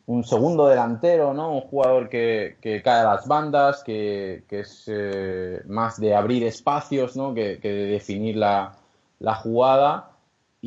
un 0.06 0.24
segundo 0.24 0.68
delantero, 0.68 1.34
¿no? 1.34 1.52
Un 1.52 1.62
jugador 1.62 2.08
que, 2.08 2.58
que 2.60 2.82
cae 2.82 3.00
a 3.00 3.14
las 3.14 3.26
bandas, 3.26 3.82
que, 3.82 4.44
es 4.48 4.84
eh, 4.86 5.62
más 5.66 5.98
de 5.98 6.14
abrir 6.14 6.44
espacios, 6.44 7.16
¿no? 7.16 7.34
Que, 7.34 7.58
que 7.58 7.68
de 7.72 7.86
definir 7.86 8.36
la, 8.36 8.76
la 9.18 9.34
jugada. 9.34 10.15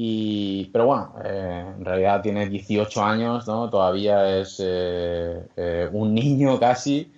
Y, 0.01 0.69
pero 0.71 0.85
bueno, 0.85 1.13
eh, 1.25 1.73
en 1.77 1.83
realidad 1.83 2.21
tiene 2.21 2.47
18 2.47 3.03
años, 3.03 3.45
¿no? 3.45 3.69
Todavía 3.69 4.39
es 4.39 4.55
eh, 4.63 5.45
eh, 5.57 5.89
un 5.91 6.13
niño 6.13 6.57
casi. 6.57 7.11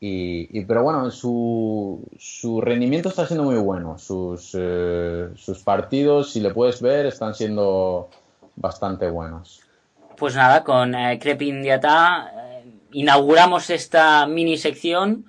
Y, 0.00 0.64
pero 0.64 0.82
bueno, 0.82 1.10
su, 1.10 2.02
su 2.18 2.62
rendimiento 2.62 3.10
está 3.10 3.26
siendo 3.26 3.44
muy 3.44 3.56
bueno. 3.56 3.98
Sus, 3.98 4.56
sus 5.36 5.62
partidos, 5.62 6.32
si 6.32 6.40
le 6.40 6.54
puedes 6.54 6.80
ver, 6.80 7.04
están 7.04 7.34
siendo 7.34 8.08
bastante 8.56 9.10
buenos. 9.10 9.60
Pues 10.16 10.34
nada, 10.34 10.64
con 10.64 10.94
Crepin 11.20 11.62
Diatá 11.62 12.32
eh, 12.34 12.64
inauguramos 12.92 13.68
esta 13.68 14.26
mini 14.26 14.56
sección 14.56 15.26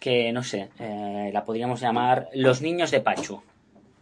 que, 0.00 0.32
no 0.32 0.42
sé, 0.42 0.68
la 1.32 1.44
podríamos 1.44 1.80
llamar 1.80 2.28
Los 2.34 2.60
Niños 2.60 2.90
de 2.90 3.00
Pachu. 3.00 3.40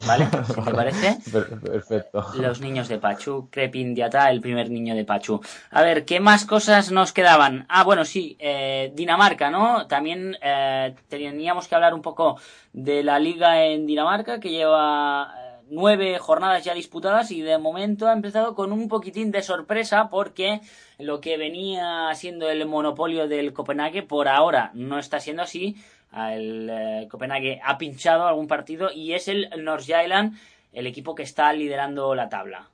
¿Vale? 0.07 0.26
¿Qué 0.55 0.62
te 0.62 0.72
parece? 0.74 1.18
Per- 1.30 1.61
Perfecto. 1.61 2.26
Los 2.38 2.61
niños 2.61 2.88
de 2.88 2.98
Pachu, 2.98 3.48
Crepin 3.50 3.94
Diatá, 3.94 4.30
el 4.30 4.40
primer 4.40 4.70
niño 4.70 4.94
de 4.94 5.05
Pachu. 5.05 5.40
A 5.70 5.82
ver, 5.82 6.05
¿qué 6.05 6.20
más 6.20 6.44
cosas 6.44 6.90
nos 6.90 7.12
quedaban? 7.12 7.66
Ah, 7.68 7.84
bueno, 7.84 8.05
sí, 8.05 8.36
eh, 8.38 8.92
Dinamarca, 8.94 9.50
¿no? 9.50 9.86
También 9.86 10.36
eh, 10.42 10.94
teníamos 11.09 11.68
que 11.68 11.74
hablar 11.74 11.94
un 11.94 12.03
poco 12.03 12.38
de 12.72 13.03
la 13.03 13.18
liga 13.18 13.64
en 13.64 13.86
Dinamarca, 13.86 14.40
que 14.40 14.50
lleva 14.50 15.34
eh, 15.38 15.62
nueve 15.70 16.18
jornadas 16.18 16.64
ya 16.64 16.74
disputadas 16.74 17.30
y 17.30 17.40
de 17.42 17.59
momento 17.59 18.09
ha 18.09 18.12
empezado 18.12 18.55
con 18.55 18.72
un 18.72 18.88
poquitín 18.88 19.30
de 19.30 19.42
sorpresa 19.42 20.09
porque 20.11 20.61
lo 20.98 21.20
que 21.20 21.36
venía 21.36 22.09
siendo 22.14 22.48
el 22.50 22.66
monopolio 22.66 23.28
del 23.28 23.53
Copenhague 23.53 24.03
por 24.03 24.28
ahora 24.28 24.70
no 24.74 24.98
está 24.98 25.20
siendo 25.20 25.42
así. 25.42 25.76
El 26.14 26.68
eh, 26.70 27.08
Copenhague 27.10 27.60
ha 27.64 27.78
pinchado 27.78 28.26
algún 28.26 28.46
partido 28.46 28.90
y 28.92 29.12
es 29.12 29.28
el 29.28 29.48
Nordsjælland 29.58 30.36
el 30.72 30.86
equipo 30.86 31.14
que 31.14 31.22
está 31.22 31.52
liderando 31.52 32.14
la 32.14 32.28
tabla. 32.28 32.68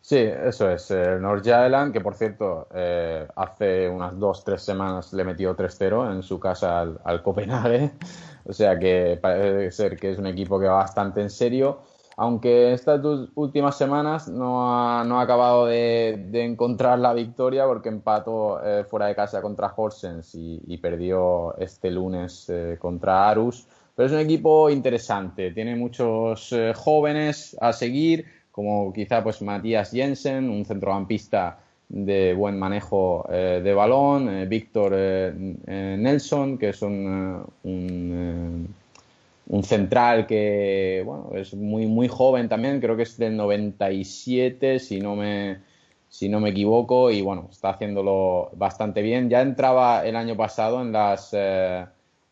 Sí, 0.00 0.18
eso 0.18 0.70
es. 0.70 0.90
Eh, 0.90 1.16
Nordsjælland, 1.18 1.92
que 1.92 2.00
por 2.00 2.14
cierto, 2.14 2.68
eh, 2.74 3.26
hace 3.36 3.88
unas 3.88 4.18
dos, 4.18 4.44
tres 4.44 4.62
semanas 4.62 5.12
le 5.14 5.24
metió 5.24 5.56
3-0 5.56 6.12
en 6.12 6.22
su 6.22 6.38
casa 6.38 6.86
al 7.04 7.22
Copenhague. 7.22 7.92
O 8.46 8.52
sea 8.52 8.78
que 8.78 9.18
parece 9.22 9.70
ser 9.70 9.96
que 9.96 10.10
es 10.10 10.18
un 10.18 10.26
equipo 10.26 10.60
que 10.60 10.66
va 10.66 10.74
bastante 10.74 11.22
en 11.22 11.30
serio. 11.30 11.78
Aunque 12.16 12.72
estas 12.72 13.02
dos 13.02 13.30
últimas 13.34 13.76
semanas 13.76 14.28
no 14.28 14.72
ha, 14.72 15.04
no 15.04 15.18
acabado 15.18 15.66
de, 15.66 16.30
encontrar 16.32 16.98
la 16.98 17.12
victoria 17.12 17.66
porque 17.66 17.88
empató 17.88 18.64
eh, 18.64 18.84
fuera 18.84 19.06
de 19.06 19.16
casa 19.16 19.42
contra 19.42 19.72
Horsens 19.76 20.34
y, 20.34 20.78
perdió 20.78 21.56
este 21.58 21.90
lunes 21.90 22.48
eh, 22.48 22.76
contra 22.78 23.28
Arus. 23.28 23.66
Pero 23.96 24.06
es 24.06 24.12
un 24.12 24.20
equipo 24.20 24.70
interesante, 24.70 25.50
tiene 25.52 25.76
muchos 25.76 26.52
eh, 26.52 26.72
jóvenes 26.74 27.56
a 27.60 27.72
seguir, 27.72 28.26
como 28.52 28.92
quizá 28.92 29.22
pues 29.22 29.42
Matías 29.42 29.90
Jensen, 29.90 30.50
un 30.50 30.64
centrocampista 30.64 31.58
de 31.88 32.32
buen 32.34 32.58
manejo 32.58 33.26
de 33.28 33.74
balón, 33.74 34.48
Víctor 34.48 34.92
Nelson, 34.94 36.56
que 36.56 36.70
es 36.70 36.80
un, 36.80 37.44
un, 37.62 38.74
un 39.46 39.62
central 39.64 40.26
que 40.26 41.02
bueno, 41.04 41.30
es 41.34 41.54
muy, 41.54 41.86
muy 41.86 42.08
joven 42.08 42.48
también, 42.48 42.80
creo 42.80 42.96
que 42.96 43.02
es 43.04 43.16
del 43.18 43.36
97, 43.36 44.78
si 44.78 45.00
no 45.00 45.16
me, 45.16 45.58
si 46.08 46.28
no 46.28 46.40
me 46.40 46.50
equivoco, 46.50 47.10
y 47.10 47.20
bueno, 47.22 47.48
está 47.50 47.70
haciéndolo 47.70 48.50
bastante 48.56 49.02
bien. 49.02 49.28
Ya 49.30 49.42
entraba 49.42 50.04
el 50.06 50.16
año 50.16 50.36
pasado 50.36 50.80
en 50.82 50.92
las... 50.92 51.30
eh, 51.32 51.86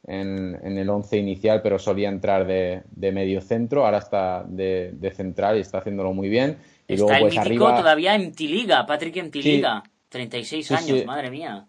en, 0.05 0.59
en 0.65 0.79
el 0.79 0.91
once 0.91 1.17
inicial, 1.17 1.63
pero 1.63 1.79
solía 1.79 2.09
entrar 2.09 2.45
de, 2.47 2.83
de 2.91 3.13
medio 3.13 3.41
centro, 3.41 3.85
ahora 3.85 3.99
está 3.99 4.45
de, 4.49 4.91
de 4.95 5.11
central 5.13 5.57
y 5.57 5.61
está 5.61 5.79
haciéndolo 5.79 6.13
muy 6.13 6.29
bien. 6.29 6.59
Y 6.89 6.95
Está 6.95 6.97
luego, 6.97 7.27
el 7.27 7.31
pues 7.31 7.35
mítico 7.35 7.73
arriba. 7.73 7.75
todavía 7.75 8.15
en 8.15 8.33
Tiliga, 8.35 8.87
Patrick 8.87 9.17
en 9.17 9.31
Tiliga. 9.31 9.83
36 10.09 10.67
Sí, 10.67 10.75
años, 10.75 11.03
sí. 11.03 11.05
madre 11.05 11.31
mía. 11.31 11.67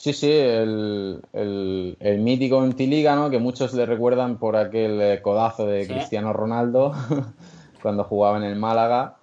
Sí, 0.00 0.14
sí, 0.14 0.32
el, 0.32 1.20
el, 1.34 1.94
el 2.00 2.18
mítico 2.20 2.64
en 2.64 2.72
Tiliga, 2.72 3.14
¿no? 3.16 3.28
Que 3.28 3.38
muchos 3.38 3.74
le 3.74 3.84
recuerdan 3.84 4.38
por 4.38 4.56
aquel 4.56 4.98
eh, 4.98 5.20
codazo 5.20 5.66
de 5.66 5.84
Sí. 5.84 5.92
Cristiano 5.92 6.32
Ronaldo 6.32 6.92
cuando 7.82 8.04
jugaba 8.04 8.38
en 8.38 8.44
el 8.44 8.56
Málaga. 8.56 9.18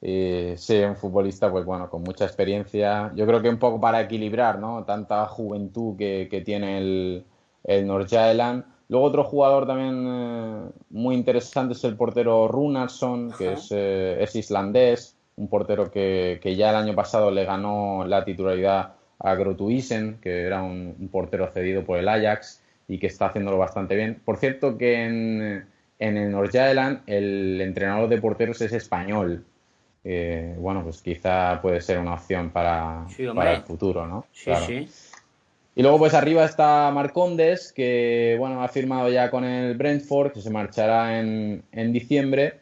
Y 0.00 0.54
sí, 0.56 0.78
un 0.78 0.96
futbolista, 0.96 1.50
pues 1.50 1.66
bueno, 1.66 1.90
con 1.90 2.02
mucha 2.02 2.24
experiencia. 2.24 3.12
Yo 3.14 3.26
creo 3.26 3.42
que 3.42 3.50
un 3.50 3.58
poco 3.58 3.78
para 3.78 4.00
equilibrar, 4.00 4.58
¿no? 4.58 4.84
Tanta 4.84 5.26
juventud 5.26 5.98
que, 5.98 6.28
que 6.30 6.40
tiene 6.40 6.78
el, 6.78 7.24
el 7.64 7.86
Nordsjælland. 7.86 8.64
Luego 8.88 9.04
otro 9.06 9.24
jugador 9.24 9.66
también 9.66 10.06
eh, 10.08 10.70
muy 10.88 11.14
interesante 11.14 11.74
es 11.74 11.84
el 11.84 11.94
portero 11.94 12.48
Runarsson, 12.48 13.32
que 13.36 13.52
es, 13.52 13.68
eh, 13.70 14.16
es 14.22 14.34
islandés, 14.34 15.14
un 15.36 15.48
portero 15.48 15.90
que, 15.90 16.40
que 16.42 16.56
ya 16.56 16.70
el 16.70 16.76
año 16.76 16.94
pasado 16.94 17.30
le 17.30 17.44
ganó 17.44 18.06
la 18.06 18.24
titularidad 18.24 18.94
a 19.22 19.34
Grotuisen, 19.34 20.18
que 20.20 20.42
era 20.42 20.62
un, 20.62 20.94
un 20.98 21.08
portero 21.08 21.48
cedido 21.48 21.84
por 21.84 21.98
el 21.98 22.08
Ajax 22.08 22.62
y 22.88 22.98
que 22.98 23.06
está 23.06 23.26
haciéndolo 23.26 23.58
bastante 23.58 23.94
bien. 23.96 24.20
Por 24.24 24.36
cierto 24.36 24.76
que 24.76 25.04
en, 25.04 25.64
en 25.98 26.16
el 26.16 26.30
Nordsjælland 26.30 27.00
el 27.06 27.60
entrenador 27.60 28.08
de 28.08 28.18
porteros 28.20 28.60
es 28.60 28.72
español. 28.72 29.44
Eh, 30.04 30.56
bueno, 30.58 30.82
pues 30.82 31.00
quizá 31.00 31.60
puede 31.62 31.80
ser 31.80 31.98
una 31.98 32.14
opción 32.14 32.50
para, 32.50 33.06
Sí, 33.08 33.24
para 33.34 33.54
el 33.54 33.62
futuro, 33.62 34.06
¿no? 34.06 34.26
Sí, 34.32 34.46
Claro. 34.46 34.66
sí. 34.66 34.88
Y 35.74 35.80
luego 35.82 35.98
pues 35.98 36.12
arriba 36.12 36.44
está 36.44 36.90
Marcondes, 36.90 37.72
que 37.72 38.36
bueno, 38.38 38.62
ha 38.62 38.68
firmado 38.68 39.08
ya 39.08 39.30
con 39.30 39.44
el 39.44 39.74
Brentford, 39.76 40.32
que 40.32 40.40
se 40.42 40.50
marchará 40.50 41.18
en, 41.18 41.62
en 41.72 41.92
diciembre, 41.92 42.60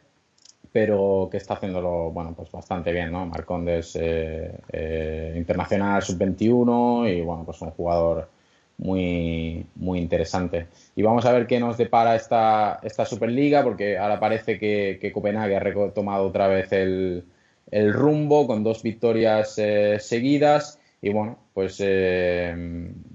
pero 0.71 1.27
que 1.29 1.37
está 1.37 1.55
haciéndolo, 1.55 2.11
bueno, 2.11 2.33
pues 2.35 2.49
bastante 2.51 2.91
bien, 2.93 3.11
¿no? 3.11 3.25
Marcondes 3.25 3.95
eh, 3.99 4.51
eh, 4.71 5.33
internacional 5.35 6.01
sub-21 6.01 7.13
y 7.13 7.21
bueno, 7.21 7.43
pues 7.43 7.61
un 7.61 7.71
jugador 7.71 8.29
muy, 8.77 9.65
muy 9.75 9.99
interesante. 9.99 10.67
Y 10.95 11.01
vamos 11.01 11.25
a 11.25 11.33
ver 11.33 11.45
qué 11.45 11.59
nos 11.59 11.77
depara 11.77 12.15
esta, 12.15 12.79
esta 12.83 13.05
Superliga, 13.05 13.63
porque 13.63 13.97
ahora 13.97 14.19
parece 14.19 14.57
que, 14.57 14.97
que 15.01 15.11
Copenhague 15.11 15.55
ha 15.57 15.59
retomado 15.59 16.27
otra 16.27 16.47
vez 16.47 16.71
el, 16.71 17.25
el 17.69 17.93
rumbo 17.93 18.47
con 18.47 18.63
dos 18.63 18.81
victorias 18.81 19.55
eh, 19.57 19.97
seguidas. 19.99 20.79
Y 21.01 21.09
bueno, 21.09 21.39
pues 21.53 21.83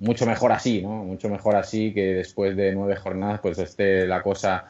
mucho 0.01 0.27
mejor 0.27 0.51
así, 0.53 0.83
¿no? 0.83 1.05
Mucho 1.05 1.29
mejor 1.29 1.55
así 1.55 1.95
que 1.95 2.15
después 2.15 2.57
de 2.57 2.73
nueve 2.73 2.97
jornadas 2.97 3.39
pues 3.41 3.59
esté 3.59 4.09
la 4.09 4.23
cosa 4.23 4.67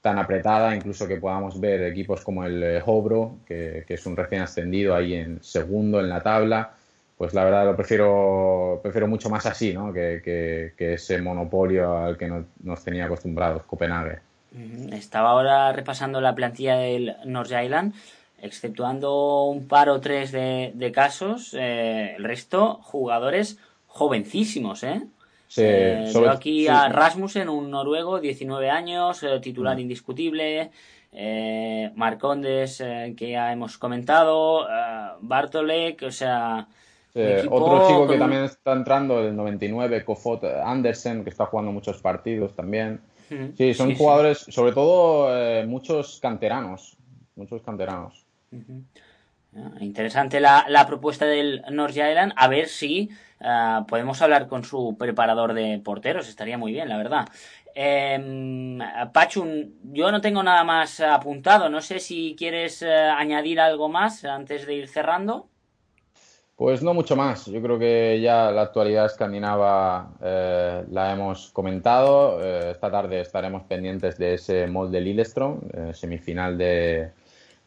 tan 0.00 0.18
apretada, 0.18 0.74
incluso 0.74 1.06
que 1.06 1.16
podamos 1.16 1.60
ver 1.60 1.82
equipos 1.82 2.22
como 2.22 2.44
el 2.44 2.62
eh, 2.62 2.82
Hobro, 2.84 3.38
que, 3.46 3.84
es 3.86 4.06
un 4.06 4.16
recién 4.16 4.42
ascendido 4.42 4.94
ahí 4.94 5.14
en 5.14 5.42
segundo 5.42 6.00
en 6.00 6.08
la 6.08 6.22
tabla, 6.22 6.72
pues 7.18 7.34
la 7.34 7.44
verdad 7.44 7.66
lo 7.66 7.76
prefiero, 7.76 8.80
prefiero 8.82 9.06
mucho 9.06 9.28
más 9.28 9.44
así, 9.44 9.74
¿no? 9.74 9.92
Que, 9.92 10.72
ese 10.78 11.20
monopolio 11.20 11.98
al 11.98 12.16
que 12.16 12.28
no- 12.28 12.46
nos 12.62 12.82
tenía 12.82 13.04
acostumbrados 13.04 13.64
Copenhague. 13.64 14.20
Ujú. 14.52 14.94
Estaba 14.94 15.30
ahora 15.30 15.72
repasando 15.72 16.20
la 16.22 16.34
plantilla 16.34 16.76
del 16.76 17.14
Nordsjælland, 17.26 17.92
exceptuando 18.40 19.44
un 19.44 19.68
par 19.68 19.90
o 19.90 20.00
tres 20.00 20.32
de, 20.32 20.72
de 20.74 20.92
casos, 20.92 21.52
eh, 21.52 22.14
el 22.16 22.24
resto 22.24 22.80
jugadores 22.82 23.58
jovencísimos, 23.86 24.82
¿eh? 24.82 25.02
Se- 25.50 26.04
Eh, 26.04 26.06
sobre- 26.12 26.26
veo 26.28 26.36
aquí 26.36 26.60
sí, 26.62 26.68
a 26.68 26.84
sí. 26.86 26.92
Rasmussen, 26.92 27.48
un 27.48 27.70
noruego, 27.72 28.20
19 28.20 28.70
años, 28.70 29.20
eh, 29.24 29.40
titular 29.40 29.78
indiscutible. 29.80 30.70
eh, 31.12 31.90
Marcondes, 31.96 32.78
que 33.16 33.30
ya 33.32 33.50
hemos 33.52 33.76
comentado, 33.78 34.64
Bartolek, 35.22 36.04
o 36.04 36.12
sea... 36.12 36.68
equipo 37.12 37.56
otro 37.56 37.88
chico 37.88 38.06
que 38.06 38.16
también 38.16 38.44
está 38.44 38.72
entrando, 38.74 39.18
el 39.18 39.34
99, 39.34 40.04
Kofot 40.04 40.44
Andersen, 40.44 41.24
que 41.24 41.30
está 41.30 41.46
jugando 41.46 41.72
muchos 41.72 42.00
partidos 42.00 42.54
también. 42.54 43.00
Sí, 43.28 43.74
son 43.74 43.88
sí, 43.88 43.94
sí. 43.94 43.98
jugadores, 43.98 44.38
sobre 44.38 44.70
todo 44.72 45.66
muchos 45.66 46.20
canteranos. 46.20 46.96
Muchos 47.34 47.60
canteranos. 47.62 48.24
Interesante 49.80 50.38
la, 50.38 50.64
la 50.68 50.86
propuesta 50.86 51.26
del 51.26 51.62
North 51.70 51.96
Island. 51.96 52.32
A 52.36 52.46
ver 52.48 52.68
si 52.68 53.10
ah, 53.40 53.84
podemos 53.88 54.22
hablar 54.22 54.46
con 54.46 54.62
su 54.64 54.96
preparador 54.98 55.54
de 55.54 55.80
porteros. 55.84 56.28
Estaría 56.28 56.56
muy 56.56 56.72
bien, 56.72 56.88
la 56.88 56.96
verdad. 56.96 57.28
Eh, 57.74 58.78
Pachu, 59.12 59.72
yo 59.92 60.10
no 60.12 60.20
tengo 60.20 60.42
nada 60.42 60.62
más 60.62 61.00
apuntado. 61.00 61.68
No 61.68 61.80
sé 61.80 61.98
si 61.98 62.36
quieres 62.38 62.82
eh, 62.82 62.92
añadir 62.92 63.60
algo 63.60 63.88
más 63.88 64.24
antes 64.24 64.66
de 64.66 64.74
ir 64.74 64.88
cerrando. 64.88 65.48
Pues 66.54 66.82
no 66.82 66.94
mucho 66.94 67.16
más. 67.16 67.46
Yo 67.46 67.60
creo 67.62 67.78
que 67.78 68.20
ya 68.20 68.50
la 68.50 68.62
actualidad 68.62 69.06
escandinava 69.06 70.12
eh, 70.22 70.84
la 70.90 71.12
hemos 71.12 71.50
comentado. 71.52 72.40
Esta 72.40 72.90
tarde 72.90 73.20
estaremos 73.22 73.62
pendientes 73.62 74.18
de 74.18 74.34
ese 74.34 74.66
molde 74.66 75.00
Lillestrøm, 75.00 75.60
semifinal 75.94 76.58
de, 76.58 77.12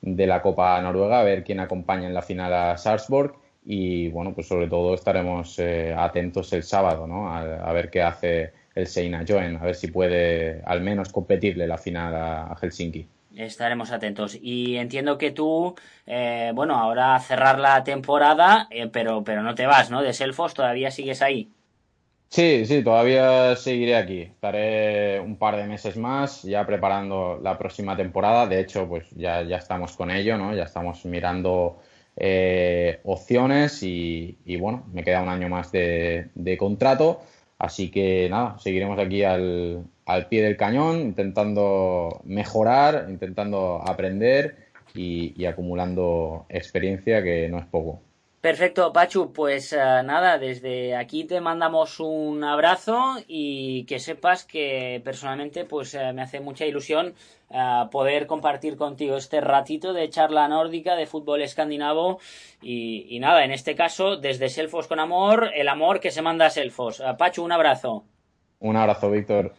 de 0.03 0.27
la 0.27 0.41
Copa 0.41 0.79
Noruega, 0.81 1.21
a 1.21 1.23
ver 1.23 1.43
quién 1.43 1.61
acompaña 1.61 2.07
en 2.07 2.13
la 2.13 2.21
final 2.21 2.53
a 2.53 2.77
Sarpsborg. 2.77 3.35
Y 3.65 4.09
bueno, 4.09 4.33
pues 4.33 4.47
sobre 4.47 4.67
todo 4.67 4.93
estaremos 4.93 5.57
eh, 5.57 5.95
atentos 5.97 6.51
el 6.51 6.63
sábado, 6.63 7.07
¿no? 7.07 7.33
A, 7.33 7.71
ver 7.71 7.89
qué 7.89 8.01
hace 8.01 8.51
el 8.75 8.87
Seina 8.87 9.23
Joen, 9.25 9.55
a 9.55 9.63
ver 9.63 9.75
si 9.75 9.87
puede 9.87 10.61
al 10.65 10.81
menos 10.81 11.13
competirle 11.13 11.65
la 11.65 11.77
final 11.77 12.13
a, 12.13 12.51
a 12.51 12.55
Helsinki. 12.55 13.07
Estaremos 13.37 13.91
atentos. 13.91 14.37
Y 14.41 14.75
entiendo 14.75 15.17
que 15.17 15.31
tú, 15.31 15.75
eh, 16.05 16.51
bueno, 16.53 16.75
ahora 16.75 17.17
cerrar 17.19 17.57
la 17.57 17.83
temporada, 17.85 18.67
eh, 18.69 18.87
pero, 18.91 19.23
pero 19.23 19.41
no 19.41 19.55
te 19.55 19.65
vas, 19.65 19.89
¿no? 19.89 20.03
De 20.03 20.11
Selfos, 20.11 20.53
todavía 20.53 20.91
sigues 20.91 21.21
ahí. 21.21 21.49
Sí, 22.33 22.65
sí, 22.65 22.83
todavía 22.83 23.55
seguiré 23.55 23.95
aquí. 23.95 24.21
Estaré 24.21 25.19
un 25.19 25.35
par 25.37 25.55
de 25.55 25.67
meses 25.67 25.97
más 25.97 26.41
ya 26.41 26.65
preparando 26.65 27.39
la 27.43 27.59
próxima 27.59 27.95
temporada. 27.95 28.47
De 28.47 28.59
hecho, 28.59 28.87
pues 28.89 29.07
ya, 29.11 29.43
ya 29.43 29.57
estamos 29.57 29.95
con 29.95 30.09
ello, 30.09 30.35
¿no? 30.35 30.55
Ya 30.55 30.63
estamos 30.63 31.05
mirando 31.05 31.77
eh, 32.17 32.99
opciones 33.03 33.83
y, 33.83 34.35
bueno, 34.59 34.83
me 34.93 35.03
queda 35.03 35.21
un 35.21 35.29
año 35.29 35.47
más 35.47 35.71
de, 35.71 36.57
contrato. 36.57 37.21
Así 37.59 37.91
que 37.91 38.27
nada, 38.31 38.57
seguiremos 38.57 38.97
aquí 38.97 39.23
al, 39.23 39.83
al 40.07 40.27
pie 40.27 40.41
del 40.41 40.57
cañón, 40.57 41.01
intentando 41.01 42.21
mejorar, 42.25 43.05
intentando 43.09 43.79
aprender 43.85 44.57
y 44.95 45.45
acumulando 45.45 46.47
experiencia, 46.49 47.21
que 47.21 47.47
no 47.49 47.59
es 47.59 47.65
poco. 47.67 48.01
Perfecto, 48.43 48.91
Pachu, 48.91 49.31
pues 49.31 49.71
eh, 49.71 49.77
nada, 49.77 50.37
desde 50.37 50.97
aquí 50.97 51.23
te 51.23 51.39
mandamos 51.39 52.01
un 52.01 52.43
abrazo 52.43 53.15
y 53.25 53.85
que 53.85 53.99
sepas 53.99 54.43
que 54.43 55.01
personalmente 55.01 55.63
pues 55.63 55.93
eh, 55.93 56.11
me 56.11 56.23
hace 56.23 56.41
mucha 56.41 56.65
ilusión 56.65 57.13
eh, 57.49 57.85
poder 57.89 58.27
compartir 58.27 58.75
contigo 58.75 59.15
este 59.15 59.39
ratito 59.39 59.93
de 59.93 60.09
charla 60.09 60.45
nórdica 60.49 60.97
de 60.97 61.05
fútbol 61.05 61.41
escandinavo 61.41 62.19
y, 62.61 63.15
y 63.15 63.19
nada, 63.21 63.45
en 63.45 63.51
este 63.51 63.75
caso 63.75 64.17
desde 64.17 64.49
Selfos 64.49 64.89
con 64.89 64.99
amor, 64.99 65.49
el 65.55 65.69
amor 65.69 66.01
que 66.01 66.11
se 66.11 66.21
manda 66.21 66.47
a 66.47 66.49
Selfos. 66.49 67.01
Pachu, 67.17 67.45
un 67.45 67.53
abrazo. 67.53 68.03
Un 68.59 68.75
abrazo, 68.75 69.09
Víctor. 69.09 69.53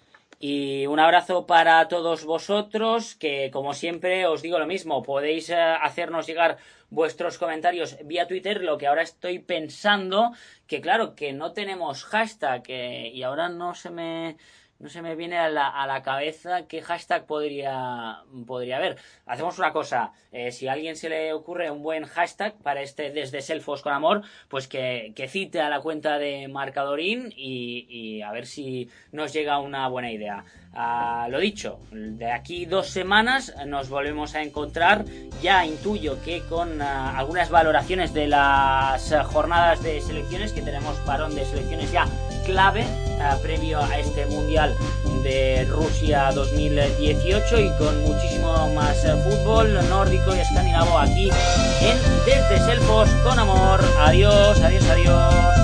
Y 0.46 0.86
un 0.86 1.00
abrazo 1.00 1.46
para 1.46 1.88
todos 1.88 2.26
vosotros, 2.26 3.14
que 3.14 3.50
como 3.50 3.72
siempre 3.72 4.26
os 4.26 4.42
digo 4.42 4.58
lo 4.58 4.66
mismo, 4.66 5.02
podéis 5.02 5.48
eh, 5.48 5.56
hacernos 5.56 6.26
llegar 6.26 6.58
vuestros 6.90 7.38
comentarios 7.38 7.96
vía 8.04 8.26
Twitter, 8.26 8.62
lo 8.62 8.76
que 8.76 8.86
ahora 8.86 9.00
estoy 9.00 9.38
pensando, 9.38 10.32
que 10.66 10.82
claro, 10.82 11.14
que 11.14 11.32
no 11.32 11.54
tenemos 11.54 12.04
hashtag, 12.04 12.62
eh, 12.68 13.10
y 13.14 13.22
ahora 13.22 13.48
no 13.48 13.74
se 13.74 13.88
me... 13.88 14.36
No 14.84 14.90
se 14.90 15.00
me 15.00 15.16
viene 15.16 15.38
a 15.38 15.48
la, 15.48 15.68
a 15.70 15.86
la 15.86 16.02
cabeza 16.02 16.66
qué 16.66 16.82
hashtag 16.82 17.24
podría, 17.24 18.18
podría 18.46 18.76
haber. 18.76 18.98
Hacemos 19.24 19.58
una 19.58 19.72
cosa, 19.72 20.12
eh, 20.30 20.52
si 20.52 20.68
a 20.68 20.74
alguien 20.74 20.94
se 20.94 21.08
le 21.08 21.32
ocurre 21.32 21.70
un 21.70 21.82
buen 21.82 22.04
hashtag 22.04 22.52
para 22.62 22.82
este 22.82 23.10
desde 23.10 23.40
Selfos 23.40 23.80
con 23.80 23.94
amor, 23.94 24.20
pues 24.48 24.68
que, 24.68 25.14
que 25.16 25.26
cite 25.26 25.62
a 25.62 25.70
la 25.70 25.80
cuenta 25.80 26.18
de 26.18 26.48
Marcadorín 26.48 27.32
y, 27.34 27.86
y 27.88 28.20
a 28.20 28.30
ver 28.32 28.44
si 28.44 28.90
nos 29.10 29.32
llega 29.32 29.58
una 29.58 29.88
buena 29.88 30.12
idea. 30.12 30.44
Ah, 30.74 31.28
lo 31.30 31.38
dicho, 31.38 31.80
de 31.90 32.30
aquí 32.30 32.66
dos 32.66 32.88
semanas 32.88 33.54
nos 33.64 33.88
volvemos 33.88 34.34
a 34.34 34.42
encontrar. 34.42 35.06
Ya 35.40 35.64
intuyo 35.64 36.22
que 36.22 36.42
con 36.42 36.82
ah, 36.82 37.18
algunas 37.18 37.48
valoraciones 37.48 38.12
de 38.12 38.26
las 38.26 39.14
jornadas 39.32 39.82
de 39.82 40.02
selecciones, 40.02 40.52
que 40.52 40.60
tenemos 40.60 40.98
parón 41.06 41.34
de 41.34 41.46
selecciones 41.46 41.90
ya 41.90 42.06
clave 42.44 42.84
ah, 43.20 43.36
previo 43.42 43.80
a 43.80 43.98
este 43.98 44.26
Mundial 44.26 44.76
de 45.22 45.64
Rusia 45.64 46.30
2018 46.32 47.60
y 47.60 47.70
con 47.78 48.02
muchísimo 48.02 48.68
más 48.74 49.04
eh, 49.04 49.14
fútbol 49.24 49.72
nórdico 49.88 50.34
y 50.34 50.38
escandinavo 50.38 50.98
aquí 50.98 51.30
en 51.80 51.98
Desde 52.24 52.64
Selfos 52.64 53.08
con 53.22 53.38
Amor. 53.38 53.80
Adiós, 53.98 54.60
adiós, 54.60 54.84
adiós. 54.88 55.63